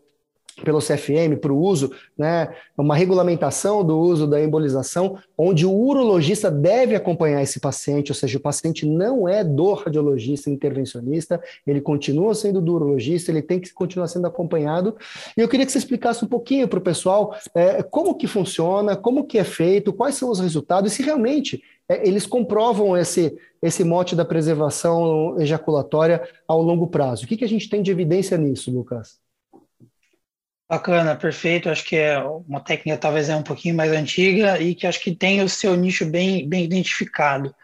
pelo 0.63 0.79
CFM 0.79 1.37
para 1.41 1.53
o 1.53 1.59
uso, 1.59 1.91
né, 2.17 2.55
uma 2.77 2.95
regulamentação 2.95 3.85
do 3.85 3.99
uso 3.99 4.27
da 4.27 4.43
embolização, 4.43 5.19
onde 5.37 5.67
o 5.67 5.73
urologista 5.73 6.51
deve 6.51 6.95
acompanhar 6.95 7.43
esse 7.43 7.59
paciente, 7.59 8.13
ou 8.13 8.15
seja, 8.15 8.39
o 8.39 8.41
paciente 8.41 8.87
não 8.87 9.29
é 9.29 9.43
do 9.43 9.73
radiologista 9.73 10.51
intervencionista, 10.51 11.43
ele 11.67 11.81
continua 11.81 12.35
sendo 12.35 12.61
do 12.61 12.75
urologista, 12.75 13.31
ele 13.31 13.43
tem 13.43 13.59
que 13.59 13.73
continuar 13.73 14.09
sendo 14.09 14.27
acompanhado. 14.27 14.97
E 15.37 15.41
eu 15.41 15.49
queria 15.49 15.67
que 15.67 15.73
você 15.73 15.79
explicasse 15.79 16.25
um 16.25 16.29
pouquinho 16.29 16.69
para 16.69 16.79
o 16.79 16.83
pessoal 16.83 17.35
é, 17.55 17.83
como 17.83 18.15
que 18.15 18.27
funciona, 18.27 18.97
como 18.97 19.25
que 19.25 19.39
é 19.39 19.45
feito, 19.45 19.93
quais 19.93 20.15
são 20.15 20.31
os 20.31 20.41
resultados 20.41 20.93
e 20.93 20.95
se 20.97 21.03
realmente 21.03 21.63
é, 21.89 22.07
eles 22.07 22.27
comprovam 22.27 22.97
esse, 22.97 23.37
esse 23.63 23.85
mote 23.85 24.17
da 24.17 24.25
preservação 24.25 25.39
ejaculatória 25.41 26.23
ao 26.47 26.63
longo 26.63 26.87
prazo. 26.87 27.25
O 27.25 27.29
que, 27.29 27.37
que 27.37 27.45
a 27.45 27.49
gente 27.49 27.69
tem 27.69 27.83
de 27.83 27.91
evidência 27.91 28.39
nisso, 28.39 28.71
Lucas? 28.71 29.24
Bacana, 30.75 31.15
perfeito. 31.15 31.71
Acho 31.71 31.85
que 31.85 31.95
é 31.95 32.19
uma 32.19 32.59
técnica 32.59 32.99
talvez 32.99 33.29
é 33.29 33.37
um 33.37 33.45
pouquinho 33.45 33.77
mais 33.77 33.93
antiga 33.93 34.61
e 34.61 34.75
que 34.75 34.89
acho 34.89 35.01
que 35.01 35.15
tem 35.15 35.41
o 35.41 35.49
seu 35.49 35.77
nicho 35.77 36.05
bem, 36.05 36.49
bem 36.49 36.65
identificado. 36.65 37.55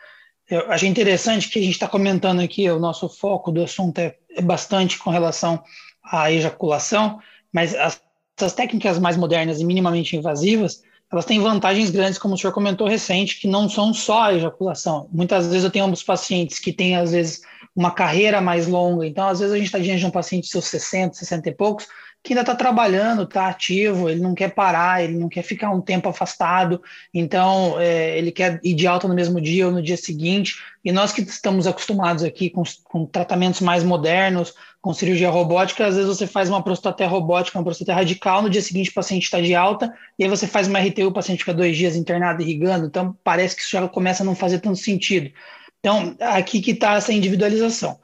Eu 0.49 0.71
achei 0.71 0.89
interessante 0.89 1.49
que 1.49 1.59
a 1.59 1.63
gente 1.63 1.73
está 1.73 1.89
comentando 1.89 2.41
aqui, 2.41 2.71
o 2.71 2.79
nosso 2.79 3.09
foco 3.09 3.51
do 3.51 3.65
assunto 3.65 3.99
é, 3.99 4.15
é 4.31 4.41
bastante 4.41 4.97
com 4.97 5.11
relação 5.11 5.61
à 6.05 6.31
ejaculação, 6.31 7.19
mas 7.53 7.75
as, 7.75 8.01
essas 8.39 8.53
técnicas 8.53 8.97
mais 9.01 9.17
modernas 9.17 9.61
e 9.61 9.65
minimamente 9.65 10.17
invasivas, 10.17 10.81
elas 11.13 11.25
têm 11.25 11.41
vantagens 11.41 11.91
grandes, 11.91 12.17
como 12.17 12.35
o 12.35 12.39
senhor 12.39 12.53
comentou 12.53 12.87
recente, 12.87 13.41
que 13.41 13.49
não 13.49 13.69
são 13.69 13.93
só 13.93 14.23
a 14.23 14.35
ejaculação. 14.35 15.09
Muitas 15.11 15.49
vezes 15.49 15.65
eu 15.65 15.71
tenho 15.71 15.85
alguns 15.85 16.05
pacientes 16.05 16.61
que 16.61 16.73
têm, 16.73 16.95
às 16.95 17.11
vezes, 17.11 17.41
uma 17.75 17.91
carreira 17.91 18.41
mais 18.41 18.69
longa, 18.69 19.05
então, 19.05 19.27
às 19.27 19.41
vezes, 19.41 19.53
a 19.53 19.57
gente 19.57 19.67
está 19.67 19.81
diante 19.81 19.99
de 19.99 20.07
um 20.07 20.13
paciente 20.13 20.45
de 20.45 20.51
seus 20.51 20.67
60, 20.67 21.15
60 21.15 21.49
e 21.49 21.53
poucos, 21.53 21.89
que 22.23 22.33
ainda 22.33 22.43
está 22.43 22.55
trabalhando, 22.55 23.23
está 23.23 23.49
ativo, 23.49 24.09
ele 24.09 24.21
não 24.21 24.35
quer 24.35 24.53
parar, 24.53 25.03
ele 25.03 25.17
não 25.17 25.29
quer 25.29 25.43
ficar 25.43 25.71
um 25.71 25.81
tempo 25.81 26.09
afastado, 26.09 26.83
então 27.15 27.81
é, 27.81 28.19
ele 28.19 28.31
quer 28.31 28.61
ir 28.63 28.75
de 28.75 28.87
alta 28.87 29.09
no 29.09 29.15
mesmo 29.15 29.41
dia 29.41 29.67
ou 29.67 29.73
no 29.73 29.83
dia 29.83 29.97
seguinte. 29.97 30.57
E 30.85 30.93
nós 30.93 31.13
que 31.13 31.23
estamos 31.23 31.67
acostumados 31.67 32.23
aqui 32.23 32.51
com, 32.51 32.63
com 32.85 33.07
tratamentos 33.07 33.63
mais 33.63 33.83
modernos, 33.83 34.55
com 34.83 34.93
cirurgia 34.93 35.31
robótica, 35.31 35.87
às 35.87 35.97
vezes 35.97 36.09
você 36.09 36.27
faz 36.27 36.51
uma 36.51 36.63
prostata 36.63 37.07
robótica, 37.07 37.59
uma 37.59 37.65
prostata 37.65 37.95
radical, 37.95 38.43
no 38.43 38.51
dia 38.51 38.63
seguinte 38.63 38.91
o 38.91 38.95
paciente 38.95 39.25
está 39.25 39.41
de 39.41 39.55
alta, 39.55 39.93
e 40.19 40.25
aí 40.25 40.29
você 40.29 40.47
faz 40.47 40.69
uma 40.69 40.79
RTU, 40.79 41.07
o 41.07 41.13
paciente 41.13 41.41
fica 41.41 41.55
dois 41.55 41.77
dias 41.77 41.97
internado 41.97 42.43
irrigando, 42.43 42.87
então 42.87 43.17
parece 43.25 43.57
que 43.57 43.63
isso 43.63 43.71
já 43.71 43.89
começa 43.89 44.23
a 44.23 44.27
não 44.27 44.35
fazer 44.35 44.61
tanto 44.61 44.79
sentido. 44.79 45.31
Então, 45.79 46.15
aqui 46.21 46.61
que 46.61 46.73
está 46.73 46.95
essa 46.95 47.13
individualização. 47.13 47.99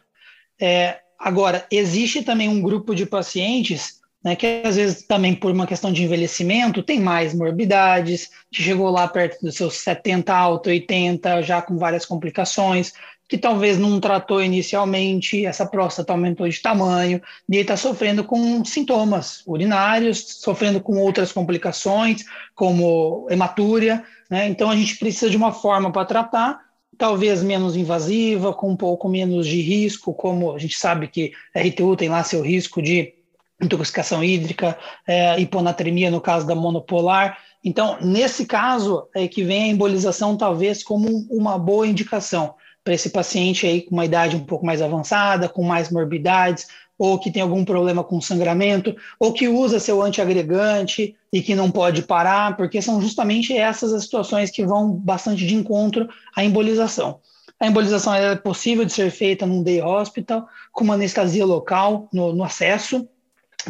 É, 0.58 1.00
agora, 1.18 1.66
existe 1.70 2.22
também 2.22 2.48
um 2.48 2.62
grupo 2.62 2.94
de 2.94 3.04
pacientes 3.04 4.00
né, 4.27 4.35
que 4.35 4.62
às 4.64 4.74
vezes 4.74 5.05
também 5.05 5.37
por 5.37 5.53
uma 5.53 5.68
questão 5.68 5.93
de 5.93 6.03
envelhecimento 6.03 6.83
tem 6.83 6.99
mais 6.99 7.33
morbidades, 7.33 8.29
chegou 8.53 8.91
lá 8.91 9.07
perto 9.07 9.41
dos 9.41 9.55
seus 9.55 9.77
70 9.77 10.35
alto, 10.35 10.68
80, 10.68 11.43
já 11.43 11.62
com 11.62 11.79
várias 11.79 12.05
complicações, 12.05 12.93
que 13.29 13.39
talvez 13.39 13.79
não 13.79 14.01
tratou 14.01 14.43
inicialmente, 14.43 15.47
essa 15.47 15.64
próstata 15.64 16.12
aumentou 16.12 16.49
de 16.49 16.61
tamanho, 16.61 17.22
e 17.49 17.57
está 17.57 17.77
sofrendo 17.77 18.24
com 18.24 18.64
sintomas 18.64 19.45
urinários, 19.47 20.41
sofrendo 20.41 20.81
com 20.81 20.99
outras 20.99 21.31
complicações, 21.31 22.24
como 22.53 23.29
hematúria, 23.31 24.03
né? 24.29 24.49
então 24.49 24.68
a 24.68 24.74
gente 24.74 24.99
precisa 24.99 25.31
de 25.31 25.37
uma 25.37 25.53
forma 25.53 25.93
para 25.93 26.05
tratar, 26.05 26.59
talvez 26.99 27.45
menos 27.45 27.77
invasiva, 27.77 28.53
com 28.53 28.70
um 28.70 28.77
pouco 28.77 29.09
menos 29.09 29.47
de 29.47 29.61
risco, 29.61 30.12
como 30.12 30.53
a 30.53 30.59
gente 30.59 30.77
sabe 30.77 31.07
que 31.07 31.31
RTU 31.57 31.95
tem 31.95 32.09
lá 32.09 32.24
seu 32.24 32.43
risco 32.43 32.83
de 32.83 33.15
intoxicação 33.61 34.22
hídrica, 34.22 34.76
é, 35.07 35.40
hiponatremia 35.40 36.11
no 36.11 36.20
caso 36.20 36.46
da 36.46 36.54
monopolar. 36.54 37.38
Então, 37.64 37.98
nesse 38.00 38.46
caso, 38.46 39.09
é 39.14 39.26
que 39.26 39.42
vem 39.42 39.64
a 39.64 39.68
embolização 39.68 40.36
talvez 40.36 40.82
como 40.82 41.26
uma 41.30 41.59
boa 41.59 41.86
indicação 41.86 42.54
para 42.84 42.94
esse 42.94 43.11
paciente 43.11 43.66
aí 43.66 43.82
com 43.82 43.94
uma 43.94 44.04
idade 44.04 44.36
um 44.36 44.44
pouco 44.44 44.64
mais 44.64 44.80
avançada, 44.80 45.48
com 45.48 45.64
mais 45.64 45.90
morbidades, 45.90 46.68
ou 46.98 47.18
que 47.18 47.30
tem 47.30 47.42
algum 47.42 47.64
problema 47.64 48.04
com 48.04 48.20
sangramento, 48.20 48.94
ou 49.18 49.32
que 49.32 49.48
usa 49.48 49.80
seu 49.80 50.00
antiagregante 50.02 51.14
e 51.32 51.42
que 51.42 51.54
não 51.54 51.70
pode 51.70 52.02
parar, 52.02 52.57
porque 52.57 52.80
são 52.80 53.00
justamente 53.02 53.57
essas 53.57 53.92
as 53.92 54.04
situações 54.04 54.50
que 54.50 54.64
vão 54.64 54.92
bastante 54.92 55.46
de 55.46 55.54
encontro 55.54 56.09
à 56.34 56.44
embolização. 56.44 57.20
A 57.59 57.66
embolização 57.66 58.14
é 58.14 58.36
possível 58.36 58.84
de 58.84 58.92
ser 58.92 59.11
feita 59.11 59.46
num 59.46 59.62
day 59.62 59.82
hospital, 59.82 60.46
com 60.72 60.84
uma 60.84 60.94
anestesia 60.94 61.44
local 61.44 62.09
no, 62.12 62.34
no 62.34 62.44
acesso, 62.44 63.09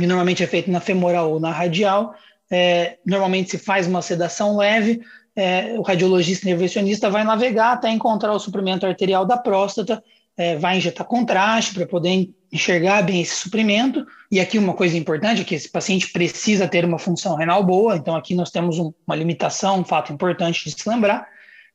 normalmente 0.04 0.42
é 0.42 0.46
feito 0.46 0.70
na 0.70 0.80
femoral 0.80 1.32
ou 1.32 1.40
na 1.40 1.50
radial. 1.50 2.14
É, 2.50 2.98
normalmente 3.04 3.50
se 3.50 3.58
faz 3.58 3.86
uma 3.86 4.02
sedação 4.02 4.56
leve, 4.56 5.00
é, 5.34 5.74
o 5.78 5.82
radiologista 5.82 6.46
intervencionista 6.46 7.10
vai 7.10 7.22
navegar 7.22 7.72
até 7.72 7.90
encontrar 7.90 8.32
o 8.32 8.38
suprimento 8.38 8.86
arterial 8.86 9.26
da 9.26 9.36
próstata, 9.36 10.02
é, 10.36 10.56
vai 10.56 10.78
injetar 10.78 11.06
contraste 11.06 11.74
para 11.74 11.86
poder 11.86 12.30
enxergar 12.52 13.02
bem 13.02 13.20
esse 13.20 13.36
suprimento. 13.36 14.06
E 14.30 14.40
aqui 14.40 14.58
uma 14.58 14.74
coisa 14.74 14.96
importante 14.96 15.42
é 15.42 15.44
que 15.44 15.54
esse 15.54 15.68
paciente 15.68 16.10
precisa 16.10 16.66
ter 16.66 16.84
uma 16.84 16.98
função 16.98 17.36
renal 17.36 17.62
boa, 17.62 17.96
então 17.96 18.16
aqui 18.16 18.34
nós 18.34 18.50
temos 18.50 18.78
um, 18.78 18.92
uma 19.06 19.16
limitação, 19.16 19.80
um 19.80 19.84
fato 19.84 20.12
importante 20.12 20.64
de 20.64 20.70
se 20.70 20.88
lembrar. 20.88 21.28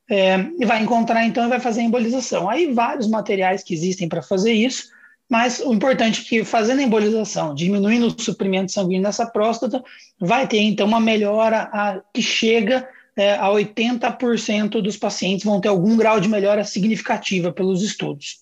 É, 0.09 0.45
e 0.59 0.65
vai 0.65 0.81
encontrar 0.81 1.25
então 1.25 1.45
e 1.45 1.49
vai 1.49 1.59
fazer 1.59 1.81
a 1.81 1.83
embolização. 1.85 2.49
Aí 2.49 2.73
vários 2.73 3.07
materiais 3.07 3.63
que 3.63 3.73
existem 3.73 4.09
para 4.09 4.21
fazer 4.21 4.51
isso, 4.51 4.89
mas 5.31 5.61
o 5.61 5.73
importante 5.73 6.19
é 6.19 6.23
que 6.25 6.43
fazendo 6.43 6.79
a 6.79 6.83
embolização, 6.83 7.55
diminuindo 7.55 8.07
o 8.07 8.21
suprimento 8.21 8.69
sanguíneo 8.69 9.03
nessa 9.03 9.25
próstata, 9.25 9.81
vai 10.19 10.45
ter 10.45 10.59
então 10.59 10.85
uma 10.85 10.99
melhora 10.99 11.69
a, 11.71 12.01
que 12.13 12.21
chega 12.21 12.85
é, 13.15 13.35
a 13.35 13.47
80% 13.47 14.81
dos 14.81 14.97
pacientes 14.97 15.45
vão 15.45 15.61
ter 15.61 15.69
algum 15.69 15.95
grau 15.95 16.19
de 16.19 16.27
melhora 16.27 16.65
significativa 16.65 17.49
pelos 17.49 17.81
estudos. 17.81 18.39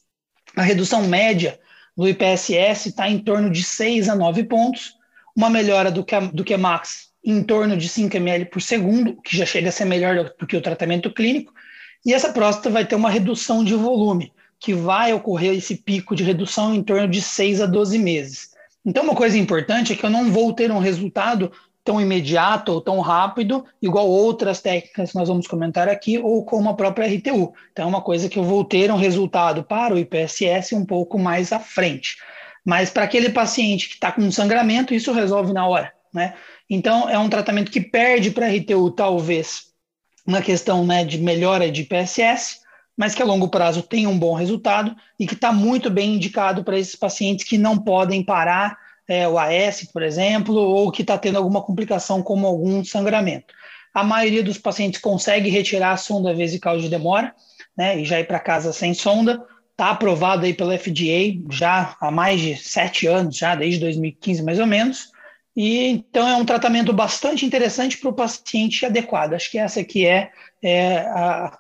A 0.55 0.63
redução 0.63 1.03
média 1.03 1.59
do 1.95 2.09
IPSS 2.09 2.89
está 2.89 3.07
em 3.07 3.19
torno 3.19 3.51
de 3.51 3.61
6 3.61 4.09
a 4.09 4.15
9 4.15 4.45
pontos, 4.45 4.95
uma 5.35 5.47
melhora 5.47 5.91
do, 5.91 6.03
do 6.33 6.43
QMAX 6.43 7.09
em 7.23 7.43
torno 7.43 7.77
de 7.77 7.87
5 7.87 8.17
ml 8.17 8.45
por 8.45 8.63
segundo, 8.63 9.21
que 9.21 9.37
já 9.37 9.45
chega 9.45 9.69
a 9.69 9.71
ser 9.71 9.85
melhor 9.85 10.33
do 10.39 10.47
que 10.47 10.57
o 10.57 10.61
tratamento 10.61 11.13
clínico, 11.13 11.53
e 12.03 12.15
essa 12.15 12.33
próstata 12.33 12.71
vai 12.71 12.83
ter 12.83 12.95
uma 12.95 13.11
redução 13.11 13.63
de 13.63 13.75
volume, 13.75 14.33
que 14.59 14.73
vai 14.73 15.13
ocorrer 15.13 15.55
esse 15.55 15.75
pico 15.75 16.15
de 16.15 16.23
redução 16.23 16.73
em 16.73 16.83
torno 16.83 17.07
de 17.07 17.21
6 17.21 17.61
a 17.61 17.65
12 17.65 17.97
meses. 17.97 18.49
Então, 18.85 19.03
uma 19.03 19.15
coisa 19.15 19.37
importante 19.37 19.93
é 19.93 19.95
que 19.95 20.05
eu 20.05 20.09
não 20.09 20.31
vou 20.31 20.53
ter 20.53 20.71
um 20.71 20.79
resultado 20.79 21.51
tão 21.83 21.99
imediato 21.99 22.71
ou 22.71 22.81
tão 22.81 22.99
rápido, 22.99 23.65
igual 23.81 24.07
outras 24.07 24.61
técnicas 24.61 25.11
que 25.11 25.17
nós 25.17 25.27
vamos 25.27 25.47
comentar 25.47 25.87
aqui, 25.87 26.19
ou 26.19 26.45
como 26.45 26.69
a 26.69 26.73
própria 26.73 27.07
RTU. 27.07 27.53
Então, 27.71 27.85
é 27.85 27.87
uma 27.87 28.01
coisa 28.01 28.29
que 28.29 28.37
eu 28.37 28.43
vou 28.43 28.63
ter 28.63 28.91
um 28.91 28.97
resultado 28.97 29.63
para 29.63 29.95
o 29.95 29.97
IPSS 29.97 30.75
um 30.75 30.85
pouco 30.85 31.17
mais 31.17 31.51
à 31.51 31.59
frente. 31.59 32.17
Mas 32.65 32.89
para 32.89 33.03
aquele 33.03 33.29
paciente 33.29 33.87
que 33.87 33.95
está 33.95 34.11
com 34.11 34.29
sangramento, 34.29 34.93
isso 34.93 35.11
resolve 35.11 35.53
na 35.53 35.65
hora. 35.65 35.91
Né? 36.13 36.33
Então, 36.69 37.09
é 37.09 37.17
um 37.17 37.29
tratamento 37.29 37.71
que 37.71 37.81
perde 37.81 38.31
para 38.31 38.47
a 38.47 38.49
RTU, 38.49 38.91
talvez, 38.91 39.69
na 40.27 40.41
questão 40.41 40.85
né, 40.85 41.03
de 41.03 41.17
melhora 41.17 41.71
de 41.71 41.81
IPSS, 41.81 42.59
mas 42.99 43.15
que 43.15 43.21
a 43.21 43.25
longo 43.25 43.47
prazo 43.47 43.81
tem 43.81 44.05
um 44.05 44.19
bom 44.19 44.33
resultado 44.33 44.93
e 45.17 45.25
que 45.25 45.33
está 45.33 45.53
muito 45.53 45.89
bem 45.89 46.15
indicado 46.15 46.65
para 46.65 46.77
esses 46.77 46.97
pacientes 46.97 47.47
que 47.47 47.57
não 47.57 47.77
podem 47.77 48.21
parar 48.21 48.77
é, 49.07 49.25
o 49.25 49.39
AS, 49.39 49.89
por 49.93 50.03
exemplo, 50.03 50.53
ou 50.53 50.91
que 50.91 51.01
está 51.01 51.17
tendo 51.17 51.37
alguma 51.37 51.61
complicação 51.61 52.21
como 52.21 52.45
algum 52.45 52.83
sangramento. 52.83 53.53
A 53.93 54.03
maioria 54.03 54.43
dos 54.43 54.57
pacientes 54.57 54.99
consegue 54.99 55.49
retirar 55.49 55.93
a 55.93 55.97
sonda 55.97 56.33
vesical 56.33 56.77
de 56.77 56.89
demora 56.89 57.33
né, 57.75 58.01
e 58.01 58.03
já 58.03 58.19
ir 58.19 58.27
para 58.27 58.37
casa 58.37 58.73
sem 58.73 58.93
sonda. 58.93 59.41
Está 59.71 59.91
aprovado 59.91 60.45
aí 60.45 60.53
pela 60.53 60.77
FDA 60.77 61.39
já 61.49 61.95
há 62.01 62.11
mais 62.11 62.41
de 62.41 62.57
sete 62.57 63.07
anos, 63.07 63.37
já 63.37 63.55
desde 63.55 63.79
2015 63.79 64.43
mais 64.43 64.59
ou 64.59 64.67
menos. 64.67 65.07
E 65.55 65.87
então 65.87 66.27
é 66.27 66.35
um 66.35 66.45
tratamento 66.45 66.91
bastante 66.91 67.45
interessante 67.45 67.97
para 67.97 68.09
o 68.09 68.13
paciente 68.13 68.85
adequado. 68.85 69.35
Acho 69.35 69.49
que 69.49 69.57
essa 69.57 69.79
aqui 69.79 70.05
é, 70.05 70.31
é 70.61 70.99
a, 70.99 71.57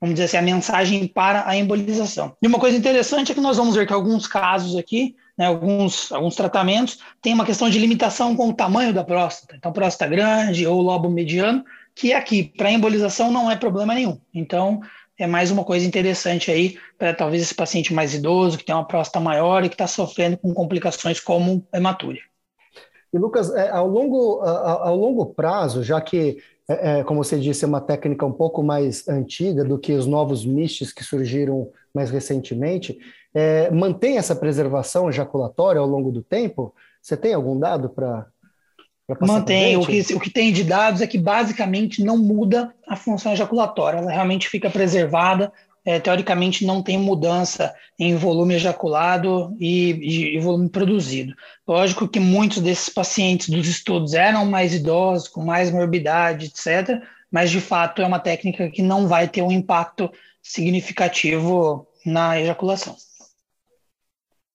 vamos 0.00 0.14
dizer 0.14 0.24
assim, 0.24 0.36
a 0.36 0.42
mensagem 0.42 1.06
para 1.06 1.48
a 1.48 1.56
embolização. 1.56 2.36
E 2.40 2.46
uma 2.46 2.58
coisa 2.58 2.76
interessante 2.76 3.32
é 3.32 3.34
que 3.34 3.40
nós 3.40 3.56
vamos 3.56 3.74
ver 3.74 3.86
que 3.86 3.92
alguns 3.92 4.26
casos 4.26 4.76
aqui, 4.76 5.16
né, 5.36 5.46
alguns, 5.46 6.12
alguns 6.12 6.34
tratamentos, 6.34 6.98
tem 7.22 7.32
uma 7.32 7.44
questão 7.44 7.70
de 7.70 7.78
limitação 7.78 8.36
com 8.36 8.48
o 8.48 8.54
tamanho 8.54 8.92
da 8.92 9.02
próstata. 9.02 9.56
Então, 9.56 9.72
próstata 9.72 10.10
grande 10.10 10.66
ou 10.66 10.80
lobo 10.80 11.08
mediano, 11.08 11.64
que 11.94 12.12
aqui, 12.12 12.44
para 12.56 12.70
embolização, 12.70 13.30
não 13.30 13.50
é 13.50 13.56
problema 13.56 13.94
nenhum. 13.94 14.18
Então, 14.34 14.80
é 15.18 15.26
mais 15.26 15.50
uma 15.50 15.64
coisa 15.64 15.86
interessante 15.86 16.50
aí 16.50 16.76
para 16.98 17.14
talvez 17.14 17.42
esse 17.42 17.54
paciente 17.54 17.94
mais 17.94 18.14
idoso, 18.14 18.58
que 18.58 18.64
tem 18.64 18.74
uma 18.74 18.86
próstata 18.86 19.20
maior 19.20 19.64
e 19.64 19.68
que 19.68 19.74
está 19.74 19.86
sofrendo 19.86 20.36
com 20.36 20.52
complicações 20.52 21.20
como 21.20 21.66
hematúria. 21.72 22.22
E 23.12 23.18
Lucas, 23.18 23.54
é, 23.54 23.70
ao 23.70 23.86
longo, 23.86 24.40
ao 24.40 24.96
longo 24.96 25.26
prazo, 25.26 25.84
já 25.84 26.00
que 26.00 26.38
é, 26.68 27.00
é, 27.00 27.04
como 27.04 27.22
você 27.22 27.38
disse, 27.38 27.64
é 27.64 27.68
uma 27.68 27.80
técnica 27.80 28.24
um 28.24 28.32
pouco 28.32 28.62
mais 28.62 29.06
antiga 29.08 29.64
do 29.64 29.78
que 29.78 29.92
os 29.92 30.06
novos 30.06 30.44
mistes 30.44 30.92
que 30.92 31.04
surgiram 31.04 31.70
mais 31.94 32.10
recentemente. 32.10 32.98
É, 33.34 33.70
mantém 33.70 34.16
essa 34.16 34.34
preservação 34.34 35.08
ejaculatória 35.08 35.80
ao 35.80 35.86
longo 35.86 36.10
do 36.10 36.22
tempo? 36.22 36.74
Você 37.02 37.16
tem 37.16 37.34
algum 37.34 37.58
dado 37.58 37.88
para 37.88 38.26
Mantém. 39.20 39.76
O 39.76 39.86
que, 39.86 40.14
o 40.14 40.20
que 40.20 40.30
tem 40.30 40.50
de 40.50 40.64
dados 40.64 41.02
é 41.02 41.06
que 41.06 41.18
basicamente 41.18 42.02
não 42.02 42.16
muda 42.16 42.74
a 42.88 42.96
função 42.96 43.34
ejaculatória, 43.34 43.98
ela 43.98 44.10
realmente 44.10 44.48
fica 44.48 44.70
preservada 44.70 45.52
é, 45.84 46.00
teoricamente 46.00 46.64
não 46.64 46.82
tem 46.82 46.96
mudança 46.96 47.74
em 47.98 48.16
volume 48.16 48.54
ejaculado 48.54 49.54
e, 49.60 50.36
e, 50.36 50.40
volume 50.40 50.68
produzido. 50.68 51.34
Lógico 51.66 52.08
que 52.08 52.18
muitos 52.18 52.60
desses 52.60 52.88
pacientes 52.88 53.48
dos 53.48 53.68
estudos 53.68 54.14
eram 54.14 54.46
mais 54.46 54.74
idosos, 54.74 55.28
com 55.28 55.44
mais 55.44 55.70
morbidade, 55.70 56.46
etc., 56.46 57.02
mas 57.30 57.50
de 57.50 57.60
fato 57.60 58.00
é 58.00 58.06
uma 58.06 58.20
técnica 58.20 58.70
que 58.70 58.80
não 58.80 59.08
vai 59.08 59.28
ter 59.28 59.42
um 59.42 59.50
impacto 59.50 60.10
significativo 60.40 61.86
na 62.06 62.40
ejaculação. 62.40 62.96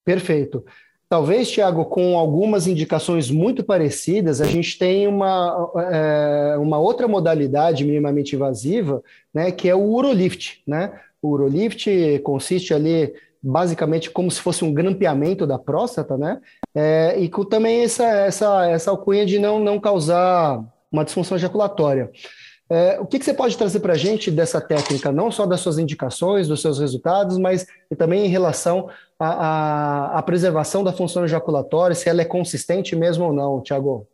Perfeito. 0.05 0.63
Talvez, 1.09 1.49
Tiago, 1.49 1.85
com 1.85 2.17
algumas 2.17 2.67
indicações 2.67 3.31
muito 3.31 3.63
parecidas, 3.63 4.39
a 4.41 4.45
gente 4.45 4.77
tem 4.77 5.07
uma, 5.07 5.71
é, 5.91 6.55
uma 6.57 6.77
outra 6.77 7.07
modalidade 7.07 7.83
minimamente 7.83 8.35
invasiva, 8.35 9.03
né, 9.33 9.51
que 9.51 9.67
é 9.67 9.73
o 9.73 9.81
urolift, 9.81 10.61
né? 10.67 10.99
O 11.21 11.29
Urolift 11.29 12.19
consiste 12.23 12.73
ali 12.73 13.13
basicamente 13.41 14.09
como 14.09 14.29
se 14.29 14.41
fosse 14.41 14.63
um 14.63 14.73
grampeamento 14.73 15.47
da 15.47 15.57
próstata, 15.57 16.17
né? 16.17 16.41
É, 16.75 17.15
e 17.17 17.29
com 17.29 17.43
também 17.43 17.83
essa, 17.83 18.03
essa, 18.03 18.69
essa 18.69 18.91
alcunha 18.91 19.25
de 19.25 19.39
não, 19.39 19.59
não 19.59 19.79
causar 19.79 20.63
uma 20.91 21.05
disfunção 21.05 21.37
ejaculatória. 21.37 22.11
É, 22.71 22.99
o 22.99 23.05
que, 23.05 23.17
que, 23.17 23.25
você 23.25 23.33
pode 23.33 23.57
trazer 23.57 23.79
para 23.79 23.93
a 23.93 23.97
gente 23.97 24.29
dessa 24.29 24.61
técnica, 24.61 25.11
não 25.11 25.31
só 25.31 25.47
das 25.47 25.59
suas 25.59 25.79
indicações, 25.79 26.47
dos 26.47 26.61
seus 26.61 26.77
resultados, 26.77 27.39
mas 27.39 27.65
também 27.97 28.25
em 28.25 28.29
relação 28.29 28.89
à, 29.19 30.21
preservação 30.23 30.83
da 30.83 30.93
função 30.93 31.25
ejaculatória, 31.25 31.95
se 31.95 32.07
ela 32.07 32.21
é 32.21 32.25
consistente 32.25 32.95
mesmo 32.95 33.25
ou 33.25 33.33
não, 33.33 33.61
Tiago? 33.61 34.07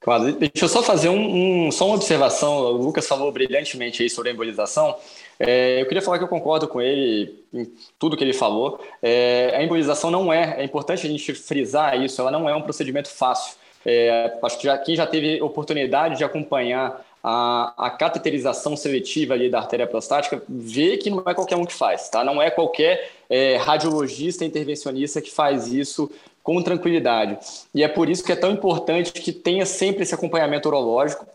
Claro, 0.00 0.32
deixa 0.32 0.64
eu 0.64 0.68
só 0.68 0.82
fazer 0.82 1.10
um, 1.10 1.66
um, 1.66 1.70
só 1.70 1.84
uma 1.84 1.96
observação. 1.96 2.56
O 2.56 2.72
Lucas 2.78 3.06
falou 3.06 3.30
brilhantemente 3.30 4.02
aí 4.02 4.08
sobre 4.08 4.30
a 4.30 4.32
embolização. 4.32 4.96
É, 5.40 5.80
eu 5.80 5.86
queria 5.86 6.02
falar 6.02 6.18
que 6.18 6.24
eu 6.24 6.28
concordo 6.28 6.68
com 6.68 6.82
ele 6.82 7.42
em 7.52 7.66
tudo 7.98 8.16
que 8.16 8.22
ele 8.22 8.34
falou. 8.34 8.78
É, 9.02 9.54
a 9.56 9.62
embolização 9.62 10.10
não 10.10 10.30
é, 10.30 10.60
é 10.60 10.64
importante 10.64 11.06
a 11.06 11.10
gente 11.10 11.32
frisar 11.34 12.00
isso, 12.00 12.20
ela 12.20 12.30
não 12.30 12.48
é 12.48 12.54
um 12.54 12.60
procedimento 12.60 13.08
fácil. 13.08 13.56
É, 13.84 14.36
acho 14.42 14.58
que 14.58 14.64
já, 14.64 14.76
quem 14.76 14.94
já 14.94 15.06
teve 15.06 15.40
oportunidade 15.40 16.18
de 16.18 16.24
acompanhar 16.24 17.02
a, 17.24 17.72
a 17.76 17.90
cateterização 17.90 18.76
seletiva 18.76 19.32
ali 19.32 19.48
da 19.48 19.58
artéria 19.58 19.86
prostática 19.86 20.42
vê 20.46 20.98
que 20.98 21.08
não 21.08 21.22
é 21.26 21.34
qualquer 21.34 21.56
um 21.56 21.64
que 21.64 21.72
faz, 21.72 22.10
tá? 22.10 22.22
Não 22.22 22.40
é 22.40 22.50
qualquer 22.50 23.10
é, 23.28 23.56
radiologista 23.56 24.44
intervencionista 24.44 25.20
que 25.20 25.30
faz 25.30 25.72
isso 25.72 26.10
com 26.42 26.62
tranquilidade. 26.62 27.38
E 27.74 27.82
é 27.82 27.88
por 27.88 28.08
isso 28.08 28.24
que 28.24 28.32
é 28.32 28.36
tão 28.36 28.50
importante 28.50 29.12
que 29.12 29.32
tenha 29.32 29.66
sempre 29.66 30.02
esse 30.02 30.14
acompanhamento 30.14 30.68
urológico. 30.68 31.26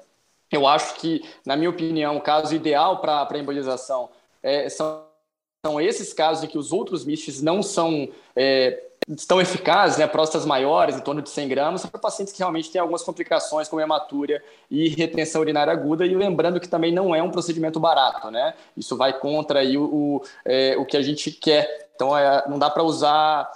Eu 0.51 0.67
acho 0.67 0.95
que, 0.95 1.23
na 1.45 1.55
minha 1.55 1.69
opinião, 1.69 2.17
o 2.17 2.21
caso 2.21 2.53
ideal 2.55 2.99
para 2.99 3.27
a 3.29 3.37
embolização 3.37 4.09
é, 4.41 4.69
são, 4.69 5.03
são 5.65 5.81
esses 5.81 6.13
casos 6.13 6.43
em 6.43 6.47
que 6.47 6.57
os 6.57 6.71
outros 6.71 7.03
MISTs 7.03 7.41
não 7.41 7.63
são 7.63 8.09
é, 8.35 8.83
tão 9.27 9.39
eficazes, 9.39 9.97
né, 9.97 10.07
próstatas 10.07 10.45
maiores, 10.45 10.95
em 10.95 10.99
torno 10.99 11.21
de 11.21 11.29
100 11.29 11.47
gramas, 11.47 11.85
para 11.85 11.99
pacientes 11.99 12.33
que 12.33 12.39
realmente 12.39 12.71
têm 12.71 12.81
algumas 12.81 13.03
complicações 13.03 13.67
como 13.67 13.81
hematúria 13.81 14.43
e 14.69 14.89
retenção 14.89 15.41
urinária 15.41 15.71
aguda, 15.71 16.05
e 16.05 16.15
lembrando 16.15 16.59
que 16.59 16.67
também 16.67 16.91
não 16.91 17.13
é 17.13 17.21
um 17.21 17.29
procedimento 17.29 17.79
barato, 17.79 18.31
né? 18.31 18.55
Isso 18.75 18.97
vai 18.97 19.13
contra 19.13 19.59
aí 19.59 19.77
o, 19.77 19.83
o, 19.83 20.21
é, 20.43 20.75
o 20.77 20.85
que 20.85 20.97
a 20.97 21.01
gente 21.01 21.31
quer. 21.31 21.89
Então, 21.95 22.17
é, 22.17 22.43
não 22.47 22.57
dá 22.57 22.69
para 22.69 22.83
usar 22.83 23.49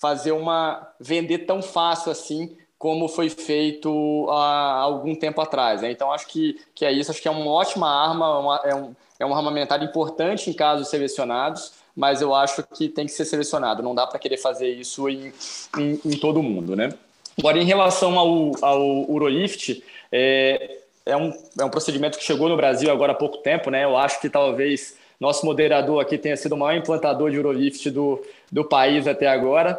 fazer 0.00 0.32
uma 0.32 0.86
vender 1.00 1.38
tão 1.38 1.62
fácil 1.62 2.12
assim 2.12 2.56
como 2.78 3.08
foi 3.08 3.28
feito 3.30 4.26
há 4.30 4.80
algum 4.80 5.14
tempo 5.14 5.40
atrás. 5.40 5.82
Né? 5.82 5.90
Então 5.90 6.12
acho 6.12 6.26
que, 6.26 6.60
que 6.74 6.84
é 6.84 6.92
isso, 6.92 7.10
acho 7.10 7.22
que 7.22 7.28
é 7.28 7.30
uma 7.30 7.50
ótima 7.50 7.88
arma, 7.88 8.38
uma, 8.38 8.60
é, 8.64 8.74
um, 8.74 8.94
é 9.18 9.26
um 9.26 9.34
armamentário 9.34 9.84
importante 9.84 10.50
em 10.50 10.52
casos 10.52 10.88
selecionados, 10.88 11.72
mas 11.94 12.20
eu 12.20 12.34
acho 12.34 12.62
que 12.74 12.88
tem 12.88 13.06
que 13.06 13.12
ser 13.12 13.24
selecionado, 13.24 13.82
não 13.82 13.94
dá 13.94 14.06
para 14.06 14.18
querer 14.18 14.36
fazer 14.36 14.68
isso 14.68 15.08
em, 15.08 15.32
em, 15.78 16.00
em, 16.04 16.18
todo 16.18 16.42
mundo. 16.42 16.76
Né? 16.76 16.92
Agora, 17.38 17.58
em 17.58 17.64
relação 17.64 18.18
ao, 18.18 18.52
ao 18.60 19.10
Urolift, 19.10 19.82
é, 20.12 20.78
é, 21.06 21.16
um, 21.16 21.32
é 21.58 21.64
um 21.64 21.70
procedimento 21.70 22.18
que 22.18 22.24
chegou 22.24 22.48
no 22.48 22.56
Brasil 22.56 22.90
agora 22.92 23.12
há 23.12 23.16
pouco 23.16 23.38
tempo, 23.38 23.70
né? 23.70 23.84
eu 23.84 23.96
acho 23.96 24.20
que 24.20 24.28
talvez 24.28 24.96
nosso 25.18 25.46
moderador 25.46 26.02
aqui 26.02 26.18
tenha 26.18 26.36
sido 26.36 26.52
o 26.52 26.58
maior 26.58 26.78
implantador 26.78 27.30
de 27.30 27.38
Urolift 27.38 27.90
do, 27.90 28.22
do 28.52 28.64
país 28.64 29.06
até 29.06 29.26
agora. 29.26 29.78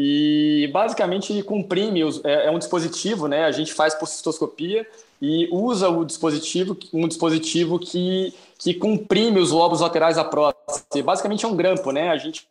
E 0.00 0.70
basicamente 0.72 1.32
ele 1.32 1.42
comprime, 1.42 2.02
é, 2.22 2.46
é, 2.46 2.50
um 2.52 2.58
dispositivo, 2.58 3.26
né? 3.26 3.44
A 3.44 3.50
gente 3.50 3.74
faz 3.74 3.96
por 3.96 4.06
cistoscopia 4.06 4.86
e 5.20 5.48
usa 5.50 5.88
o 5.88 6.04
dispositivo, 6.04 6.78
um 6.92 7.08
dispositivo 7.08 7.80
que, 7.80 8.32
que 8.56 8.74
comprime 8.74 9.40
os 9.40 9.50
lobos 9.50 9.80
laterais 9.80 10.14
da 10.14 10.24
próstata. 10.24 11.02
Basicamente 11.02 11.44
é 11.44 11.48
um 11.48 11.56
grampo, 11.56 11.90
né? 11.90 12.10
A 12.10 12.16
gente 12.16 12.46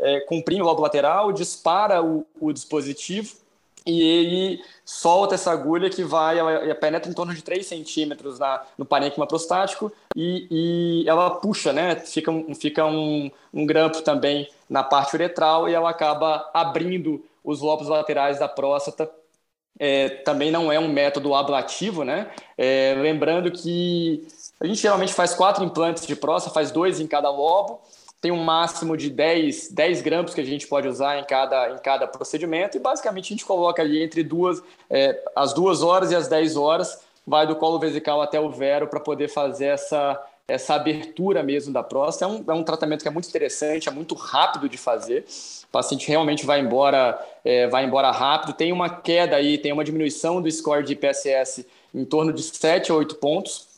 é, 0.00 0.20
comprime 0.20 0.62
o 0.62 0.64
lobo 0.64 0.80
lateral, 0.80 1.30
dispara 1.30 2.02
o, 2.02 2.24
o 2.40 2.54
dispositivo 2.54 3.36
e 3.88 4.02
ele 4.02 4.64
solta 4.84 5.34
essa 5.34 5.50
agulha 5.50 5.88
que 5.88 6.04
vai, 6.04 6.38
ela, 6.38 6.74
penetra 6.74 7.10
em 7.10 7.14
torno 7.14 7.34
de 7.34 7.42
3 7.42 7.64
centímetros 7.66 8.38
na, 8.38 8.62
no 8.76 8.84
parênquima 8.84 9.26
prostático 9.26 9.90
e, 10.14 10.46
e 10.50 11.08
ela 11.08 11.30
puxa, 11.30 11.72
né? 11.72 11.96
Fica, 11.96 12.30
fica 12.54 12.84
um, 12.84 13.30
um 13.52 13.64
grampo 13.64 14.02
também 14.02 14.46
na 14.68 14.84
parte 14.84 15.16
uretral 15.16 15.68
e 15.68 15.74
ela 15.74 15.88
acaba 15.88 16.50
abrindo 16.52 17.24
os 17.42 17.62
lobos 17.62 17.88
laterais 17.88 18.38
da 18.38 18.46
próstata. 18.46 19.10
É, 19.80 20.08
também 20.08 20.50
não 20.50 20.70
é 20.70 20.78
um 20.78 20.88
método 20.88 21.34
ablativo, 21.34 22.04
né? 22.04 22.30
É, 22.58 22.94
lembrando 23.00 23.50
que 23.50 24.26
a 24.60 24.66
gente 24.66 24.82
geralmente 24.82 25.14
faz 25.14 25.34
quatro 25.34 25.64
implantes 25.64 26.06
de 26.06 26.14
próstata, 26.14 26.52
faz 26.52 26.70
dois 26.70 27.00
em 27.00 27.06
cada 27.06 27.30
lobo, 27.30 27.80
tem 28.20 28.32
um 28.32 28.42
máximo 28.42 28.96
de 28.96 29.10
10, 29.10 29.70
10 29.70 30.02
grampos 30.02 30.34
que 30.34 30.40
a 30.40 30.44
gente 30.44 30.66
pode 30.66 30.88
usar 30.88 31.18
em 31.18 31.24
cada, 31.24 31.70
em 31.70 31.78
cada 31.78 32.06
procedimento 32.06 32.76
e 32.76 32.80
basicamente 32.80 33.26
a 33.26 33.34
gente 33.36 33.44
coloca 33.44 33.80
ali 33.80 34.02
entre 34.02 34.24
duas, 34.24 34.62
é, 34.90 35.22
as 35.36 35.52
duas 35.52 35.82
horas 35.82 36.10
e 36.10 36.16
as 36.16 36.26
10 36.26 36.56
horas, 36.56 37.00
vai 37.24 37.46
do 37.46 37.54
colo 37.54 37.78
vesical 37.78 38.20
até 38.20 38.40
o 38.40 38.50
vero 38.50 38.88
para 38.88 38.98
poder 38.98 39.28
fazer 39.28 39.66
essa, 39.66 40.20
essa 40.48 40.74
abertura 40.74 41.42
mesmo 41.42 41.72
da 41.72 41.82
próstata. 41.82 42.32
É 42.32 42.34
um, 42.34 42.44
é 42.48 42.54
um 42.54 42.64
tratamento 42.64 43.02
que 43.02 43.08
é 43.08 43.10
muito 43.10 43.28
interessante, 43.28 43.88
é 43.88 43.92
muito 43.92 44.14
rápido 44.14 44.68
de 44.68 44.78
fazer. 44.78 45.24
O 45.68 45.70
paciente 45.70 46.08
realmente 46.08 46.46
vai 46.46 46.60
embora, 46.60 47.22
é, 47.44 47.68
vai 47.68 47.84
embora 47.84 48.10
rápido. 48.10 48.54
Tem 48.54 48.72
uma 48.72 48.88
queda 48.88 49.36
aí, 49.36 49.58
tem 49.58 49.72
uma 49.72 49.84
diminuição 49.84 50.40
do 50.40 50.50
score 50.50 50.82
de 50.82 50.94
IPSS 50.94 51.66
em 51.94 52.04
torno 52.04 52.32
de 52.32 52.42
7 52.42 52.90
a 52.90 52.94
8 52.94 53.16
pontos, 53.16 53.68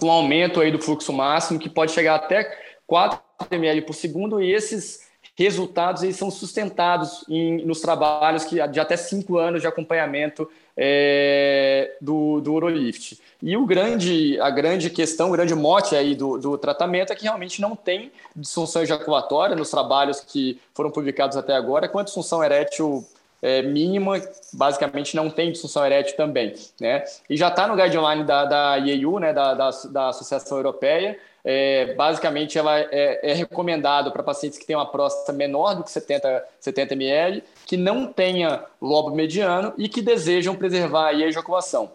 com 0.00 0.10
aumento 0.10 0.60
aí 0.60 0.72
do 0.72 0.80
fluxo 0.80 1.12
máximo, 1.12 1.58
que 1.58 1.68
pode 1.68 1.92
chegar 1.92 2.16
até 2.16 2.50
4 2.86 3.25
ml 3.50 3.82
por 3.82 3.94
segundo, 3.94 4.42
e 4.42 4.52
esses 4.52 5.06
resultados 5.36 6.02
eles 6.02 6.16
são 6.16 6.30
sustentados 6.30 7.24
em, 7.28 7.64
nos 7.64 7.80
trabalhos 7.80 8.44
que, 8.44 8.66
de 8.68 8.80
até 8.80 8.96
5 8.96 9.36
anos 9.36 9.60
de 9.60 9.66
acompanhamento 9.66 10.48
é, 10.76 11.96
do, 12.00 12.40
do 12.40 12.54
Urolift. 12.54 13.20
E 13.42 13.56
o 13.56 13.66
grande, 13.66 14.40
a 14.40 14.48
grande 14.48 14.88
questão, 14.88 15.28
o 15.28 15.32
grande 15.32 15.54
mote 15.54 15.94
aí 15.94 16.14
do, 16.14 16.38
do 16.38 16.56
tratamento 16.56 17.12
é 17.12 17.16
que 17.16 17.24
realmente 17.24 17.60
não 17.60 17.76
tem 17.76 18.10
disfunção 18.34 18.82
ejaculatória 18.82 19.54
nos 19.54 19.70
trabalhos 19.70 20.20
que 20.20 20.58
foram 20.74 20.90
publicados 20.90 21.36
até 21.36 21.54
agora, 21.54 21.88
com 21.88 21.98
a 21.98 22.02
disfunção 22.02 22.42
erétil 22.42 23.06
é, 23.42 23.60
mínima, 23.62 24.20
basicamente 24.52 25.14
não 25.14 25.28
tem 25.28 25.52
disfunção 25.52 25.84
erétil 25.84 26.16
também. 26.16 26.54
Né? 26.80 27.04
E 27.28 27.36
já 27.36 27.48
está 27.48 27.66
no 27.68 27.76
guideline 27.76 28.24
da, 28.24 28.44
da 28.46 28.76
IEU, 28.78 29.18
né, 29.18 29.32
da, 29.32 29.54
da, 29.54 29.70
da 29.90 30.08
Associação 30.08 30.56
Europeia, 30.56 31.18
é, 31.48 31.94
basicamente 31.94 32.58
ela 32.58 32.76
é, 32.76 33.20
é 33.22 33.32
recomendado 33.32 34.10
para 34.10 34.20
pacientes 34.20 34.58
que 34.58 34.66
têm 34.66 34.74
uma 34.74 34.90
próstata 34.90 35.32
menor 35.32 35.76
do 35.76 35.84
que 35.84 35.90
70, 35.92 36.44
70 36.58 36.94
ml, 36.94 37.44
que 37.64 37.76
não 37.76 38.12
tenha 38.12 38.64
lobo 38.82 39.14
mediano 39.14 39.72
e 39.78 39.88
que 39.88 40.02
desejam 40.02 40.56
preservar 40.56 41.10
a 41.10 41.14
ejaculação. 41.14 41.92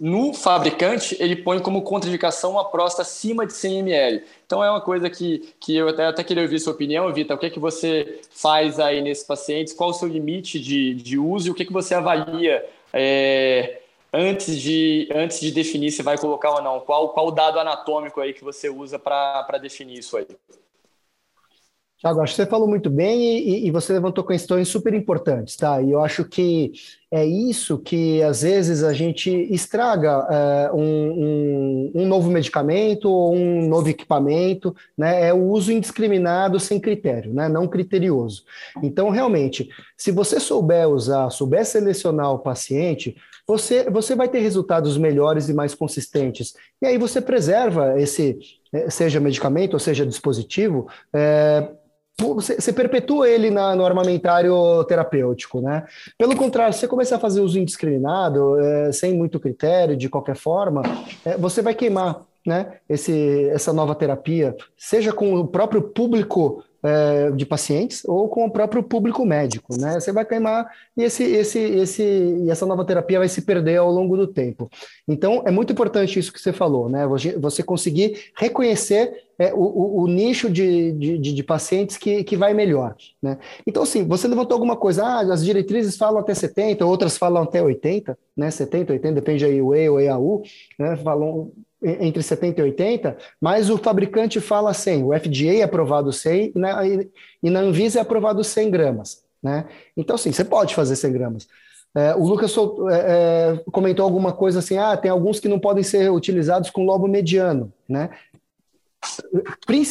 No 0.00 0.32
fabricante, 0.32 1.16
ele 1.20 1.36
põe 1.36 1.58
como 1.58 1.82
contraindicação 1.82 2.52
uma 2.52 2.64
próstata 2.64 3.02
acima 3.02 3.46
de 3.46 3.52
100 3.52 3.78
ml. 3.80 4.24
Então 4.46 4.64
é 4.64 4.70
uma 4.70 4.80
coisa 4.80 5.10
que, 5.10 5.54
que 5.60 5.76
eu 5.76 5.88
até, 5.88 6.06
até 6.06 6.24
queria 6.24 6.42
ouvir 6.42 6.58
sua 6.58 6.72
opinião, 6.72 7.12
Vitor. 7.12 7.36
O 7.36 7.38
que 7.38 7.46
é 7.46 7.50
que 7.50 7.60
você 7.60 8.20
faz 8.30 8.80
aí 8.80 9.02
nesses 9.02 9.24
pacientes? 9.24 9.74
Qual 9.74 9.90
o 9.90 9.94
seu 9.94 10.08
limite 10.08 10.58
de, 10.58 10.94
de 10.94 11.18
uso 11.18 11.48
e 11.48 11.50
o 11.50 11.54
que, 11.54 11.62
é 11.62 11.66
que 11.66 11.72
você 11.72 11.94
avalia 11.94 12.64
é, 12.92 13.80
antes 14.12 14.60
de, 14.60 15.08
antes 15.14 15.40
de 15.40 15.50
definir 15.50 15.90
se 15.90 16.02
vai 16.02 16.18
colocar 16.18 16.50
ou 16.50 16.62
não? 16.62 16.80
Qual, 16.80 17.10
qual 17.10 17.28
o 17.28 17.30
dado 17.30 17.58
anatômico 17.58 18.20
aí 18.20 18.32
que 18.32 18.44
você 18.44 18.68
usa 18.68 18.98
para 18.98 19.58
definir 19.58 19.98
isso 19.98 20.16
aí? 20.16 20.26
Tiago, 21.98 22.20
acho 22.20 22.34
que 22.34 22.42
você 22.42 22.46
falou 22.46 22.68
muito 22.68 22.90
bem 22.90 23.38
e, 23.38 23.66
e, 23.66 23.70
você 23.70 23.90
levantou 23.90 24.22
questões 24.22 24.68
super 24.68 24.92
importantes, 24.92 25.56
tá? 25.56 25.80
E 25.80 25.92
eu 25.92 26.02
acho 26.02 26.26
que 26.26 26.72
é 27.10 27.24
isso 27.24 27.78
que 27.78 28.22
às 28.22 28.42
vezes 28.42 28.82
a 28.84 28.92
gente 28.92 29.30
estraga 29.30 30.26
é, 30.30 30.70
um, 30.74 30.82
um, 30.82 31.92
um, 31.94 32.06
novo 32.06 32.30
medicamento 32.30 33.10
ou 33.10 33.34
um 33.34 33.66
novo 33.66 33.88
equipamento, 33.88 34.76
né? 34.96 35.26
É 35.26 35.32
o 35.32 35.48
uso 35.48 35.72
indiscriminado 35.72 36.60
sem 36.60 36.78
critério, 36.78 37.32
né? 37.32 37.48
Não 37.48 37.66
criterioso. 37.66 38.44
Então, 38.82 39.08
realmente, 39.08 39.70
se 39.96 40.10
você 40.12 40.38
souber 40.38 40.86
usar, 40.90 41.30
souber 41.30 41.64
selecionar 41.64 42.30
o 42.30 42.38
paciente, 42.38 43.16
você, 43.46 43.88
você 43.88 44.14
vai 44.14 44.28
ter 44.28 44.40
resultados 44.40 44.98
melhores 44.98 45.48
e 45.48 45.54
mais 45.54 45.74
consistentes. 45.74 46.54
E 46.82 46.86
aí 46.86 46.98
você 46.98 47.20
preserva 47.20 48.00
esse, 48.00 48.38
eh, 48.72 48.90
seja 48.90 49.20
medicamento 49.20 49.74
ou 49.74 49.78
seja 49.78 50.04
dispositivo, 50.04 50.88
é, 51.12 51.68
você, 52.18 52.72
perpetua 52.72 53.28
ele 53.28 53.50
na, 53.50 53.76
no 53.76 53.84
armamentário 53.84 54.82
terapêutico, 54.84 55.60
né? 55.60 55.84
Pelo 56.18 56.34
contrário, 56.34 56.72
se 56.72 56.80
você 56.80 56.88
começar 56.88 57.16
a 57.16 57.20
fazer 57.20 57.40
uso 57.42 57.58
indiscriminado, 57.58 58.58
é, 58.58 58.90
sem 58.90 59.14
muito 59.14 59.38
critério, 59.38 59.96
de 59.96 60.08
qualquer 60.08 60.36
forma, 60.36 60.82
é, 61.24 61.36
você 61.36 61.60
vai 61.60 61.74
queimar 61.74 62.22
né, 62.46 62.78
esse, 62.88 63.48
essa 63.50 63.72
nova 63.72 63.94
terapia, 63.94 64.56
seja 64.78 65.12
com 65.12 65.34
o 65.34 65.46
próprio 65.46 65.82
público 65.82 66.62
é, 66.86 67.30
de 67.32 67.44
pacientes 67.44 68.02
ou 68.04 68.28
com 68.28 68.44
o 68.44 68.50
próprio 68.50 68.82
público 68.82 69.24
médico, 69.24 69.78
né? 69.78 69.98
Você 69.98 70.12
vai 70.12 70.24
queimar 70.24 70.70
e 70.96 71.02
esse, 71.02 71.24
esse, 71.24 71.58
esse, 71.58 72.02
e 72.02 72.50
essa 72.50 72.64
nova 72.64 72.84
terapia 72.84 73.18
vai 73.18 73.28
se 73.28 73.42
perder 73.42 73.78
ao 73.78 73.90
longo 73.90 74.16
do 74.16 74.26
tempo. 74.26 74.70
Então, 75.06 75.42
é 75.44 75.50
muito 75.50 75.72
importante 75.72 76.18
isso 76.18 76.32
que 76.32 76.40
você 76.40 76.52
falou, 76.52 76.88
né? 76.88 77.06
Você 77.38 77.62
conseguir 77.62 78.30
reconhecer 78.36 79.25
é, 79.38 79.52
o, 79.52 79.58
o, 79.58 80.02
o, 80.02 80.06
nicho 80.08 80.50
de, 80.50 80.92
de, 80.92 81.18
de, 81.18 81.42
pacientes 81.42 81.96
que, 81.96 82.24
que 82.24 82.36
vai 82.36 82.54
melhor, 82.54 82.94
né? 83.22 83.38
Então, 83.66 83.82
assim, 83.82 84.06
você 84.06 84.26
levantou 84.26 84.54
alguma 84.54 84.76
coisa, 84.76 85.04
ah, 85.04 85.20
as 85.32 85.44
diretrizes 85.44 85.96
falam 85.96 86.18
até 86.18 86.34
70, 86.34 86.84
outras 86.86 87.18
falam 87.18 87.42
até 87.42 87.62
80, 87.62 88.18
né? 88.36 88.50
70, 88.50 88.92
80, 88.94 89.14
depende 89.14 89.44
aí 89.44 89.60
o 89.60 89.74
E 89.74 89.88
ou 89.88 90.00
EAU, 90.00 90.42
né? 90.78 90.96
Falam 90.96 91.52
entre 91.82 92.22
70 92.22 92.60
e 92.60 92.64
80, 92.64 93.16
mas 93.40 93.68
o 93.68 93.76
fabricante 93.76 94.40
fala 94.40 94.72
100, 94.72 95.04
o 95.04 95.18
FDA 95.18 95.58
é 95.58 95.62
aprovado 95.62 96.12
100 96.12 96.52
e 96.54 96.58
na, 96.58 96.86
e 96.86 97.50
na 97.50 97.60
Anvisa 97.60 97.98
é 97.98 98.02
aprovado 98.02 98.42
100 98.42 98.70
gramas, 98.70 99.22
né? 99.42 99.66
Então, 99.96 100.16
assim, 100.16 100.32
você 100.32 100.44
pode 100.44 100.74
fazer 100.74 100.96
100 100.96 101.12
gramas. 101.12 101.46
É, 101.94 102.14
o 102.14 102.26
Lucas 102.26 102.54
é, 102.90 102.94
é, 102.94 103.70
comentou 103.72 104.04
alguma 104.04 104.30
coisa 104.30 104.58
assim, 104.58 104.76
ah, 104.76 104.96
tem 104.98 105.10
alguns 105.10 105.40
que 105.40 105.48
não 105.48 105.58
podem 105.58 105.82
ser 105.82 106.10
utilizados 106.10 106.68
com 106.68 106.84
lobo 106.84 107.08
mediano, 107.08 107.72
né? 107.88 108.10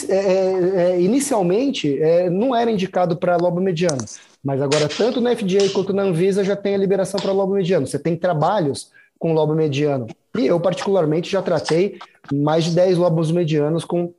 É, 0.10 0.16
é, 0.16 0.92
é, 0.92 1.02
inicialmente, 1.02 2.00
não 2.32 2.56
era 2.56 2.72
indicado 2.72 3.18
para 3.18 3.38
lobo 3.38 3.62
mediano, 3.62 4.04
mas 4.44 4.62
agora 4.62 4.88
tanto 4.88 5.20
na 5.22 5.36
FDA 5.36 5.70
quanto 5.74 5.94
na 5.94 6.04
Anvisa 6.04 6.44
já 6.44 6.56
tem 6.56 6.76
a 6.76 6.78
liberação 6.78 7.20
para 7.20 7.32
lobo 7.32 7.54
mediano. 7.54 7.88
Você 7.88 8.00
tem 8.00 8.16
trabalhos 8.16 8.92
com 9.18 9.34
lobo 9.34 9.56
mediano. 9.56 10.08
E 10.38 10.46
eu, 10.46 10.60
particularmente, 10.60 11.32
já 11.32 11.42
tratei 11.42 11.98
mais 12.34 12.66
de 12.66 12.72
10 12.72 12.98
lobos 12.98 13.32
medianos 13.32 13.86
com, 13.86 14.14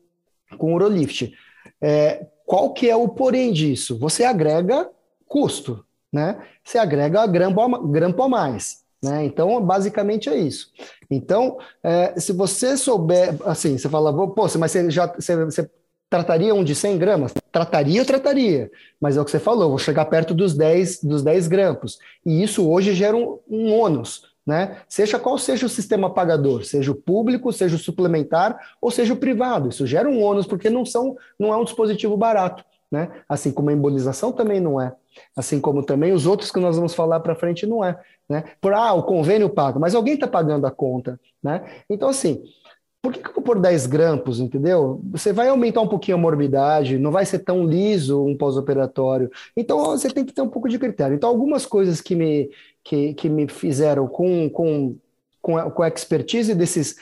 com 0.58 0.74
Urolift. 0.74 1.32
É, 1.80 2.26
qual 2.44 2.72
que 2.72 2.88
é 2.88 2.96
o 2.96 3.08
porém 3.08 3.52
disso? 3.52 3.98
Você 3.98 4.24
agrega 4.24 4.88
custo, 5.26 5.84
né? 6.12 6.40
Você 6.64 6.78
agrega 6.78 7.26
grampo 7.26 8.22
a 8.22 8.28
mais. 8.28 8.84
Né? 9.02 9.24
Então, 9.24 9.60
basicamente 9.60 10.28
é 10.28 10.36
isso. 10.36 10.70
Então, 11.10 11.58
é, 11.82 12.18
se 12.18 12.32
você 12.32 12.76
souber, 12.76 13.36
assim, 13.44 13.78
você 13.78 13.88
fala, 13.88 14.12
pô, 14.12 14.46
mas 14.58 14.72
você 14.72 14.90
já 14.90 15.06
você, 15.06 15.44
você 15.44 15.70
trataria 16.10 16.54
um 16.54 16.64
de 16.64 16.74
100 16.74 16.98
gramas? 16.98 17.32
Trataria, 17.52 18.04
trataria. 18.04 18.70
Mas 19.00 19.16
é 19.16 19.20
o 19.20 19.24
que 19.24 19.30
você 19.30 19.38
falou, 19.38 19.70
vou 19.70 19.78
chegar 19.78 20.04
perto 20.06 20.34
dos 20.34 20.54
10, 20.54 21.02
dos 21.02 21.22
10 21.22 21.48
grampos. 21.48 21.98
E 22.24 22.42
isso 22.42 22.68
hoje 22.68 22.94
gera 22.94 23.16
um, 23.16 23.38
um 23.48 23.72
ônus 23.72 24.22
né? 24.46 24.78
Seja 24.88 25.18
qual 25.18 25.36
seja 25.36 25.66
o 25.66 25.68
sistema 25.68 26.08
pagador, 26.08 26.64
seja 26.64 26.92
o 26.92 26.94
público, 26.94 27.52
seja 27.52 27.74
o 27.74 27.78
suplementar 27.78 28.56
ou 28.80 28.92
seja 28.92 29.12
o 29.12 29.16
privado. 29.16 29.68
Isso 29.68 29.86
gera 29.86 30.08
um 30.08 30.22
ônus 30.22 30.46
porque 30.46 30.70
não 30.70 30.86
são, 30.86 31.16
não 31.38 31.52
é 31.52 31.56
um 31.56 31.64
dispositivo 31.64 32.16
barato, 32.16 32.64
né? 32.90 33.10
Assim 33.28 33.50
como 33.50 33.70
a 33.70 33.72
embolização 33.72 34.32
também 34.32 34.60
não 34.60 34.80
é, 34.80 34.94
assim 35.36 35.60
como 35.60 35.82
também 35.82 36.12
os 36.12 36.26
outros 36.26 36.50
que 36.50 36.60
nós 36.60 36.76
vamos 36.76 36.94
falar 36.94 37.20
para 37.20 37.34
frente 37.34 37.66
não 37.66 37.84
é, 37.84 37.98
né? 38.28 38.44
Por 38.60 38.72
ah, 38.72 38.92
o 38.92 39.02
convênio 39.02 39.50
paga, 39.50 39.78
mas 39.78 39.94
alguém 39.94 40.14
está 40.14 40.26
pagando 40.26 40.66
a 40.66 40.70
conta, 40.70 41.18
né? 41.42 41.64
Então 41.88 42.08
assim, 42.08 42.42
por 43.06 43.12
que, 43.12 43.22
que 43.22 43.28
eu 43.28 43.34
vou 43.34 43.42
pôr 43.44 43.60
10 43.60 43.86
grampos, 43.86 44.40
entendeu? 44.40 45.00
Você 45.12 45.32
vai 45.32 45.46
aumentar 45.46 45.80
um 45.80 45.86
pouquinho 45.86 46.16
a 46.16 46.20
morbidade, 46.20 46.98
não 46.98 47.12
vai 47.12 47.24
ser 47.24 47.38
tão 47.38 47.64
liso 47.64 48.24
um 48.24 48.36
pós-operatório. 48.36 49.30
Então, 49.56 49.78
você 49.78 50.10
tem 50.10 50.24
que 50.24 50.32
ter 50.32 50.42
um 50.42 50.48
pouco 50.48 50.68
de 50.68 50.76
critério. 50.76 51.14
Então, 51.14 51.28
algumas 51.28 51.64
coisas 51.64 52.00
que 52.00 52.16
me, 52.16 52.50
que, 52.82 53.14
que 53.14 53.28
me 53.28 53.46
fizeram 53.46 54.08
com, 54.08 54.50
com, 54.50 54.96
com, 55.40 55.56
a, 55.56 55.70
com 55.70 55.82
a 55.84 55.88
expertise 55.88 56.52
desses, 56.52 56.96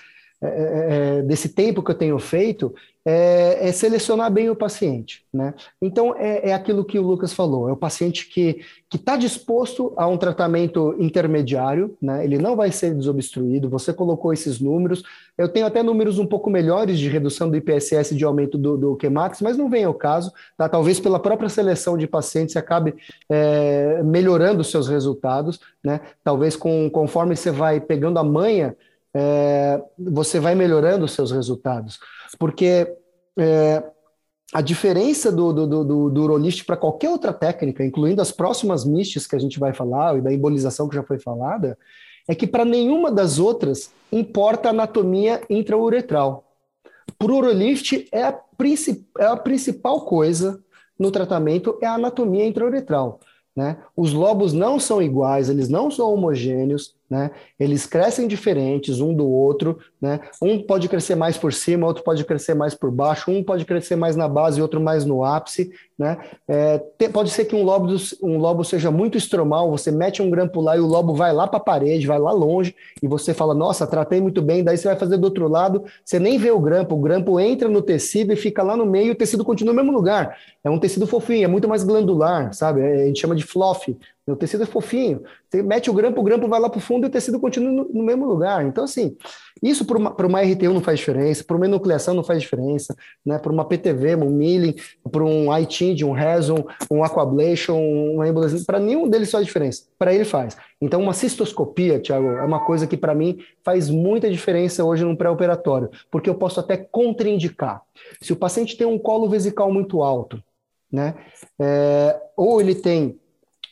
é, 0.44 0.48
é, 0.48 1.18
é 1.18 1.22
desse 1.22 1.48
tempo 1.48 1.82
que 1.82 1.90
eu 1.90 1.94
tenho 1.94 2.18
feito, 2.18 2.74
é, 3.06 3.68
é, 3.68 3.72
selecionar 3.72 4.32
bem 4.32 4.48
o 4.48 4.56
paciente. 4.56 5.22
Né? 5.32 5.52
Então, 5.80 6.14
é, 6.16 6.48
é, 6.48 6.54
aquilo 6.54 6.84
que 6.84 6.98
o 6.98 7.02
Lucas 7.02 7.34
falou: 7.34 7.68
é 7.68 7.72
o 7.72 7.76
paciente 7.76 8.26
que 8.26 8.62
está 8.94 9.16
disposto 9.16 9.92
a 9.96 10.06
um 10.06 10.16
tratamento 10.16 10.96
intermediário, 10.98 11.96
né? 12.00 12.24
ele 12.24 12.38
não 12.38 12.56
vai 12.56 12.72
ser 12.72 12.94
desobstruído. 12.94 13.68
Você 13.68 13.92
colocou 13.92 14.32
esses 14.32 14.58
números. 14.58 15.02
Eu 15.36 15.48
tenho 15.48 15.66
até 15.66 15.82
números 15.82 16.18
um 16.18 16.26
pouco 16.26 16.48
melhores 16.48 16.98
de 16.98 17.08
redução 17.08 17.50
do 17.50 17.56
IPSS 17.56 18.14
de 18.14 18.24
aumento 18.24 18.56
do, 18.56 18.78
do 18.78 18.96
QMAX, 18.96 19.42
mas 19.42 19.58
não 19.58 19.68
vem 19.68 19.84
ao 19.84 19.92
caso. 19.92 20.32
Tá? 20.56 20.68
Talvez 20.68 20.98
pela 20.98 21.18
própria 21.18 21.48
seleção 21.48 21.98
de 21.98 22.06
pacientes 22.06 22.56
acabe 22.56 22.94
é, 23.28 24.02
melhorando 24.02 24.62
os 24.62 24.70
seus 24.70 24.88
resultados. 24.88 25.60
Né? 25.84 26.00
Talvez 26.22 26.56
com, 26.56 26.88
conforme 26.88 27.36
você 27.36 27.50
vai 27.50 27.80
pegando 27.80 28.18
a 28.18 28.24
manha 28.24 28.74
é, 29.14 29.82
você 29.98 30.40
vai 30.40 30.54
melhorando 30.54 31.04
os 31.04 31.12
seus 31.12 31.30
resultados. 31.30 31.98
Porque 32.38 32.92
é, 33.38 33.82
a 34.52 34.60
diferença 34.60 35.30
do, 35.30 35.52
do, 35.52 35.66
do, 35.66 36.10
do 36.10 36.22
Urolist 36.22 36.64
para 36.64 36.76
qualquer 36.76 37.10
outra 37.10 37.32
técnica, 37.32 37.84
incluindo 37.84 38.20
as 38.20 38.32
próximas 38.32 38.84
MISTs 38.84 39.26
que 39.26 39.36
a 39.36 39.38
gente 39.38 39.58
vai 39.58 39.72
falar, 39.72 40.18
e 40.18 40.20
da 40.20 40.32
embolização 40.32 40.88
que 40.88 40.96
já 40.96 41.02
foi 41.02 41.18
falada, 41.18 41.78
é 42.26 42.34
que 42.34 42.46
para 42.46 42.64
nenhuma 42.64 43.10
das 43.10 43.38
outras 43.38 43.92
importa 44.10 44.68
a 44.68 44.70
anatomia 44.70 45.40
intrauretral. 45.48 46.44
Para 47.18 47.32
o 47.32 47.36
Urolift, 47.36 48.08
é 48.10 48.24
a, 48.24 48.40
é 49.18 49.26
a 49.26 49.36
principal 49.36 50.00
coisa 50.02 50.62
no 50.98 51.10
tratamento 51.10 51.76
é 51.82 51.86
a 51.86 51.94
anatomia 51.94 52.46
intrauretral. 52.46 53.20
Né? 53.54 53.78
Os 53.96 54.12
lobos 54.12 54.52
não 54.52 54.78
são 54.80 55.02
iguais, 55.02 55.48
eles 55.48 55.68
não 55.68 55.90
são 55.90 56.12
homogêneos, 56.12 56.94
né? 57.08 57.30
Eles 57.58 57.86
crescem 57.86 58.26
diferentes 58.26 59.00
um 59.00 59.14
do 59.14 59.28
outro, 59.28 59.78
né? 60.00 60.20
Um 60.42 60.62
pode 60.62 60.88
crescer 60.88 61.14
mais 61.14 61.36
por 61.36 61.52
cima, 61.52 61.86
outro 61.86 62.02
pode 62.02 62.24
crescer 62.24 62.54
mais 62.54 62.74
por 62.74 62.90
baixo, 62.90 63.30
um 63.30 63.42
pode 63.42 63.64
crescer 63.64 63.96
mais 63.96 64.16
na 64.16 64.26
base 64.26 64.62
outro 64.62 64.80
mais 64.80 65.04
no 65.04 65.22
ápice, 65.22 65.70
né? 65.98 66.18
É, 66.48 66.78
te, 66.78 67.08
pode 67.08 67.30
ser 67.30 67.44
que 67.44 67.54
um 67.54 67.62
lobo, 67.62 67.94
um 68.22 68.38
lobo 68.38 68.64
seja 68.64 68.90
muito 68.90 69.16
estromal, 69.18 69.70
você 69.70 69.90
mete 69.90 70.22
um 70.22 70.30
grampo 70.30 70.60
lá 70.60 70.76
e 70.76 70.80
o 70.80 70.86
lobo 70.86 71.14
vai 71.14 71.32
lá 71.32 71.46
para 71.46 71.58
a 71.58 71.62
parede, 71.62 72.06
vai 72.06 72.18
lá 72.18 72.32
longe, 72.32 72.74
e 73.02 73.06
você 73.06 73.32
fala, 73.32 73.54
nossa, 73.54 73.86
tratei 73.86 74.20
muito 74.20 74.42
bem, 74.42 74.64
daí 74.64 74.76
você 74.76 74.88
vai 74.88 74.96
fazer 74.96 75.16
do 75.16 75.24
outro 75.24 75.46
lado, 75.46 75.84
você 76.04 76.18
nem 76.18 76.38
vê 76.38 76.50
o 76.50 76.58
grampo, 76.58 76.94
o 76.94 77.00
grampo 77.00 77.38
entra 77.38 77.68
no 77.68 77.82
tecido 77.82 78.32
e 78.32 78.36
fica 78.36 78.62
lá 78.62 78.76
no 78.76 78.86
meio, 78.86 79.12
o 79.12 79.16
tecido 79.16 79.44
continua 79.44 79.72
no 79.72 79.80
mesmo 79.80 79.96
lugar. 79.96 80.36
É 80.62 80.70
um 80.70 80.78
tecido 80.78 81.06
fofinho, 81.06 81.44
é 81.44 81.48
muito 81.48 81.68
mais 81.68 81.84
glandular, 81.84 82.52
sabe? 82.52 82.80
É, 82.80 83.02
a 83.02 83.06
gente 83.06 83.20
chama 83.20 83.36
de 83.36 83.44
fluff, 83.44 83.96
o 84.32 84.36
tecido 84.36 84.62
é 84.62 84.66
fofinho. 84.66 85.22
Você 85.50 85.62
mete 85.62 85.90
o 85.90 85.92
grampo, 85.92 86.20
o 86.20 86.24
grampo 86.24 86.48
vai 86.48 86.58
lá 86.58 86.70
para 86.70 86.78
o 86.78 86.80
fundo 86.80 87.04
e 87.04 87.08
o 87.08 87.10
tecido 87.10 87.38
continua 87.38 87.70
no, 87.70 87.88
no, 87.92 88.02
mesmo 88.02 88.26
lugar. 88.26 88.64
Então, 88.64 88.84
assim, 88.84 89.16
isso 89.62 89.84
para 89.84 89.98
uma, 89.98 90.10
uma 90.10 90.40
RTU 90.40 90.72
não 90.72 90.80
faz 90.80 90.98
diferença, 90.98 91.44
para 91.44 91.56
uma 91.56 91.66
enucleação 91.66 92.14
não 92.14 92.24
faz 92.24 92.40
diferença, 92.40 92.96
né? 93.24 93.38
para 93.38 93.52
uma 93.52 93.66
PTV, 93.66 94.16
um 94.16 94.30
milling, 94.30 94.74
para 95.12 95.22
um 95.22 95.56
iTind, 95.58 96.02
um 96.04 96.12
Reson, 96.12 96.64
um 96.90 97.04
Aquablation, 97.04 97.78
uma 97.78 98.26
embolização, 98.26 98.64
para 98.64 98.80
nenhum 98.80 99.08
deles 99.08 99.30
faz 99.30 99.44
diferença. 99.44 99.84
Para 99.98 100.14
ele 100.14 100.24
faz. 100.24 100.56
Então, 100.80 101.02
uma 101.02 101.12
cistoscopia, 101.12 102.00
Thiago, 102.00 102.26
é 102.26 102.42
uma 102.44 102.64
coisa 102.64 102.86
que 102.86 102.96
para 102.96 103.14
mim 103.14 103.38
faz 103.62 103.90
muita 103.90 104.30
diferença 104.30 104.84
hoje 104.84 105.04
no 105.04 105.16
pré-operatório, 105.16 105.90
porque 106.10 106.30
eu 106.30 106.34
posso 106.34 106.60
até 106.60 106.78
contraindicar. 106.78 107.82
Se 108.22 108.32
o 108.32 108.36
paciente 108.36 108.76
tem 108.76 108.86
um 108.86 108.98
colo 108.98 109.28
vesical 109.28 109.70
muito 109.70 110.02
alto, 110.02 110.42
né? 110.90 111.14
É, 111.58 112.20
ou 112.36 112.60
ele 112.60 112.74
tem 112.74 113.18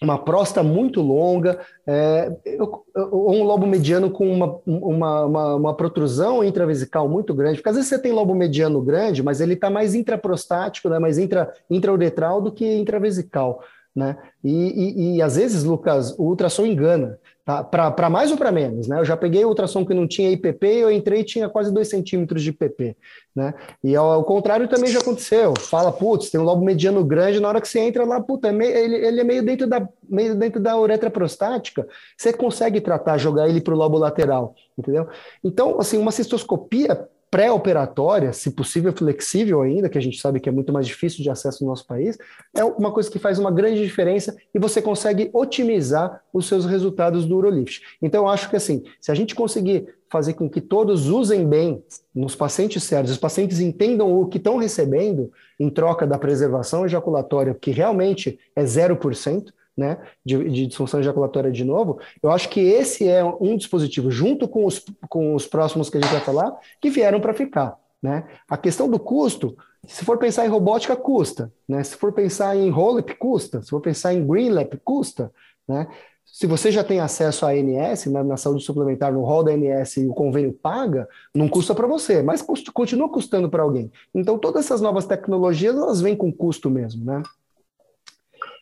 uma 0.02 0.18
próstata 0.18 0.62
muito 0.62 1.00
longa, 1.00 1.60
é, 1.86 2.30
ou 2.58 3.34
um 3.34 3.44
lobo 3.44 3.66
mediano 3.66 4.10
com 4.10 4.30
uma, 4.30 4.58
uma, 4.66 5.24
uma, 5.24 5.54
uma, 5.54 5.74
protrusão 5.74 6.42
intravesical 6.42 7.08
muito 7.08 7.32
grande, 7.32 7.56
porque 7.56 7.68
às 7.68 7.76
vezes 7.76 7.88
você 7.88 7.98
tem 7.98 8.12
lobo 8.12 8.34
mediano 8.34 8.80
grande, 8.82 9.22
mas 9.22 9.40
ele 9.40 9.54
está 9.54 9.70
mais 9.70 9.94
intraprostático, 9.94 10.88
né, 10.88 10.98
mais 10.98 11.18
intra, 11.18 11.52
intrauretral 11.70 12.40
do 12.40 12.52
que 12.52 12.66
intravesical. 12.76 13.62
Né? 13.94 14.16
E, 14.42 14.50
e, 14.50 15.16
e 15.16 15.22
às 15.22 15.36
vezes, 15.36 15.64
Lucas, 15.64 16.18
o 16.18 16.24
ultrassom 16.24 16.64
engana. 16.64 17.18
Tá? 17.44 17.64
Para 17.64 18.08
mais 18.08 18.30
ou 18.30 18.36
para 18.36 18.52
menos, 18.52 18.86
né? 18.86 19.00
Eu 19.00 19.04
já 19.04 19.16
peguei 19.16 19.44
ultrassom 19.44 19.84
que 19.84 19.92
não 19.92 20.06
tinha 20.06 20.30
IPP 20.30 20.64
eu 20.64 20.92
entrei 20.92 21.22
e 21.22 21.24
tinha 21.24 21.48
quase 21.48 21.74
2 21.74 21.88
centímetros 21.88 22.40
de 22.40 22.50
IPP, 22.50 22.96
né? 23.34 23.52
E 23.82 23.96
ao, 23.96 24.12
ao, 24.12 24.22
contrário 24.22 24.68
também 24.68 24.92
já 24.92 25.00
aconteceu. 25.00 25.52
Fala, 25.58 25.90
putz, 25.90 26.30
tem 26.30 26.40
um 26.40 26.44
lobo 26.44 26.64
mediano 26.64 27.04
grande, 27.04 27.40
na 27.40 27.48
hora 27.48 27.60
que 27.60 27.66
você 27.66 27.80
entra 27.80 28.04
lá, 28.04 28.20
puta, 28.20 28.46
é 28.46 28.52
meio, 28.52 28.70
ele, 28.76 28.94
ele, 28.94 29.20
é 29.20 29.24
meio 29.24 29.44
dentro 29.44 29.66
da, 29.66 29.88
meio 30.08 30.36
dentro 30.36 30.60
da 30.60 30.78
uretra 30.78 31.10
prostática, 31.10 31.84
você 32.16 32.32
consegue 32.32 32.80
tratar, 32.80 33.18
jogar 33.18 33.48
ele 33.48 33.60
para 33.60 33.74
o 33.74 33.76
lobo 33.76 33.98
lateral, 33.98 34.54
entendeu? 34.78 35.08
Então, 35.42 35.80
assim, 35.80 35.98
uma 35.98 36.12
cistoscopia 36.12 37.08
pré-operatória, 37.32 38.30
se 38.34 38.50
possível 38.50 38.92
flexível 38.92 39.62
ainda, 39.62 39.88
que 39.88 39.96
a 39.96 40.02
gente 40.02 40.20
sabe 40.20 40.38
que 40.38 40.50
é 40.50 40.52
muito 40.52 40.70
mais 40.70 40.86
difícil 40.86 41.22
de 41.22 41.30
acesso 41.30 41.64
no 41.64 41.70
nosso 41.70 41.86
país, 41.86 42.18
é 42.54 42.62
uma 42.62 42.92
coisa 42.92 43.10
que 43.10 43.18
faz 43.18 43.38
uma 43.38 43.50
grande 43.50 43.82
diferença 43.82 44.36
e 44.54 44.58
você 44.58 44.82
consegue 44.82 45.30
otimizar 45.32 46.22
os 46.30 46.46
seus 46.46 46.66
resultados 46.66 47.24
do 47.24 47.34
Urolift. 47.38 47.80
Então, 48.02 48.24
eu 48.24 48.28
acho 48.28 48.50
que 48.50 48.56
assim, 48.56 48.84
se 49.00 49.10
a 49.10 49.14
gente 49.14 49.34
conseguir 49.34 49.88
fazer 50.10 50.34
com 50.34 50.46
que 50.46 50.60
todos 50.60 51.08
usem 51.08 51.48
bem 51.48 51.82
nos 52.14 52.36
pacientes 52.36 52.82
sérios, 52.82 53.12
os 53.12 53.18
pacientes 53.18 53.60
entendam 53.60 54.12
o 54.12 54.26
que 54.26 54.36
estão 54.36 54.58
recebendo 54.58 55.32
em 55.58 55.70
troca 55.70 56.06
da 56.06 56.18
preservação 56.18 56.84
ejaculatória, 56.84 57.56
que 57.58 57.70
realmente 57.70 58.38
é 58.54 58.62
0%, 58.62 59.46
né, 59.76 59.98
de, 60.24 60.36
de, 60.50 60.66
disfunção 60.66 61.00
ejaculatória 61.00 61.50
de 61.50 61.64
novo, 61.64 61.98
eu 62.22 62.30
acho 62.30 62.48
que 62.48 62.60
esse 62.60 63.08
é 63.08 63.24
um 63.24 63.56
dispositivo, 63.56 64.10
junto 64.10 64.46
com 64.46 64.66
os, 64.66 64.84
com 65.08 65.34
os 65.34 65.46
próximos 65.46 65.88
que 65.88 65.96
a 65.96 66.00
gente 66.00 66.12
vai 66.12 66.20
falar, 66.20 66.54
que 66.80 66.90
vieram 66.90 67.20
para 67.20 67.32
ficar. 67.32 67.76
Né? 68.02 68.24
A 68.48 68.56
questão 68.56 68.88
do 68.88 68.98
custo, 68.98 69.56
se 69.86 70.04
for 70.04 70.18
pensar 70.18 70.44
em 70.44 70.48
robótica, 70.48 70.96
custa. 70.96 71.52
Né? 71.68 71.82
Se 71.84 71.96
for 71.96 72.12
pensar 72.12 72.56
em 72.56 72.68
Rollup, 72.68 73.14
custa. 73.14 73.62
Se 73.62 73.70
for 73.70 73.80
pensar 73.80 74.12
em 74.12 74.26
GreenLab, 74.26 74.76
custa. 74.84 75.32
Né? 75.66 75.86
Se 76.24 76.46
você 76.46 76.70
já 76.70 76.82
tem 76.82 76.98
acesso 76.98 77.44
à 77.44 77.50
ANS, 77.50 78.06
né, 78.06 78.22
na 78.22 78.38
saúde 78.38 78.64
suplementar, 78.64 79.12
no 79.12 79.22
rol 79.22 79.44
da 79.44 79.52
ANS 79.52 79.98
e 79.98 80.06
o 80.06 80.14
convênio 80.14 80.52
paga, 80.52 81.06
não 81.34 81.46
custa 81.46 81.74
para 81.74 81.86
você, 81.86 82.22
mas 82.22 82.42
continua 82.72 83.08
custando 83.08 83.50
para 83.50 83.62
alguém. 83.62 83.92
Então, 84.14 84.38
todas 84.38 84.64
essas 84.64 84.80
novas 84.80 85.04
tecnologias, 85.04 85.76
elas 85.76 86.00
vêm 86.00 86.16
com 86.16 86.32
custo 86.32 86.70
mesmo, 86.70 87.04
né? 87.04 87.22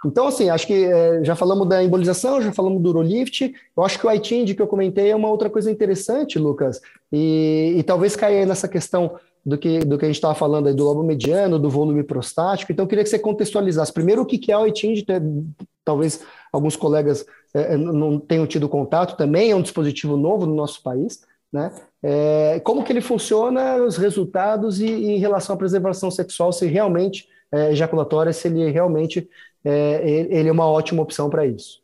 Então, 0.05 0.27
assim, 0.27 0.49
acho 0.49 0.67
que 0.67 0.85
é, 0.85 1.23
já 1.23 1.37
falamos 1.37 1.69
da 1.69 1.83
embolização, 1.83 2.41
já 2.41 2.53
falamos 2.53 2.83
do 2.83 2.89
Urolift. 2.89 3.53
Eu 3.77 3.85
acho 3.85 3.99
que 3.99 4.07
o 4.07 4.13
iTind 4.13 4.55
que 4.55 4.63
eu 4.63 4.67
comentei 4.67 5.11
é 5.11 5.17
uma 5.17 5.29
outra 5.29 5.51
coisa 5.51 5.71
interessante, 5.71 6.39
Lucas, 6.39 6.81
e, 7.13 7.75
e 7.77 7.83
talvez 7.83 8.17
caia 8.17 8.47
nessa 8.47 8.67
questão 8.67 9.19
do 9.45 9.57
que, 9.59 9.81
do 9.81 9.99
que 9.99 10.05
a 10.05 10.09
gente 10.09 10.17
estava 10.17 10.35
falando 10.35 10.69
aí, 10.69 10.75
do 10.75 10.85
lobo 10.85 11.03
mediano, 11.03 11.59
do 11.59 11.71
volume 11.71 12.03
prostático. 12.03 12.73
Então, 12.73 12.85
eu 12.85 12.89
queria 12.89 13.05
que 13.05 13.11
você 13.11 13.19
contextualizasse 13.19 13.93
primeiro 13.93 14.23
o 14.23 14.27
que 14.27 14.51
é 14.51 14.57
o 14.57 14.67
iTind, 14.67 15.05
talvez 15.85 16.23
alguns 16.53 16.77
colegas 16.77 17.25
é, 17.55 17.75
é, 17.75 17.77
não 17.77 18.19
tenham 18.19 18.47
tido 18.47 18.69
contato, 18.69 19.17
também 19.17 19.51
é 19.51 19.57
um 19.57 19.63
dispositivo 19.63 20.17
novo 20.17 20.47
no 20.47 20.55
nosso 20.55 20.83
país, 20.83 21.23
né? 21.53 21.73
É, 22.03 22.61
como 22.61 22.85
que 22.85 22.93
ele 22.93 23.01
funciona, 23.01 23.77
os 23.77 23.97
resultados 23.97 24.81
e, 24.81 24.87
e, 24.87 25.11
em 25.11 25.19
relação 25.19 25.55
à 25.55 25.59
preservação 25.59 26.11
sexual, 26.11 26.53
se 26.53 26.67
realmente 26.67 27.29
é, 27.53 27.73
ejaculatória, 27.73 28.33
se 28.33 28.47
ele 28.47 28.71
realmente 28.71 29.29
é, 29.65 30.27
ele 30.31 30.49
é 30.49 30.53
uma 30.53 30.67
ótima 30.67 31.03
opção 31.03 31.29
para 31.29 31.47
isso. 31.47 31.83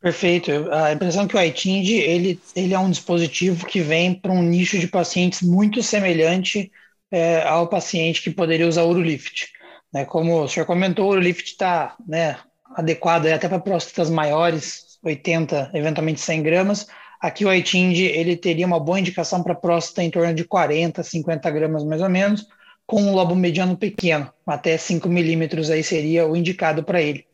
Perfeito. 0.00 0.50
A 0.72 0.92
impressão 0.92 1.26
que 1.26 1.36
o 1.36 1.42
iTind 1.42 1.90
ele, 1.90 2.40
ele 2.56 2.72
é 2.72 2.78
um 2.78 2.90
dispositivo 2.90 3.66
que 3.66 3.80
vem 3.80 4.14
para 4.14 4.32
um 4.32 4.42
nicho 4.42 4.78
de 4.78 4.88
pacientes 4.88 5.42
muito 5.42 5.82
semelhante 5.82 6.72
é, 7.10 7.42
ao 7.42 7.68
paciente 7.68 8.22
que 8.22 8.30
poderia 8.30 8.66
usar 8.66 8.84
o 8.84 8.90
Urolift. 8.90 9.48
Né, 9.92 10.04
como 10.04 10.42
o 10.42 10.48
senhor 10.48 10.64
comentou, 10.64 11.06
o 11.06 11.10
Urolift 11.10 11.50
está 11.50 11.96
né, 12.06 12.38
adequado 12.76 13.26
até 13.26 13.48
para 13.48 13.58
próstatas 13.58 14.08
maiores, 14.08 14.98
80, 15.02 15.72
eventualmente 15.74 16.20
100 16.20 16.42
gramas. 16.42 16.86
Aqui 17.20 17.44
o 17.44 17.52
iTind 17.52 17.98
ele 18.00 18.36
teria 18.36 18.66
uma 18.66 18.80
boa 18.80 18.98
indicação 18.98 19.42
para 19.42 19.54
próstata 19.54 20.02
em 20.02 20.10
torno 20.10 20.32
de 20.32 20.44
40, 20.44 21.02
50 21.02 21.50
gramas 21.50 21.84
mais 21.84 22.00
ou 22.00 22.08
menos, 22.08 22.46
com 22.90 23.00
um 23.00 23.14
lobo 23.14 23.36
mediano 23.36 23.76
pequeno, 23.76 24.28
até 24.44 24.76
5 24.76 25.08
milímetros 25.08 25.70
aí 25.70 25.80
seria 25.80 26.26
o 26.26 26.34
indicado 26.34 26.82
para 26.82 27.00
ele. 27.00 27.24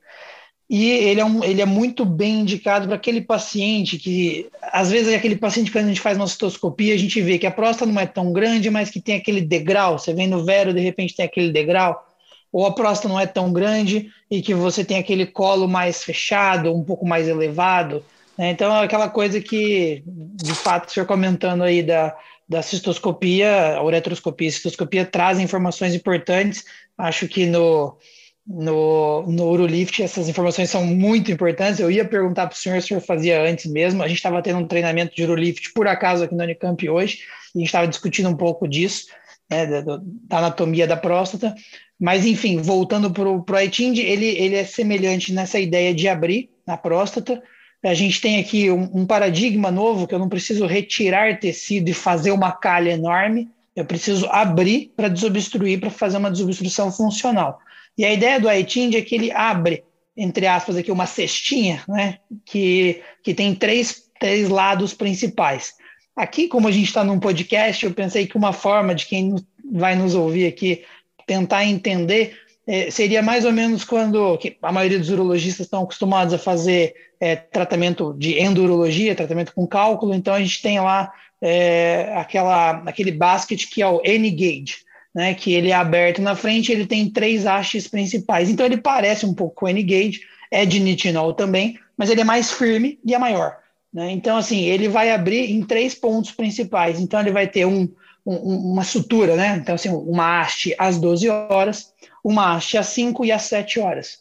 E 0.69 0.91
ele 0.91 1.19
é, 1.19 1.25
um, 1.25 1.43
ele 1.43 1.63
é 1.63 1.65
muito 1.65 2.05
bem 2.05 2.41
indicado 2.41 2.87
para 2.87 2.97
aquele 2.97 3.23
paciente 3.23 3.97
que, 3.97 4.51
às 4.61 4.91
vezes, 4.91 5.11
é 5.11 5.17
aquele 5.17 5.37
paciente 5.37 5.71
que 5.71 5.79
a 5.79 5.83
gente 5.83 5.99
faz 5.99 6.19
uma 6.19 6.27
citoscopia, 6.27 6.93
a 6.93 6.99
gente 6.99 7.23
vê 7.23 7.39
que 7.39 7.47
a 7.47 7.51
próstata 7.51 7.91
não 7.91 7.99
é 7.99 8.05
tão 8.05 8.35
grande, 8.35 8.69
mas 8.69 8.91
que 8.91 9.01
tem 9.01 9.17
aquele 9.17 9.41
degrau. 9.41 9.99
Você 9.99 10.13
vem 10.13 10.27
no 10.27 10.45
vero, 10.45 10.75
de 10.75 10.81
repente 10.81 11.17
tem 11.17 11.25
aquele 11.25 11.51
degrau. 11.51 12.07
Ou 12.53 12.67
a 12.67 12.75
próstata 12.75 13.09
não 13.09 13.19
é 13.19 13.27
tão 13.27 13.51
grande 13.51 14.11
e 14.31 14.43
que 14.43 14.53
você 14.53 14.85
tem 14.85 14.99
aquele 14.99 15.25
colo 15.25 15.67
mais 15.67 16.05
fechado, 16.05 16.75
um 16.75 16.85
pouco 16.85 17.07
mais 17.07 17.27
elevado. 17.27 18.05
Né? 18.37 18.51
Então, 18.51 18.77
é 18.77 18.85
aquela 18.85 19.09
coisa 19.09 19.41
que, 19.41 20.03
de 20.07 20.53
fato, 20.53 20.91
o 20.91 20.93
senhor 20.93 21.07
comentando 21.07 21.63
aí 21.63 21.83
da, 21.83 22.15
da 22.49 22.63
cistoscopia, 22.63 23.77
a 23.77 23.83
uretroscopia 23.83 24.47
e 24.47 24.51
a 24.51 24.53
cistoscopia 24.53 25.05
trazem 25.05 25.45
informações 25.45 25.95
importantes. 25.95 26.65
Acho 26.97 27.27
que 27.27 27.47
no, 27.47 27.99
no, 28.47 29.23
no 29.27 29.51
Urolift 29.51 30.03
essas 30.03 30.29
informações 30.29 30.71
são 30.71 30.85
muito 30.85 31.33
importantes. 31.33 31.81
Eu 31.81 31.91
ia 31.91 32.05
perguntar 32.05 32.47
para 32.47 32.55
o 32.55 32.59
senhor 32.59 32.81
se 32.81 32.87
o 32.87 32.89
senhor 32.89 33.01
fazia 33.01 33.43
antes 33.43 33.71
mesmo. 33.71 34.03
A 34.03 34.09
gente 34.09 34.19
estava 34.19 34.41
tendo 34.41 34.61
um 34.61 34.67
treinamento 34.67 35.15
de 35.15 35.25
Urolift, 35.25 35.73
por 35.73 35.89
acaso, 35.89 36.25
aqui 36.25 36.35
no 36.35 36.45
Unicamp 36.45 36.89
hoje, 36.89 37.19
e 37.55 37.59
a 37.59 37.61
gente 37.61 37.67
estava 37.67 37.89
discutindo 37.89 38.29
um 38.29 38.37
pouco 38.37 38.69
disso, 38.69 39.07
né, 39.51 39.67
da, 39.67 39.81
da, 39.81 40.39
anatomia 40.39 40.87
da 40.87 40.97
próstata. 40.97 41.55
Mas, 41.99 42.25
enfim, 42.25 42.59
voltando 42.59 43.11
para 43.11 43.29
o 43.29 43.61
iTind, 43.61 43.99
ele, 43.99 44.27
ele 44.27 44.55
é 44.55 44.65
semelhante 44.65 45.33
nessa 45.33 45.59
ideia 45.59 45.93
de 45.95 46.07
abrir 46.09 46.51
na 46.67 46.77
próstata, 46.77 47.43
a 47.87 47.95
gente 47.95 48.21
tem 48.21 48.41
aqui 48.41 48.71
um, 48.71 48.91
um, 48.93 49.07
paradigma 49.07 49.71
novo 49.71 50.07
que 50.07 50.15
eu 50.15 50.19
não 50.19 50.29
preciso 50.29 50.67
retirar 50.67 51.39
tecido 51.39 51.89
e 51.89 51.95
fazer 51.95 52.33
uma 52.33 52.53
calha 52.53 52.91
enorme, 52.91 53.49
eu 53.75 53.85
preciso 53.85 54.27
abrir 54.27 54.93
para 54.97 55.09
desobstruir, 55.09 55.79
para 55.79 55.91
fazer 55.91 56.17
uma 56.17 56.31
desobstrução 56.31 56.91
funcional. 56.91 57.59
E 57.97 58.05
a 58.05 58.13
ideia 58.13 58.41
do 58.41 58.51
iTind 58.51 58.95
é 58.95 59.03
que 59.03 59.15
ele 59.15 59.31
abre, 59.31 59.85
entre 60.17 60.47
aspas, 60.47 60.77
aqui 60.77 60.91
uma 60.91 61.07
cestinha, 61.07 61.83
né, 61.89 62.19
que, 62.45 63.03
que 63.23 63.35
tem 63.35 63.55
três, 63.55 64.05
três 64.19 64.49
lados 64.49 64.95
principais. 64.95 65.75
Aqui, 66.17 66.49
como 66.49 66.69
a 66.69 66.73
gente 66.73 66.87
está 66.87 67.05
num 67.05 67.21
podcast, 67.21 67.85
eu 67.85 67.93
pensei 67.93 68.27
que 68.27 68.37
uma 68.37 68.53
forma 68.53 68.95
de 68.95 69.07
quem 69.07 69.35
vai 69.71 69.95
nos 69.95 70.15
ouvir 70.15 70.47
aqui 70.47 70.83
tentar 71.27 71.65
entender 71.65 72.39
é, 72.67 72.91
seria 72.91 73.23
mais 73.23 73.45
ou 73.45 73.53
menos 73.53 73.85
quando 73.85 74.39
a 74.61 74.73
maioria 74.73 74.99
dos 74.99 75.11
urologistas 75.11 75.67
estão 75.67 75.85
acostumados 75.85 76.35
a 76.35 76.39
fazer 76.39 76.95
é, 77.21 77.37
tratamento 77.37 78.13
de 78.19 78.41
endurologia, 78.41 79.15
tratamento 79.15 79.55
com 79.55 79.67
cálculo, 79.67 80.15
então 80.15 80.35
a 80.35 80.41
gente 80.41 80.61
tem 80.61 80.81
lá 80.81 81.13
é, 81.41 82.13
aquela, 82.17 82.83
aquele 82.87 83.13
basket 83.13 83.67
que 83.69 83.83
é 83.83 83.87
o 83.87 84.03
N-Gauge, 84.05 84.79
né, 85.15 85.33
que 85.35 85.55
ele 85.55 85.71
é 85.71 85.75
aberto 85.75 86.21
na 86.21 86.35
frente, 86.35 86.73
ele 86.73 86.87
tem 86.87 87.09
três 87.09 87.47
hastes 87.47 87.87
principais, 87.89 88.51
então 88.51 88.67
ele 88.67 88.77
parece 88.77 89.25
um 89.25 89.33
pouco 89.33 89.55
com 89.55 89.67
o 89.67 89.69
N-Gauge, 89.69 90.21
é 90.51 90.67
de 90.67 90.81
nitinol 90.81 91.33
também, 91.33 91.79
mas 91.97 92.11
ele 92.11 92.21
é 92.21 92.25
mais 92.25 92.51
firme 92.51 92.99
e 93.05 93.15
é 93.15 93.19
maior. 93.19 93.57
Né? 93.93 94.11
Então, 94.11 94.37
assim, 94.37 94.65
ele 94.65 94.89
vai 94.89 95.11
abrir 95.11 95.51
em 95.51 95.63
três 95.63 95.95
pontos 95.95 96.33
principais, 96.33 97.01
então 97.01 97.21
ele 97.21 97.31
vai 97.31 97.47
ter 97.47 97.65
um, 97.65 97.89
um, 98.27 98.73
uma 98.73 98.85
sutura, 98.85 99.37
né? 99.37 99.57
então 99.57 99.75
assim, 99.75 99.89
uma 99.89 100.41
haste 100.41 100.75
às 100.79 100.99
12 100.99 101.29
horas, 101.29 101.95
uma 102.27 102.57
haste 102.57 102.77
às 102.77 102.89
5 102.89 103.25
e 103.25 103.31
às 103.31 103.43
7 103.43 103.79
horas. 103.79 104.19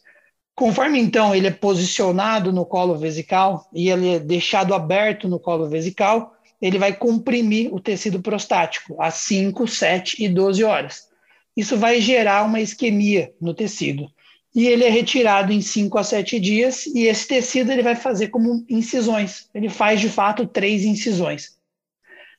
Conforme 0.54 1.00
então 1.00 1.34
ele 1.34 1.48
é 1.48 1.50
posicionado 1.50 2.52
no 2.52 2.64
colo 2.64 2.96
vesical 2.96 3.68
e 3.74 3.90
ele 3.90 4.14
é 4.14 4.18
deixado 4.20 4.74
aberto 4.74 5.28
no 5.28 5.40
colo 5.40 5.68
vesical, 5.68 6.32
ele 6.62 6.78
vai 6.78 6.94
comprimir 6.94 7.74
o 7.74 7.80
tecido 7.80 8.22
prostático 8.22 9.02
às 9.02 9.14
5, 9.14 9.66
7 9.66 10.22
e 10.22 10.28
12 10.28 10.62
horas. 10.62 11.08
Isso 11.56 11.76
vai 11.76 12.00
gerar 12.00 12.44
uma 12.44 12.60
isquemia 12.60 13.34
no 13.40 13.52
tecido. 13.52 14.08
E 14.54 14.68
ele 14.68 14.84
é 14.84 14.88
retirado 14.88 15.52
em 15.52 15.60
5 15.60 15.98
a 15.98 16.04
7 16.04 16.38
dias 16.38 16.86
e 16.86 17.08
esse 17.08 17.26
tecido 17.26 17.72
ele 17.72 17.82
vai 17.82 17.96
fazer 17.96 18.28
como 18.28 18.64
incisões. 18.68 19.48
Ele 19.52 19.68
faz 19.68 20.00
de 20.00 20.08
fato 20.08 20.46
três 20.46 20.84
incisões. 20.84 21.55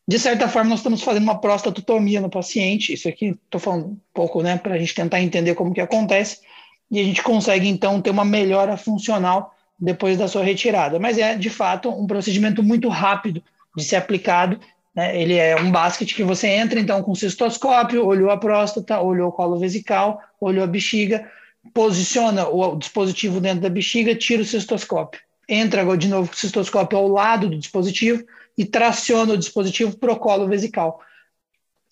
De 0.08 0.18
certa 0.18 0.48
forma, 0.48 0.70
nós 0.70 0.80
estamos 0.80 1.02
fazendo 1.02 1.24
uma 1.24 1.40
prostatotomia 1.40 2.22
no 2.22 2.30
paciente. 2.30 2.94
Isso 2.94 3.10
aqui 3.10 3.38
estou 3.44 3.60
falando 3.60 3.88
um 3.88 3.98
pouco, 4.14 4.42
né, 4.42 4.58
para 4.58 4.76
a 4.76 4.78
gente 4.78 4.96
tentar 4.96 5.22
entender 5.22 5.54
como 5.54 5.74
que 5.74 5.82
acontece 5.82 6.40
e 6.90 7.00
a 7.00 7.04
gente 7.04 7.22
consegue 7.22 7.68
então 7.68 8.02
ter 8.02 8.10
uma 8.10 8.24
melhora 8.24 8.78
funcional 8.78 9.54
depois 9.78 10.18
da 10.18 10.28
sua 10.28 10.44
retirada. 10.44 11.00
Mas 11.00 11.18
é 11.18 11.36
de 11.36 11.50
fato 11.50 11.90
um 11.90 12.08
procedimento 12.08 12.64
muito 12.64 12.88
rápido 12.88 13.44
de 13.76 13.84
ser 13.84 13.98
aplicado. 13.98 14.60
Né? 14.96 15.22
Ele 15.22 15.36
é 15.36 15.56
um 15.60 15.70
basket 15.70 16.16
que 16.16 16.24
você 16.24 16.48
entra 16.48 16.80
então 16.80 17.04
com 17.04 17.14
cistoscópio, 17.14 18.06
olhou 18.06 18.32
a 18.32 18.38
próstata, 18.38 19.00
olhou 19.00 19.30
o 19.30 19.32
colo 19.32 19.60
vesical, 19.60 20.22
olhou 20.40 20.64
a 20.64 20.68
bexiga, 20.68 21.30
posiciona 21.74 22.48
o 22.48 22.78
dispositivo 22.78 23.42
dentro 23.42 23.62
da 23.62 23.70
bexiga, 23.70 24.16
tira 24.16 24.42
o 24.42 24.46
cistoscópio. 24.46 25.20
Entra 25.50 25.98
de 25.98 26.08
novo 26.08 26.30
com 26.30 26.36
o 26.36 26.38
cistoscópio 26.38 26.98
ao 26.98 27.08
lado 27.08 27.50
do 27.50 27.58
dispositivo 27.58 28.24
e 28.58 28.66
traciona 28.66 29.34
o 29.34 29.38
dispositivo 29.38 29.98
para 29.98 30.12
o 30.12 30.18
colo 30.18 30.48
vesical. 30.48 31.00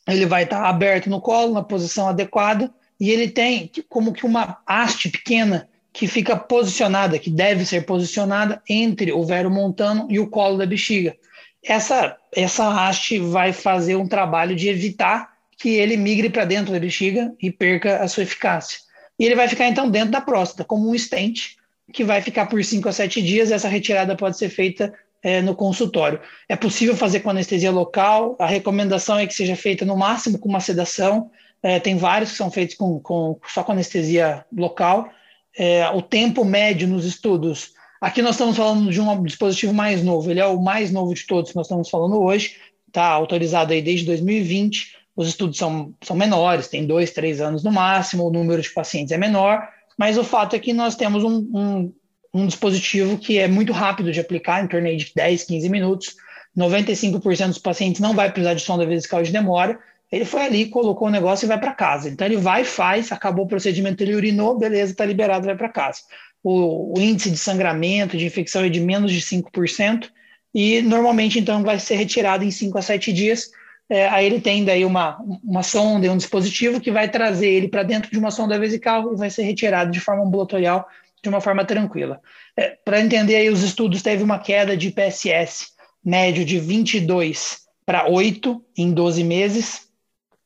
Ele 0.08 0.26
vai 0.26 0.44
estar 0.44 0.66
aberto 0.66 1.10
no 1.10 1.22
colo, 1.22 1.54
na 1.54 1.64
posição 1.64 2.08
adequada, 2.08 2.74
e 3.00 3.12
ele 3.12 3.30
tem 3.30 3.72
como 3.90 4.14
que 4.14 4.26
uma 4.26 4.58
haste 4.66 5.10
pequena 5.10 5.70
que 5.92 6.08
fica 6.08 6.36
posicionada, 6.36 7.20
que 7.20 7.30
deve 7.30 7.66
ser 7.66 7.86
posicionada 7.86 8.62
entre 8.68 9.12
o 9.12 9.24
vero 9.24 9.50
montano 9.50 10.08
e 10.10 10.20
o 10.20 10.30
colo 10.30 10.58
da 10.58 10.66
bexiga. 10.66 11.16
Essa, 11.64 12.18
essa 12.34 12.68
haste 12.68 13.18
vai 13.18 13.54
fazer 13.54 13.96
um 13.96 14.08
trabalho 14.08 14.56
de 14.56 14.68
evitar 14.68 15.34
que 15.58 15.70
ele 15.70 15.96
migre 15.98 16.30
para 16.30 16.46
dentro 16.46 16.74
da 16.74 16.80
bexiga 16.80 17.34
e 17.42 17.50
perca 17.50 17.98
a 17.98 18.08
sua 18.08 18.24
eficácia. 18.24 18.80
E 19.18 19.26
ele 19.26 19.36
vai 19.36 19.48
ficar 19.48 19.68
então 19.68 19.90
dentro 19.90 20.12
da 20.12 20.22
próstata, 20.22 20.66
como 20.66 20.90
um 20.90 20.98
stent, 20.98 21.56
que 21.94 22.04
vai 22.04 22.22
ficar 22.22 22.48
por 22.48 22.64
5 22.64 22.90
a 22.90 22.92
7 22.92 23.22
dias. 23.22 23.52
Essa 23.52 23.70
retirada 23.70 24.16
pode 24.16 24.38
ser 24.38 24.50
feita 24.50 24.94
é, 25.26 25.42
no 25.42 25.56
consultório. 25.56 26.20
É 26.48 26.56
possível 26.56 26.96
fazer 26.96 27.22
com 27.22 27.32
anestesia 27.32 27.72
local, 27.72 28.36
a 28.38 28.46
recomendação 28.46 29.18
é 29.18 29.26
que 29.26 29.34
seja 29.34 29.56
feita 29.56 29.84
no 29.84 29.98
máximo 29.98 30.38
com 30.38 30.48
uma 30.48 30.60
sedação, 30.60 31.32
é, 31.64 31.80
tem 31.80 31.98
vários 31.98 32.30
que 32.30 32.38
são 32.38 32.52
feitos 32.52 32.76
com, 32.76 33.00
com, 33.00 33.40
só 33.48 33.64
com 33.64 33.72
anestesia 33.72 34.46
local. 34.56 35.10
É, 35.58 35.90
o 35.90 36.02
tempo 36.02 36.46
médio 36.46 36.88
nos 36.88 37.06
estudos. 37.06 37.74
Aqui 38.00 38.22
nós 38.22 38.36
estamos 38.36 38.56
falando 38.56 38.92
de 38.92 39.02
um 39.02 39.24
dispositivo 39.24 39.74
mais 39.74 40.04
novo, 40.04 40.30
ele 40.30 40.40
é 40.40 40.46
o 40.46 40.62
mais 40.62 40.92
novo 40.92 41.12
de 41.16 41.26
todos 41.26 41.50
que 41.50 41.58
nós 41.58 41.66
estamos 41.66 41.90
falando 41.90 42.22
hoje, 42.22 42.58
está 42.88 43.08
autorizado 43.08 43.74
aí 43.74 43.82
desde 43.82 44.06
2020. 44.06 44.96
Os 45.16 45.28
estudos 45.28 45.58
são, 45.58 45.92
são 46.04 46.16
menores, 46.16 46.68
tem 46.68 46.86
dois, 46.86 47.10
três 47.10 47.42
anos 47.42 47.64
no 47.64 47.72
máximo, 47.72 48.28
o 48.28 48.32
número 48.32 48.62
de 48.62 48.70
pacientes 48.70 49.12
é 49.12 49.18
menor, 49.18 49.68
mas 49.98 50.20
o 50.20 50.24
fato 50.24 50.56
é 50.56 50.60
que 50.60 50.72
nós 50.72 50.96
temos 50.96 51.24
um, 51.24 51.38
um, 51.52 51.94
um 52.36 52.46
dispositivo 52.46 53.18
que 53.18 53.38
é 53.38 53.48
muito 53.48 53.72
rápido 53.72 54.12
de 54.12 54.20
aplicar, 54.20 54.62
em 54.62 54.68
torno 54.68 54.94
de 54.94 55.10
10, 55.16 55.46
15 55.46 55.70
minutos, 55.70 56.16
95% 56.58 57.48
dos 57.48 57.58
pacientes 57.60 58.02
não 58.02 58.14
vai 58.14 58.30
precisar 58.30 58.54
de 58.54 58.62
sonda 58.62 58.86
vesical 58.86 59.24
de 59.24 59.32
demora. 59.32 59.80
Ele 60.12 60.26
foi 60.26 60.42
ali, 60.42 60.66
colocou 60.66 61.08
o 61.08 61.12
negócio 61.12 61.46
e 61.46 61.48
vai 61.48 61.58
para 61.58 61.74
casa. 61.74 62.10
Então 62.10 62.28
ele 62.28 62.36
vai, 62.36 62.66
faz, 62.66 63.10
acabou 63.10 63.46
o 63.46 63.48
procedimento, 63.48 64.04
ele 64.04 64.16
urinou, 64.16 64.58
beleza, 64.58 64.92
está 64.92 65.06
liberado, 65.06 65.46
vai 65.46 65.56
para 65.56 65.70
casa. 65.70 66.02
O, 66.44 66.98
o, 66.98 67.02
índice 67.02 67.32
de 67.32 67.38
sangramento, 67.38 68.18
de 68.18 68.26
infecção 68.26 68.64
é 68.64 68.70
de 68.70 68.82
menos 68.82 69.14
de 69.14 69.22
5%, 69.22 70.10
e 70.54 70.82
normalmente 70.82 71.40
então 71.40 71.64
vai 71.64 71.80
ser 71.80 71.96
retirado 71.96 72.44
em 72.44 72.52
5 72.52 72.78
a 72.78 72.82
7 72.82 73.14
dias. 73.14 73.50
É, 73.90 74.10
aí 74.10 74.26
ele 74.26 74.42
tem 74.42 74.66
daí 74.66 74.84
uma, 74.84 75.18
uma 75.42 75.64
sonda 75.64 76.06
e 76.06 76.10
um 76.10 76.18
dispositivo 76.18 76.82
que 76.82 76.92
vai 76.92 77.10
trazer 77.10 77.48
ele 77.48 77.70
para 77.70 77.84
dentro 77.84 78.12
de 78.12 78.20
uma 78.20 78.32
sonda 78.32 78.60
vesical 78.60 79.14
e 79.14 79.16
vai 79.16 79.30
ser 79.30 79.44
retirado 79.44 79.90
de 79.90 80.02
forma 80.02 80.24
ambulatorial, 80.24 80.86
de 81.26 81.30
uma 81.30 81.42
forma 81.42 81.66
tranquila. 81.66 82.22
É, 82.56 82.78
para 82.86 83.02
entender 83.02 83.36
aí 83.36 83.50
os 83.50 83.64
estudos, 83.64 84.02
teve 84.02 84.24
uma 84.24 84.40
queda 84.40 84.78
de 84.78 84.92
PSS 84.92 85.68
médio 86.04 86.46
de 86.46 86.60
22 86.60 87.66
para 87.86 88.08
8 88.08 88.64
em 88.78 88.92
12 88.92 89.24
meses, 89.24 89.86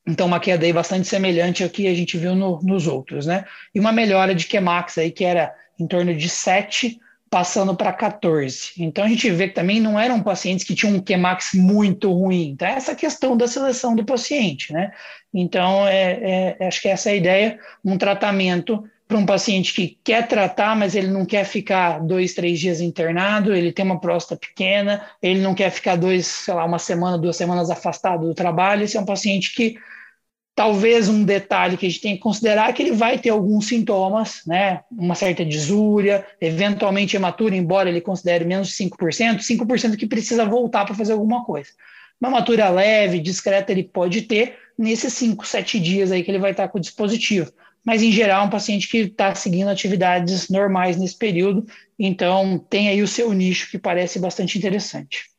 então, 0.08 0.26
uma 0.26 0.40
queda 0.40 0.64
aí 0.64 0.72
bastante 0.72 1.06
semelhante 1.06 1.62
ao 1.62 1.70
que 1.70 1.86
a 1.86 1.94
gente 1.94 2.16
viu 2.16 2.34
no, 2.34 2.60
nos 2.62 2.86
outros, 2.86 3.26
né? 3.26 3.44
E 3.74 3.78
uma 3.78 3.92
melhora 3.92 4.34
de 4.34 4.46
Qmax 4.46 4.98
aí, 4.98 5.10
que 5.10 5.24
era 5.24 5.54
em 5.78 5.86
torno 5.86 6.14
de 6.14 6.28
7, 6.28 6.98
passando 7.28 7.76
para 7.76 7.92
14. 7.92 8.72
Então, 8.78 9.04
a 9.04 9.08
gente 9.08 9.30
vê 9.30 9.48
que 9.48 9.54
também 9.54 9.78
não 9.78 10.00
eram 10.00 10.20
pacientes 10.22 10.64
que 10.64 10.74
tinham 10.74 10.96
um 10.96 11.00
Qmax 11.00 11.52
muito 11.54 12.12
ruim. 12.12 12.48
Então, 12.48 12.66
é 12.66 12.72
essa 12.72 12.94
questão 12.94 13.36
da 13.36 13.46
seleção 13.46 13.94
do 13.94 14.04
paciente, 14.04 14.72
né? 14.72 14.90
Então, 15.32 15.86
é, 15.86 16.56
é, 16.58 16.66
acho 16.66 16.80
que 16.80 16.88
essa 16.88 17.10
é 17.10 17.12
a 17.12 17.16
ideia, 17.16 17.58
um 17.84 17.96
tratamento 17.96 18.82
para 19.10 19.18
um 19.18 19.26
paciente 19.26 19.74
que 19.74 19.98
quer 20.04 20.28
tratar, 20.28 20.76
mas 20.76 20.94
ele 20.94 21.08
não 21.08 21.26
quer 21.26 21.44
ficar 21.44 21.98
dois, 21.98 22.32
três 22.32 22.60
dias 22.60 22.80
internado, 22.80 23.52
ele 23.52 23.72
tem 23.72 23.84
uma 23.84 23.98
próstata 23.98 24.38
pequena, 24.38 25.04
ele 25.20 25.40
não 25.40 25.52
quer 25.52 25.68
ficar 25.70 25.96
dois, 25.96 26.28
sei 26.28 26.54
lá, 26.54 26.64
uma 26.64 26.78
semana, 26.78 27.18
duas 27.18 27.34
semanas 27.34 27.70
afastado 27.70 28.28
do 28.28 28.34
trabalho. 28.34 28.84
Esse 28.84 28.96
é 28.96 29.00
um 29.00 29.04
paciente 29.04 29.52
que 29.52 29.76
talvez 30.54 31.08
um 31.08 31.24
detalhe 31.24 31.76
que 31.76 31.86
a 31.86 31.88
gente 31.88 32.00
tem 32.00 32.14
que 32.14 32.22
considerar 32.22 32.70
é 32.70 32.72
que 32.72 32.80
ele 32.80 32.92
vai 32.92 33.18
ter 33.18 33.30
alguns 33.30 33.66
sintomas, 33.66 34.42
né? 34.46 34.82
Uma 34.92 35.16
certa 35.16 35.44
disúria, 35.44 36.24
eventualmente 36.40 37.16
hematura, 37.16 37.56
embora 37.56 37.88
ele 37.88 38.00
considere 38.00 38.44
menos 38.44 38.68
de 38.68 38.74
5%, 38.74 39.40
5% 39.40 39.96
que 39.96 40.06
precisa 40.06 40.44
voltar 40.44 40.84
para 40.84 40.94
fazer 40.94 41.14
alguma 41.14 41.44
coisa. 41.44 41.70
Uma 42.20 42.30
hematura 42.30 42.68
leve, 42.68 43.18
discreta, 43.18 43.72
ele 43.72 43.82
pode 43.82 44.22
ter 44.22 44.56
nesses 44.78 45.12
5, 45.14 45.44
7 45.44 45.80
dias 45.80 46.12
aí 46.12 46.22
que 46.22 46.30
ele 46.30 46.38
vai 46.38 46.52
estar 46.52 46.68
com 46.68 46.78
o 46.78 46.80
dispositivo 46.80 47.50
mas 47.84 48.02
em 48.02 48.12
geral 48.12 48.42
é 48.42 48.46
um 48.46 48.50
paciente 48.50 48.88
que 48.88 48.98
está 48.98 49.34
seguindo 49.34 49.68
atividades 49.68 50.48
normais 50.48 50.96
nesse 50.96 51.16
período, 51.16 51.66
então 51.98 52.58
tem 52.58 52.88
aí 52.88 53.02
o 53.02 53.08
seu 53.08 53.32
nicho 53.32 53.70
que 53.70 53.78
parece 53.78 54.18
bastante 54.18 54.58
interessante. 54.58 55.30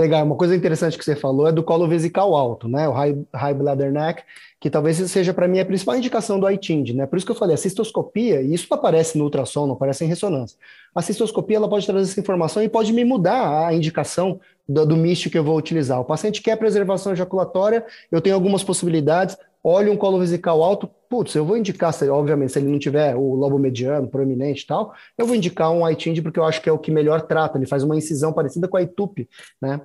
Legal, 0.00 0.24
uma 0.24 0.36
coisa 0.36 0.56
interessante 0.56 0.96
que 0.96 1.04
você 1.04 1.14
falou 1.14 1.46
é 1.46 1.52
do 1.52 1.62
colo 1.62 1.86
vesical 1.86 2.34
alto, 2.34 2.66
né? 2.66 2.88
O 2.88 2.92
high, 2.92 3.14
high 3.34 3.52
bladder 3.52 3.92
neck, 3.92 4.22
que 4.58 4.70
talvez 4.70 4.96
seja 4.96 5.34
para 5.34 5.46
mim 5.46 5.58
a 5.58 5.64
principal 5.64 5.94
indicação 5.94 6.40
do 6.40 6.48
ITIND, 6.48 6.94
né? 6.94 7.06
Por 7.06 7.16
isso 7.16 7.26
que 7.26 7.32
eu 7.32 7.36
falei, 7.36 7.54
a 7.54 7.58
cistoscopia, 7.58 8.40
e 8.40 8.54
isso 8.54 8.66
não 8.70 8.78
aparece 8.78 9.18
no 9.18 9.24
ultrassom, 9.24 9.66
não 9.66 9.74
aparece 9.74 10.02
em 10.04 10.08
ressonância. 10.08 10.56
A 10.94 11.02
cistoscopia 11.02 11.58
ela 11.58 11.68
pode 11.68 11.84
trazer 11.84 12.10
essa 12.10 12.18
informação 12.18 12.62
e 12.62 12.68
pode 12.68 12.94
me 12.94 13.04
mudar 13.04 13.66
a 13.66 13.74
indicação 13.74 14.40
do, 14.66 14.86
do 14.86 14.96
que 15.30 15.36
eu 15.36 15.44
vou 15.44 15.58
utilizar. 15.58 16.00
O 16.00 16.04
paciente 16.04 16.40
quer 16.40 16.56
preservação 16.56 17.12
ejaculatória, 17.12 17.84
eu 18.10 18.22
tenho 18.22 18.36
algumas 18.36 18.64
possibilidades, 18.64 19.36
olha 19.62 19.92
um 19.92 19.96
colo 19.96 20.18
vesical 20.18 20.62
alto, 20.62 20.88
putz, 21.08 21.34
eu 21.34 21.44
vou 21.44 21.56
indicar, 21.56 21.92
se, 21.92 22.08
obviamente, 22.08 22.52
se 22.52 22.58
ele 22.58 22.68
não 22.68 22.78
tiver 22.78 23.14
o 23.16 23.34
lobo 23.34 23.58
mediano, 23.58 24.08
proeminente 24.08 24.62
e 24.62 24.66
tal, 24.66 24.94
eu 25.18 25.26
vou 25.26 25.34
indicar 25.34 25.70
um 25.70 25.88
iTind 25.88 26.22
porque 26.22 26.38
eu 26.38 26.44
acho 26.44 26.62
que 26.62 26.68
é 26.68 26.72
o 26.72 26.78
que 26.78 26.90
melhor 26.90 27.22
trata, 27.22 27.58
ele 27.58 27.66
faz 27.66 27.82
uma 27.82 27.96
incisão 27.96 28.32
parecida 28.32 28.68
com 28.68 28.76
a 28.76 28.82
ITUP, 28.82 29.28
né? 29.60 29.80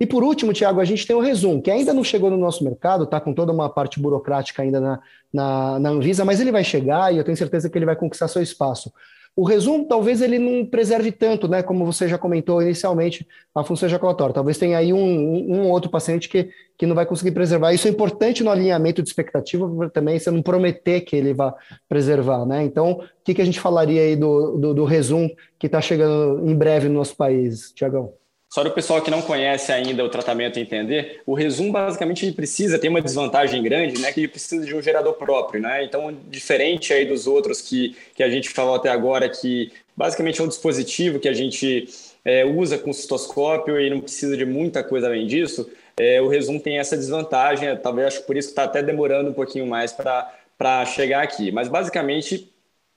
E 0.00 0.06
por 0.06 0.22
último, 0.22 0.52
Tiago, 0.52 0.80
a 0.80 0.84
gente 0.84 1.06
tem 1.06 1.16
o 1.16 1.20
Resum, 1.20 1.60
que 1.60 1.70
ainda 1.70 1.92
não 1.92 2.04
chegou 2.04 2.30
no 2.30 2.36
nosso 2.36 2.64
mercado, 2.64 3.06
tá 3.06 3.20
com 3.20 3.34
toda 3.34 3.52
uma 3.52 3.68
parte 3.68 4.00
burocrática 4.00 4.62
ainda 4.62 4.80
na, 4.80 5.00
na, 5.32 5.78
na 5.78 5.90
Anvisa, 5.90 6.24
mas 6.24 6.40
ele 6.40 6.52
vai 6.52 6.64
chegar 6.64 7.12
e 7.12 7.18
eu 7.18 7.24
tenho 7.24 7.36
certeza 7.36 7.68
que 7.68 7.76
ele 7.76 7.86
vai 7.86 7.96
conquistar 7.96 8.28
seu 8.28 8.42
espaço. 8.42 8.92
O 9.38 9.44
resumo, 9.44 9.84
talvez 9.84 10.20
ele 10.20 10.36
não 10.36 10.66
preserve 10.66 11.12
tanto, 11.12 11.46
né? 11.46 11.62
Como 11.62 11.86
você 11.86 12.08
já 12.08 12.18
comentou 12.18 12.60
inicialmente, 12.60 13.24
a 13.54 13.62
função 13.62 13.86
ejaculatória. 13.88 14.34
Talvez 14.34 14.58
tenha 14.58 14.76
aí 14.76 14.92
um, 14.92 14.98
um 14.98 15.70
outro 15.70 15.88
paciente 15.88 16.28
que, 16.28 16.50
que 16.76 16.84
não 16.84 16.96
vai 16.96 17.06
conseguir 17.06 17.30
preservar. 17.30 17.72
Isso 17.72 17.86
é 17.86 17.90
importante 17.92 18.42
no 18.42 18.50
alinhamento 18.50 19.00
de 19.00 19.08
expectativa 19.08 19.88
também, 19.90 20.18
você 20.18 20.32
não 20.32 20.42
prometer 20.42 21.02
que 21.02 21.14
ele 21.14 21.32
vá 21.32 21.54
preservar, 21.88 22.44
né? 22.44 22.64
Então, 22.64 22.94
o 22.94 23.04
que, 23.22 23.32
que 23.32 23.40
a 23.40 23.44
gente 23.44 23.60
falaria 23.60 24.02
aí 24.02 24.16
do, 24.16 24.58
do, 24.58 24.74
do 24.74 24.84
resumo 24.84 25.30
que 25.56 25.66
está 25.66 25.80
chegando 25.80 26.44
em 26.44 26.56
breve 26.56 26.88
no 26.88 26.94
nosso 26.94 27.16
país, 27.16 27.70
Tiagão? 27.70 28.12
Só 28.50 28.62
para 28.62 28.70
o 28.70 28.74
pessoal 28.74 29.02
que 29.02 29.10
não 29.10 29.20
conhece 29.20 29.70
ainda 29.70 30.02
o 30.02 30.08
tratamento 30.08 30.58
entender, 30.58 31.20
o 31.26 31.34
resumo 31.34 31.70
basicamente 31.70 32.24
ele 32.24 32.32
precisa, 32.32 32.78
tem 32.78 32.88
uma 32.88 33.02
desvantagem 33.02 33.62
grande, 33.62 34.00
né, 34.00 34.10
que 34.10 34.20
ele 34.20 34.28
precisa 34.28 34.64
de 34.64 34.74
um 34.74 34.80
gerador 34.80 35.12
próprio, 35.14 35.60
né? 35.60 35.84
Então, 35.84 36.16
diferente 36.28 36.92
aí 36.94 37.04
dos 37.04 37.26
outros 37.26 37.60
que, 37.60 37.94
que 38.14 38.22
a 38.22 38.30
gente 38.30 38.48
falou 38.48 38.74
até 38.74 38.88
agora, 38.88 39.28
que 39.28 39.70
basicamente 39.94 40.40
é 40.40 40.44
um 40.44 40.48
dispositivo 40.48 41.18
que 41.20 41.28
a 41.28 41.34
gente 41.34 41.88
é, 42.24 42.44
usa 42.44 42.78
com 42.78 42.90
cistoscópio 42.90 43.78
e 43.78 43.90
não 43.90 44.00
precisa 44.00 44.34
de 44.34 44.46
muita 44.46 44.82
coisa 44.82 45.08
além 45.08 45.26
disso, 45.26 45.70
é, 45.98 46.20
o 46.22 46.28
resumo 46.28 46.58
tem 46.58 46.78
essa 46.78 46.96
desvantagem, 46.96 47.76
talvez 47.76 48.08
acho 48.08 48.22
por 48.22 48.36
isso 48.36 48.48
que 48.48 48.52
está 48.52 48.64
até 48.64 48.82
demorando 48.82 49.28
um 49.28 49.34
pouquinho 49.34 49.66
mais 49.66 49.92
para 49.92 50.86
chegar 50.86 51.22
aqui. 51.22 51.52
Mas 51.52 51.68
basicamente 51.68 52.50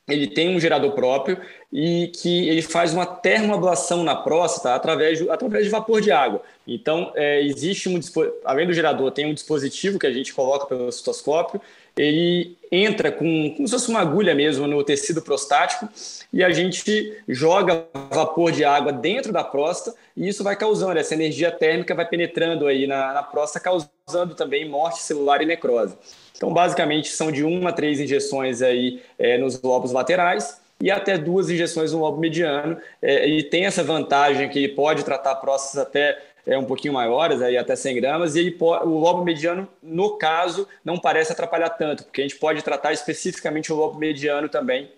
ele 0.08 0.28
tem 0.28 0.56
um 0.56 0.60
gerador 0.60 0.92
próprio 0.92 1.38
e 1.72 2.08
que 2.08 2.50
ele 2.50 2.62
faz 2.62 2.94
uma 2.94 3.06
termoablação 3.06 4.04
na 4.04 4.16
próstata 4.16 4.76
através 4.76 5.20
de, 5.20 5.30
através 5.30 5.66
de 5.66 5.70
vapor 5.70 6.02
de 6.02 6.12
água. 6.12 6.42
Então, 6.68 7.12
é, 7.16 7.42
existe 7.42 7.88
um, 7.88 8.00
além 8.44 8.68
do 8.68 8.74
gerador, 8.74 9.12
tem 9.12 9.26
um 9.26 9.34
dispositivo 9.34 10.00
que 10.00 10.08
a 10.08 10.12
gente 10.12 10.34
coloca 10.34 10.66
pelo 10.66 10.92
citoscópio, 10.92 11.62
ele 11.98 12.58
entra 12.72 13.12
com 13.12 13.54
como 13.56 13.68
se 13.68 13.74
fosse 13.74 13.90
uma 13.90 14.00
agulha 14.00 14.34
mesmo 14.34 14.66
no 14.66 14.84
tecido 14.84 15.22
prostático 15.22 15.90
e 16.32 16.44
a 16.44 16.50
gente 16.52 17.18
joga 17.28 17.86
vapor 18.10 18.52
de 18.52 18.64
água 18.64 18.94
dentro 18.94 19.34
da 19.34 19.44
próstata 19.44 19.98
e 20.16 20.28
isso 20.28 20.44
vai 20.44 20.56
causando, 20.56 20.98
essa 20.98 21.14
energia 21.14 21.52
térmica 21.52 21.94
vai 21.94 22.08
penetrando 22.08 22.68
aí 22.68 22.88
na, 22.88 23.14
na 23.14 23.24
próstata, 23.24 23.64
causando 23.64 24.36
também 24.36 24.68
morte 24.68 25.02
celular 25.02 25.42
e 25.42 25.46
necrose. 25.46 25.98
Então, 26.36 26.52
basicamente, 26.52 27.10
são 27.10 27.32
de 27.32 27.44
uma 27.44 27.70
a 27.70 27.74
três 27.74 28.00
injeções 28.00 28.62
aí 28.62 29.02
é, 29.20 29.38
nos 29.38 29.62
lobos 29.62 29.92
laterais 29.92 30.60
e 30.82 30.90
até 30.90 31.18
duas 31.18 31.50
injeções 31.50 31.94
no 31.94 32.00
lobo 32.00 32.18
mediano. 32.20 32.78
É, 33.02 33.28
e 33.28 33.44
tem 33.44 33.66
essa 33.66 33.84
vantagem 33.84 34.50
que 34.50 34.68
pode 34.68 35.06
tratar 35.06 35.36
próstatas 35.36 35.88
até 35.88 36.18
é, 36.46 36.58
um 36.58 36.66
pouquinho 36.66 36.94
maiores, 36.94 37.42
aí 37.42 37.58
até 37.58 37.76
100 37.76 37.96
gramas, 37.96 38.36
e 38.36 38.40
ele 38.40 38.58
o 38.60 38.98
lobo 39.00 39.24
mediano, 39.24 39.68
no 39.82 40.18
caso, 40.18 40.68
não 40.84 40.98
parece 40.98 41.32
atrapalhar 41.32 41.70
tanto, 41.72 42.04
porque 42.04 42.22
a 42.22 42.28
gente 42.28 42.38
pode 42.38 42.64
tratar 42.64 42.94
especificamente 42.94 43.72
o 43.72 43.76
lobo 43.76 43.98
mediano 43.98 44.50
também 44.50 44.92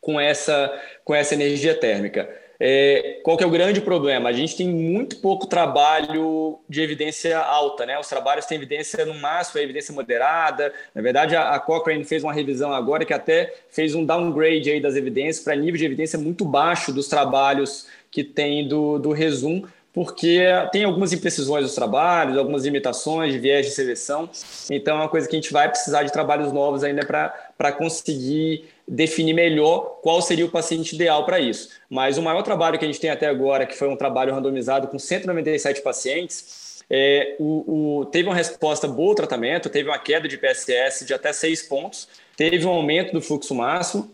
com 0.00 0.20
essa, 0.20 0.72
com 1.04 1.14
essa 1.14 1.34
energia 1.34 1.74
térmica. 1.74 2.28
É, 2.58 3.20
qual 3.22 3.36
que 3.36 3.44
é 3.44 3.46
o 3.46 3.50
grande 3.50 3.80
problema? 3.82 4.30
A 4.30 4.32
gente 4.32 4.56
tem 4.56 4.68
muito 4.68 5.16
pouco 5.16 5.46
trabalho 5.46 6.58
de 6.68 6.80
evidência 6.80 7.38
alta, 7.38 7.84
né? 7.84 7.98
Os 7.98 8.08
trabalhos 8.08 8.46
têm 8.46 8.56
evidência 8.56 9.04
no 9.04 9.14
máximo, 9.14 9.60
é 9.60 9.62
evidência 9.62 9.94
moderada. 9.94 10.72
Na 10.94 11.02
verdade, 11.02 11.36
a, 11.36 11.50
a, 11.50 11.60
Cochrane 11.60 12.04
fez 12.04 12.24
uma 12.24 12.32
revisão 12.32 12.72
agora 12.72 13.04
que 13.04 13.12
até 13.12 13.54
fez 13.68 13.94
um 13.94 14.04
downgrade 14.04 14.70
aí 14.70 14.80
das 14.80 14.96
evidências 14.96 15.44
para 15.44 15.54
nível 15.54 15.76
de 15.76 15.84
evidência 15.84 16.18
muito 16.18 16.44
baixo 16.44 16.92
dos 16.92 17.08
trabalhos 17.08 17.86
que 18.10 18.24
tem 18.24 18.66
do, 18.66 18.98
do 18.98 19.12
Resum, 19.12 19.62
porque 19.96 20.42
tem 20.72 20.84
algumas 20.84 21.14
imprecisões 21.14 21.64
dos 21.64 21.74
trabalhos, 21.74 22.36
algumas 22.36 22.66
limitações 22.66 23.32
de 23.32 23.38
viés 23.38 23.64
de 23.64 23.72
seleção. 23.72 24.28
Então, 24.70 24.94
é 24.94 25.00
uma 25.00 25.08
coisa 25.08 25.26
que 25.26 25.34
a 25.34 25.40
gente 25.40 25.50
vai 25.50 25.70
precisar 25.70 26.02
de 26.02 26.12
trabalhos 26.12 26.52
novos 26.52 26.84
ainda 26.84 27.02
para 27.02 27.72
conseguir 27.72 28.66
definir 28.86 29.32
melhor 29.32 29.98
qual 30.02 30.20
seria 30.20 30.44
o 30.44 30.50
paciente 30.50 30.94
ideal 30.94 31.24
para 31.24 31.40
isso. 31.40 31.70
Mas 31.88 32.18
o 32.18 32.22
maior 32.22 32.42
trabalho 32.42 32.78
que 32.78 32.84
a 32.84 32.88
gente 32.88 33.00
tem 33.00 33.08
até 33.08 33.26
agora, 33.26 33.64
que 33.64 33.74
foi 33.74 33.88
um 33.88 33.96
trabalho 33.96 34.34
randomizado 34.34 34.86
com 34.86 34.98
197 34.98 35.80
pacientes, 35.80 36.84
é, 36.90 37.34
o, 37.38 38.00
o, 38.00 38.04
teve 38.04 38.28
uma 38.28 38.34
resposta 38.34 38.86
boa 38.86 39.12
ao 39.12 39.14
tratamento, 39.14 39.70
teve 39.70 39.88
uma 39.88 39.98
queda 39.98 40.28
de 40.28 40.36
PSS 40.36 41.06
de 41.06 41.14
até 41.14 41.32
6 41.32 41.62
pontos, 41.62 42.06
teve 42.36 42.66
um 42.66 42.70
aumento 42.70 43.14
do 43.14 43.22
fluxo 43.22 43.54
máximo 43.54 44.10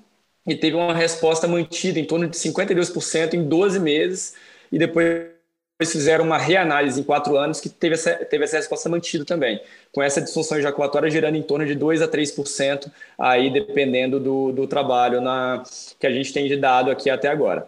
e 0.47 0.55
teve 0.55 0.77
uma 0.77 0.95
resposta 0.95 1.49
mantida 1.49 1.99
em 1.99 2.05
torno 2.05 2.29
de 2.29 2.37
52% 2.37 3.35
em 3.35 3.43
12 3.43 3.81
meses 3.81 4.35
e 4.71 4.79
depois 4.79 5.32
fizeram 5.91 6.25
uma 6.25 6.39
reanálise 6.39 7.01
em 7.01 7.03
quatro 7.03 7.37
anos 7.37 7.61
que 7.61 7.69
teve 7.69 7.95
essa, 7.95 8.15
teve 8.15 8.45
essa 8.45 8.59
resposta 8.59 8.89
mantida 8.89 9.25
também, 9.25 9.61
com 9.91 10.03
essa 10.03 10.21
disfunção 10.21 10.59
ejaculatória 10.59 11.11
gerando 11.11 11.37
em 11.37 11.43
torno 11.43 11.67
de 11.67 11.75
2 11.75 12.03
a 12.03 12.09
3%, 12.09 12.91
aí 13.19 13.51
dependendo 13.51 14.21
do, 14.21 14.53
do 14.53 14.67
trabalho 14.67 15.21
na, 15.21 15.63
que 15.99 16.07
a 16.07 16.13
gente 16.13 16.33
tem 16.33 16.47
de 16.47 16.57
dado 16.57 16.91
aqui 16.91 17.09
até 17.09 17.29
agora. 17.29 17.67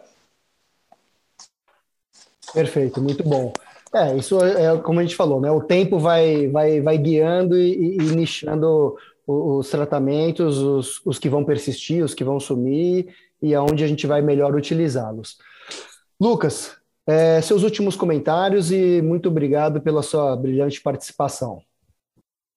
Perfeito, 2.52 3.00
muito 3.00 3.24
bom. 3.24 3.52
É, 3.94 4.14
isso 4.16 4.38
é, 4.44 4.66
é 4.66 4.76
como 4.78 5.00
a 5.00 5.02
gente 5.02 5.16
falou, 5.16 5.40
né? 5.40 5.50
O 5.50 5.62
tempo 5.62 5.98
vai, 5.98 6.48
vai, 6.48 6.80
vai 6.80 6.98
guiando 6.98 7.56
e, 7.56 7.96
e 7.96 8.02
nichando 8.14 8.96
os, 9.26 9.66
os 9.66 9.70
tratamentos, 9.70 10.58
os, 10.58 11.00
os 11.04 11.18
que 11.18 11.28
vão 11.28 11.44
persistir, 11.44 12.04
os 12.04 12.12
que 12.12 12.24
vão 12.24 12.38
sumir 12.38 13.14
e 13.40 13.54
aonde 13.54 13.84
a 13.84 13.86
gente 13.86 14.06
vai 14.06 14.22
melhor 14.22 14.54
utilizá-los. 14.54 15.38
Lucas, 16.20 16.76
é, 17.06 17.40
seus 17.40 17.62
últimos 17.62 17.96
comentários 17.96 18.70
e 18.70 19.02
muito 19.02 19.28
obrigado 19.28 19.80
pela 19.80 20.02
sua 20.02 20.36
brilhante 20.36 20.80
participação. 20.80 21.62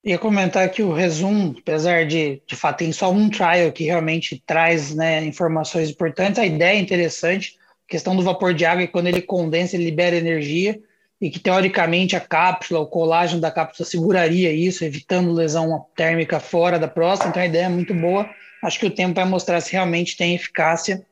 Ia 0.03 0.17
comentar 0.17 0.69
que 0.69 0.81
o 0.81 0.93
resumo, 0.93 1.55
apesar 1.59 2.05
de, 2.05 2.41
de 2.47 2.55
fato, 2.55 2.77
tem 2.77 2.91
só 2.93 3.11
um 3.11 3.29
trial 3.29 3.71
que 3.71 3.83
realmente 3.83 4.41
traz 4.45 4.95
né, 4.95 5.25
informações 5.25 5.89
importantes, 5.89 6.39
a 6.39 6.45
ideia 6.45 6.77
é 6.77 6.79
interessante, 6.79 7.57
a 7.87 7.91
questão 7.91 8.15
do 8.15 8.23
vapor 8.23 8.53
de 8.53 8.63
água, 8.63 8.83
e 8.83 8.87
quando 8.87 9.07
ele 9.07 9.21
condensa, 9.21 9.75
ele 9.75 9.85
libera 9.85 10.15
energia, 10.15 10.79
e 11.19 11.29
que 11.29 11.39
teoricamente 11.39 12.15
a 12.15 12.19
cápsula, 12.19 12.79
o 12.79 12.85
colágeno 12.85 13.41
da 13.41 13.51
cápsula 13.51 13.89
seguraria 13.89 14.53
isso, 14.53 14.85
evitando 14.85 15.33
lesão 15.33 15.85
térmica 15.95 16.39
fora 16.39 16.77
da 16.77 16.87
próstata, 16.87 17.29
então 17.29 17.41
a 17.41 17.45
ideia 17.45 17.65
é 17.65 17.69
muito 17.69 17.93
boa. 17.93 18.29
Acho 18.63 18.79
que 18.79 18.85
o 18.85 18.91
tempo 18.91 19.15
vai 19.15 19.25
mostrar 19.25 19.59
se 19.61 19.71
realmente 19.71 20.15
tem 20.15 20.35
eficácia. 20.35 21.05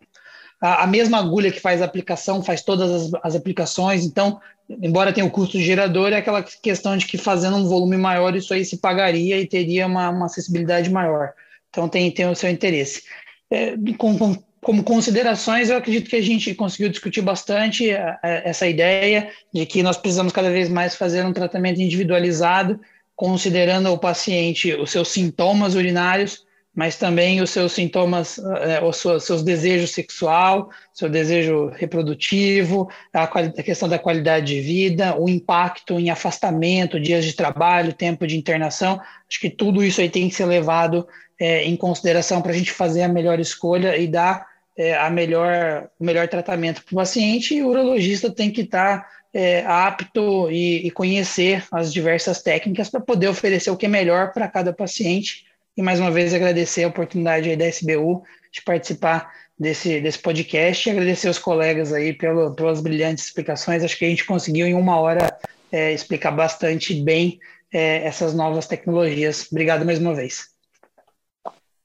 A, 0.65 0.83
a 0.83 0.87
mesma 0.87 1.19
agulha 1.19 1.51
que 1.51 1.59
faz 1.59 1.81
a 1.81 1.85
aplicação 1.85 2.41
faz 2.41 2.61
todas 2.61 2.91
as, 2.91 3.11
as 3.23 3.35
aplicações, 3.35 4.03
então 4.03 4.39
embora 4.69 5.13
tenha 5.13 5.25
o 5.25 5.31
custo 5.31 5.59
gerador, 5.59 6.11
é 6.11 6.17
aquela 6.17 6.43
questão 6.43 6.97
de 6.97 7.05
que 7.05 7.17
fazendo 7.17 7.57
um 7.57 7.67
volume 7.67 7.97
maior, 7.97 8.35
isso 8.35 8.53
aí 8.53 8.65
se 8.65 8.77
pagaria 8.77 9.39
e 9.39 9.45
teria 9.45 9.85
uma, 9.85 10.09
uma 10.09 10.25
acessibilidade 10.25 10.89
maior. 10.89 11.33
Então 11.69 11.87
tem, 11.87 12.09
tem 12.11 12.27
o 12.27 12.35
seu 12.35 12.49
interesse. 12.49 13.03
É, 13.51 13.75
com, 13.97 14.17
com, 14.17 14.35
como 14.61 14.83
considerações, 14.83 15.69
eu 15.69 15.77
acredito 15.77 16.09
que 16.09 16.15
a 16.15 16.21
gente 16.21 16.55
conseguiu 16.55 16.89
discutir 16.89 17.21
bastante 17.21 17.91
a, 17.91 18.19
a, 18.23 18.29
essa 18.29 18.67
ideia 18.67 19.29
de 19.53 19.65
que 19.65 19.83
nós 19.83 19.97
precisamos 19.97 20.33
cada 20.33 20.49
vez 20.49 20.67
mais 20.69 20.95
fazer 20.95 21.23
um 21.23 21.33
tratamento 21.33 21.79
individualizado, 21.79 22.79
considerando 23.15 23.91
o 23.91 23.97
paciente 23.97 24.73
os 24.73 24.89
seus 24.89 25.09
sintomas 25.09 25.75
urinários, 25.75 26.44
mas 26.75 26.97
também 26.97 27.41
os 27.41 27.51
seus 27.51 27.71
sintomas, 27.71 28.37
é, 28.37 28.83
os 28.83 28.97
seus, 28.97 29.23
seus 29.23 29.41
desejos 29.41 29.91
sexual, 29.91 30.69
seu 30.93 31.09
desejo 31.09 31.67
reprodutivo, 31.67 32.89
a, 33.13 33.23
a, 33.23 33.63
questão 33.63 33.87
da 33.87 33.97
qualidade 33.97 34.47
de 34.47 34.59
vida, 34.59 35.17
o 35.17 35.29
impacto 35.29 35.97
em 35.97 36.09
afastamento, 36.09 36.99
dias 36.99 37.23
de 37.23 37.33
trabalho, 37.33 37.93
tempo 37.93 38.27
de 38.27 38.37
internação. 38.37 38.99
Acho 39.29 39.39
que 39.39 39.49
tudo 39.49 39.81
isso 39.81 40.01
aí 40.01 40.09
tem 40.09 40.27
que 40.27 40.35
ser 40.35 40.45
levado 40.45 41.07
é, 41.39 41.63
em 41.63 41.77
consideração 41.77 42.41
para 42.41 42.51
a 42.51 42.55
gente 42.55 42.71
fazer 42.71 43.03
a 43.03 43.07
melhor 43.07 43.39
escolha 43.39 43.95
e 43.97 44.05
dar 44.05 44.45
é, 44.77 44.97
a 44.97 45.09
melhor, 45.09 45.87
o 45.97 46.03
melhor 46.03 46.27
tratamento 46.27 46.83
para 46.83 46.91
o 46.91 46.97
paciente. 46.97 47.55
E 47.55 47.63
o 47.63 47.69
urologista 47.69 48.29
tem 48.29 48.51
que 48.51 48.61
estar 48.61 48.99
tá, 48.99 49.09
é, 49.33 49.65
apto 49.65 50.51
e, 50.51 50.85
e 50.85 50.91
conhecer 50.91 51.63
as 51.71 51.93
diversas 51.93 52.41
técnicas 52.41 52.89
para 52.89 52.99
poder 52.99 53.29
oferecer 53.29 53.71
o 53.71 53.77
que 53.77 53.85
é 53.85 53.89
melhor 53.89 54.33
para 54.33 54.49
cada 54.49 54.73
paciente 54.73 55.44
e 55.77 55.81
mais 55.81 55.99
uma 55.99 56.11
vez 56.11 56.33
agradecer 56.33 56.83
a 56.83 56.87
oportunidade 56.87 57.49
aí 57.49 57.55
da 57.55 57.67
SBU 57.67 58.23
de 58.51 58.61
participar 58.61 59.31
desse, 59.59 59.99
desse 59.99 60.19
podcast 60.19 60.87
e 60.87 60.91
agradecer 60.91 61.27
aos 61.27 61.39
colegas 61.39 61.91
aí 61.91 62.13
pelo, 62.13 62.53
pelas 62.53 62.81
brilhantes 62.81 63.25
explicações. 63.25 63.83
Acho 63.83 63.97
que 63.97 64.05
a 64.05 64.09
gente 64.09 64.25
conseguiu 64.25 64.67
em 64.67 64.73
uma 64.73 64.99
hora 64.99 65.37
é, 65.71 65.93
explicar 65.93 66.31
bastante 66.31 66.93
bem 66.93 67.39
é, 67.73 68.05
essas 68.05 68.33
novas 68.33 68.67
tecnologias. 68.67 69.47
Obrigado 69.51 69.85
mais 69.85 69.99
uma 69.99 70.13
vez. 70.13 70.47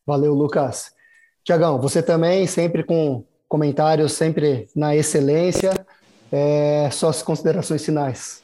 Valeu, 0.06 0.34
Lucas. 0.34 0.92
Tiagão, 1.44 1.80
você 1.80 2.02
também 2.02 2.46
sempre 2.46 2.84
com 2.84 3.24
comentários 3.48 4.12
sempre 4.12 4.68
na 4.76 4.94
excelência. 4.94 5.72
É, 6.30 6.88
suas 6.92 7.22
considerações 7.22 7.84
finais. 7.84 8.42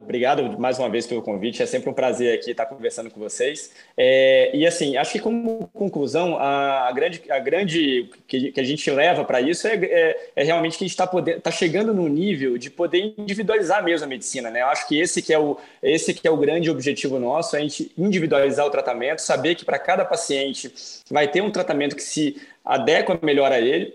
Obrigado 0.00 0.58
mais 0.58 0.78
uma 0.78 0.88
vez 0.88 1.06
pelo 1.06 1.22
convite. 1.22 1.62
É 1.62 1.66
sempre 1.66 1.88
um 1.88 1.92
prazer 1.92 2.34
aqui 2.34 2.50
estar 2.50 2.66
conversando 2.66 3.10
com 3.10 3.18
vocês. 3.18 3.72
É, 3.96 4.50
e 4.54 4.66
assim, 4.66 4.96
acho 4.96 5.12
que 5.12 5.18
como 5.18 5.68
conclusão, 5.72 6.36
a, 6.36 6.88
a 6.88 6.92
grande, 6.92 7.22
a 7.30 7.38
grande 7.38 8.10
que, 8.26 8.52
que 8.52 8.60
a 8.60 8.64
gente 8.64 8.90
leva 8.90 9.24
para 9.24 9.40
isso 9.40 9.66
é, 9.66 9.76
é, 9.76 10.30
é, 10.36 10.44
realmente 10.44 10.76
que 10.76 10.84
a 10.84 10.86
gente 10.86 10.98
está 10.98 11.06
tá 11.40 11.50
chegando 11.50 11.94
no 11.94 12.08
nível 12.08 12.58
de 12.58 12.70
poder 12.70 13.14
individualizar 13.16 13.82
mesmo 13.82 14.04
a 14.04 14.08
medicina. 14.08 14.50
Né? 14.50 14.62
Eu 14.62 14.66
acho 14.66 14.86
que 14.86 14.98
esse 14.98 15.22
que 15.22 15.32
é 15.32 15.38
o, 15.38 15.56
esse 15.82 16.12
que 16.12 16.28
é 16.28 16.30
o 16.30 16.36
grande 16.36 16.70
objetivo 16.70 17.18
nosso, 17.18 17.56
é 17.56 17.60
a 17.60 17.62
gente 17.62 17.90
individualizar 17.96 18.66
o 18.66 18.70
tratamento, 18.70 19.20
saber 19.20 19.54
que 19.54 19.64
para 19.64 19.78
cada 19.78 20.04
paciente 20.04 20.72
vai 21.10 21.28
ter 21.28 21.40
um 21.40 21.50
tratamento 21.50 21.96
que 21.96 22.02
se 22.02 22.36
adequa 22.64 23.18
melhor 23.22 23.52
a 23.52 23.60
ele 23.60 23.94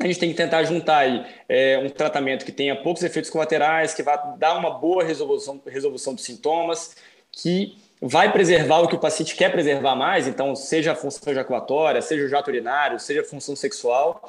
a 0.00 0.06
gente 0.06 0.18
tem 0.18 0.30
que 0.30 0.36
tentar 0.36 0.64
juntar 0.64 0.98
aí 0.98 1.24
é, 1.48 1.78
um 1.78 1.88
tratamento 1.88 2.44
que 2.44 2.52
tenha 2.52 2.74
poucos 2.74 3.02
efeitos 3.02 3.30
colaterais, 3.30 3.94
que 3.94 4.02
vá 4.02 4.16
dar 4.16 4.58
uma 4.58 4.70
boa 4.70 5.04
resolução, 5.04 5.60
resolução 5.66 6.14
dos 6.14 6.24
sintomas, 6.24 6.96
que 7.30 7.76
vai 8.00 8.32
preservar 8.32 8.80
o 8.80 8.88
que 8.88 8.96
o 8.96 8.98
paciente 8.98 9.36
quer 9.36 9.50
preservar 9.50 9.94
mais, 9.94 10.26
então 10.26 10.54
seja 10.56 10.92
a 10.92 10.94
função 10.94 11.32
ejaculatória, 11.32 12.02
seja 12.02 12.24
o 12.24 12.28
jato 12.28 12.50
urinário, 12.50 12.98
seja 12.98 13.20
a 13.20 13.24
função 13.24 13.54
sexual, 13.54 14.22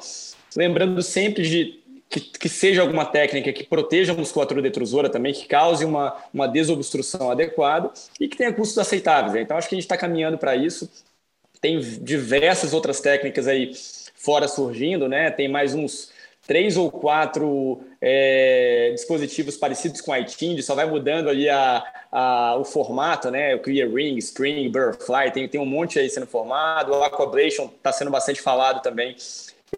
lembrando 0.56 1.02
sempre 1.02 1.42
de 1.42 1.80
que, 2.08 2.20
que, 2.20 2.48
seja 2.48 2.82
alguma 2.82 3.04
técnica 3.04 3.52
que 3.52 3.64
proteja 3.64 4.12
a 4.12 4.16
musculatura 4.16 4.62
detrusora 4.62 5.10
também, 5.10 5.32
que 5.32 5.46
cause 5.46 5.84
uma, 5.84 6.16
uma 6.32 6.46
desobstrução 6.46 7.30
adequada 7.30 7.90
e 8.20 8.28
que 8.28 8.36
tenha 8.36 8.52
custos 8.52 8.78
aceitáveis. 8.78 9.34
Né? 9.34 9.42
Então, 9.42 9.56
acho 9.56 9.68
que 9.68 9.74
a 9.74 9.76
gente 9.76 9.84
está 9.84 9.96
caminhando 9.96 10.38
para 10.38 10.54
isso. 10.54 10.88
Tem 11.60 11.80
diversas 11.80 12.72
outras 12.72 13.00
técnicas 13.00 13.48
aí 13.48 13.72
fora 14.26 14.48
surgindo, 14.48 15.08
né? 15.08 15.30
Tem 15.30 15.46
mais 15.46 15.72
uns 15.72 16.10
três 16.44 16.76
ou 16.76 16.90
quatro 16.90 17.80
é, 18.00 18.90
dispositivos 18.92 19.56
parecidos 19.56 20.00
com 20.00 20.12
a 20.12 20.18
iTunes, 20.18 20.64
só 20.64 20.74
vai 20.74 20.84
mudando 20.84 21.28
ali 21.28 21.48
a, 21.48 21.84
a, 22.10 22.56
o 22.56 22.64
formato, 22.64 23.30
né? 23.30 23.54
O 23.54 23.60
Clear 23.60 23.88
Ring, 23.88 24.18
Spring, 24.18 24.68
Butterfly, 24.68 25.30
tem, 25.30 25.48
tem 25.48 25.60
um 25.60 25.64
monte 25.66 26.00
aí 26.00 26.10
sendo 26.10 26.26
formado. 26.26 26.92
O 26.92 27.04
Aquablation 27.04 27.66
está 27.66 27.92
sendo 27.92 28.10
bastante 28.10 28.40
falado 28.40 28.82
também 28.82 29.14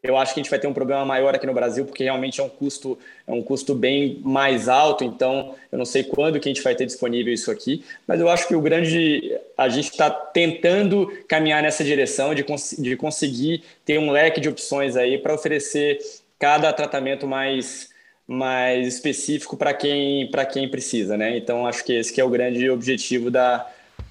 eu 0.02 0.16
acho 0.16 0.34
que 0.34 0.40
a 0.40 0.42
gente 0.42 0.50
vai 0.50 0.58
ter 0.58 0.66
um 0.66 0.72
problema 0.72 1.04
maior 1.04 1.34
aqui 1.34 1.46
no 1.46 1.54
Brasil, 1.54 1.84
porque 1.84 2.04
realmente 2.04 2.40
é 2.40 2.44
um 2.44 2.48
custo, 2.48 2.98
é 3.26 3.32
um 3.32 3.42
custo 3.42 3.74
bem 3.74 4.20
mais 4.22 4.68
alto, 4.68 5.02
então 5.02 5.54
eu 5.72 5.78
não 5.78 5.84
sei 5.84 6.04
quando 6.04 6.38
que 6.38 6.48
a 6.48 6.52
gente 6.52 6.62
vai 6.62 6.74
ter 6.74 6.84
disponível 6.86 7.32
isso 7.32 7.50
aqui, 7.50 7.84
mas 8.06 8.20
eu 8.20 8.28
acho 8.28 8.46
que 8.46 8.54
o 8.54 8.60
grande. 8.60 9.36
A 9.56 9.68
gente 9.68 9.90
está 9.90 10.10
tentando 10.10 11.10
caminhar 11.26 11.62
nessa 11.62 11.82
direção 11.82 12.34
de, 12.34 12.44
cons 12.44 12.76
de 12.78 12.96
conseguir 12.96 13.64
ter 13.84 13.98
um 13.98 14.10
leque 14.10 14.40
de 14.40 14.48
opções 14.48 14.94
aí 14.94 15.18
para 15.18 15.34
oferecer 15.34 15.98
cada 16.38 16.72
tratamento 16.72 17.26
mais 17.26 17.88
mais 18.26 18.86
específico 18.86 19.56
para 19.56 19.72
quem 19.72 20.30
para 20.30 20.44
quem 20.44 20.68
precisa, 20.68 21.16
né? 21.16 21.36
Então 21.36 21.66
acho 21.66 21.82
que 21.82 21.94
esse 21.94 22.12
que 22.12 22.20
é 22.20 22.24
o 22.24 22.28
grande 22.28 22.68
objetivo 22.68 23.30
da 23.30 23.66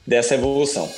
dessa 0.05 0.34
evolução. 0.34 0.91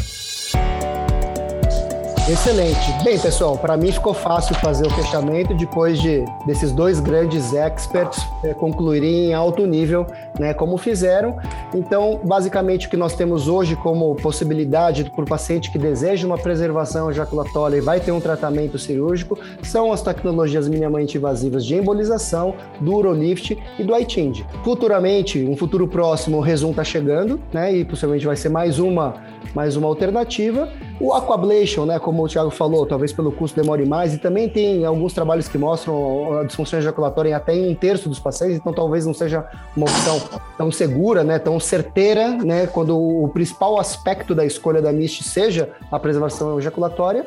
Excelente. 2.32 3.04
Bem, 3.04 3.18
pessoal, 3.18 3.58
para 3.58 3.76
mim 3.76 3.92
ficou 3.92 4.14
fácil 4.14 4.54
fazer 4.58 4.86
o 4.86 4.90
fechamento 4.92 5.52
depois 5.56 6.00
de 6.00 6.24
desses 6.46 6.72
dois 6.72 7.00
grandes 7.00 7.54
experts 7.54 8.24
é, 8.44 8.54
concluírem 8.54 9.30
em 9.30 9.34
alto 9.34 9.66
nível, 9.66 10.06
né, 10.40 10.54
como 10.54 10.78
fizeram. 10.78 11.40
Então, 11.74 12.22
basicamente, 12.24 12.86
o 12.86 12.90
que 12.92 12.96
nós 12.96 13.16
temos 13.16 13.48
hoje 13.48 13.76
como 13.76 14.14
possibilidade 14.14 15.06
para 15.06 15.24
o 15.24 15.26
paciente 15.26 15.72
que 15.72 15.80
deseja 15.80 16.28
uma 16.28 16.38
preservação 16.38 17.10
ejaculatória 17.10 17.78
e 17.78 17.82
vai 17.82 18.00
ter 18.00 18.12
um 18.12 18.20
tratamento 18.20 18.78
cirúrgico 18.78 19.40
são 19.64 19.92
as 19.92 20.04
tecnologias 20.04 20.68
minimamente 20.68 21.18
invasivas 21.18 21.66
de 21.66 21.74
embolização, 21.74 22.54
do 22.80 22.94
Urolift 22.94 23.58
e 23.80 23.84
do 23.84 23.98
iTind. 23.98 24.46
Futuramente, 24.64 25.44
um 25.44 25.58
futuro 25.58 25.88
próximo, 25.88 26.38
o 26.38 26.42
Resum 26.42 26.70
está 26.70 26.84
chegando, 26.84 27.40
né, 27.52 27.74
e 27.74 27.84
possivelmente 27.84 28.28
vai 28.28 28.36
ser 28.36 28.50
mais 28.50 28.78
uma, 28.78 29.16
mais 29.56 29.76
uma 29.76 29.88
alternativa. 29.88 30.70
O 31.00 31.14
Aquablation, 31.14 31.86
né, 31.86 31.98
como 31.98 32.24
o 32.24 32.28
Thiago 32.28 32.50
falou, 32.50 32.86
talvez 32.86 33.14
pelo 33.14 33.32
custo 33.32 33.60
demore 33.60 33.86
mais, 33.86 34.14
e 34.14 34.18
também 34.18 34.50
tem 34.50 34.84
alguns 34.84 35.14
trabalhos 35.14 35.48
que 35.48 35.58
mostram 35.58 36.40
a 36.40 36.44
disfunção 36.44 36.78
ejaculatória 36.78 37.30
em 37.30 37.34
até 37.34 37.54
um 37.54 37.74
terço 37.74 38.10
dos 38.10 38.20
pacientes, 38.20 38.58
então 38.58 38.74
talvez 38.74 39.06
não 39.06 39.14
seja 39.14 39.48
uma 39.78 39.86
opção 39.86 40.22
tão 40.58 40.70
segura, 40.70 41.24
né, 41.24 41.40
tão 41.40 41.58
certeira, 41.58 42.32
né, 42.32 42.68
quando 42.68 42.98
o 42.98 43.30
principal 43.30 43.80
aspecto 43.80 44.36
da 44.36 44.46
escolha 44.46 44.82
da 44.82 44.92
MIST 44.92 45.24
seja 45.24 45.70
a 45.90 45.98
preservação 45.98 46.60
ejaculatória. 46.60 47.26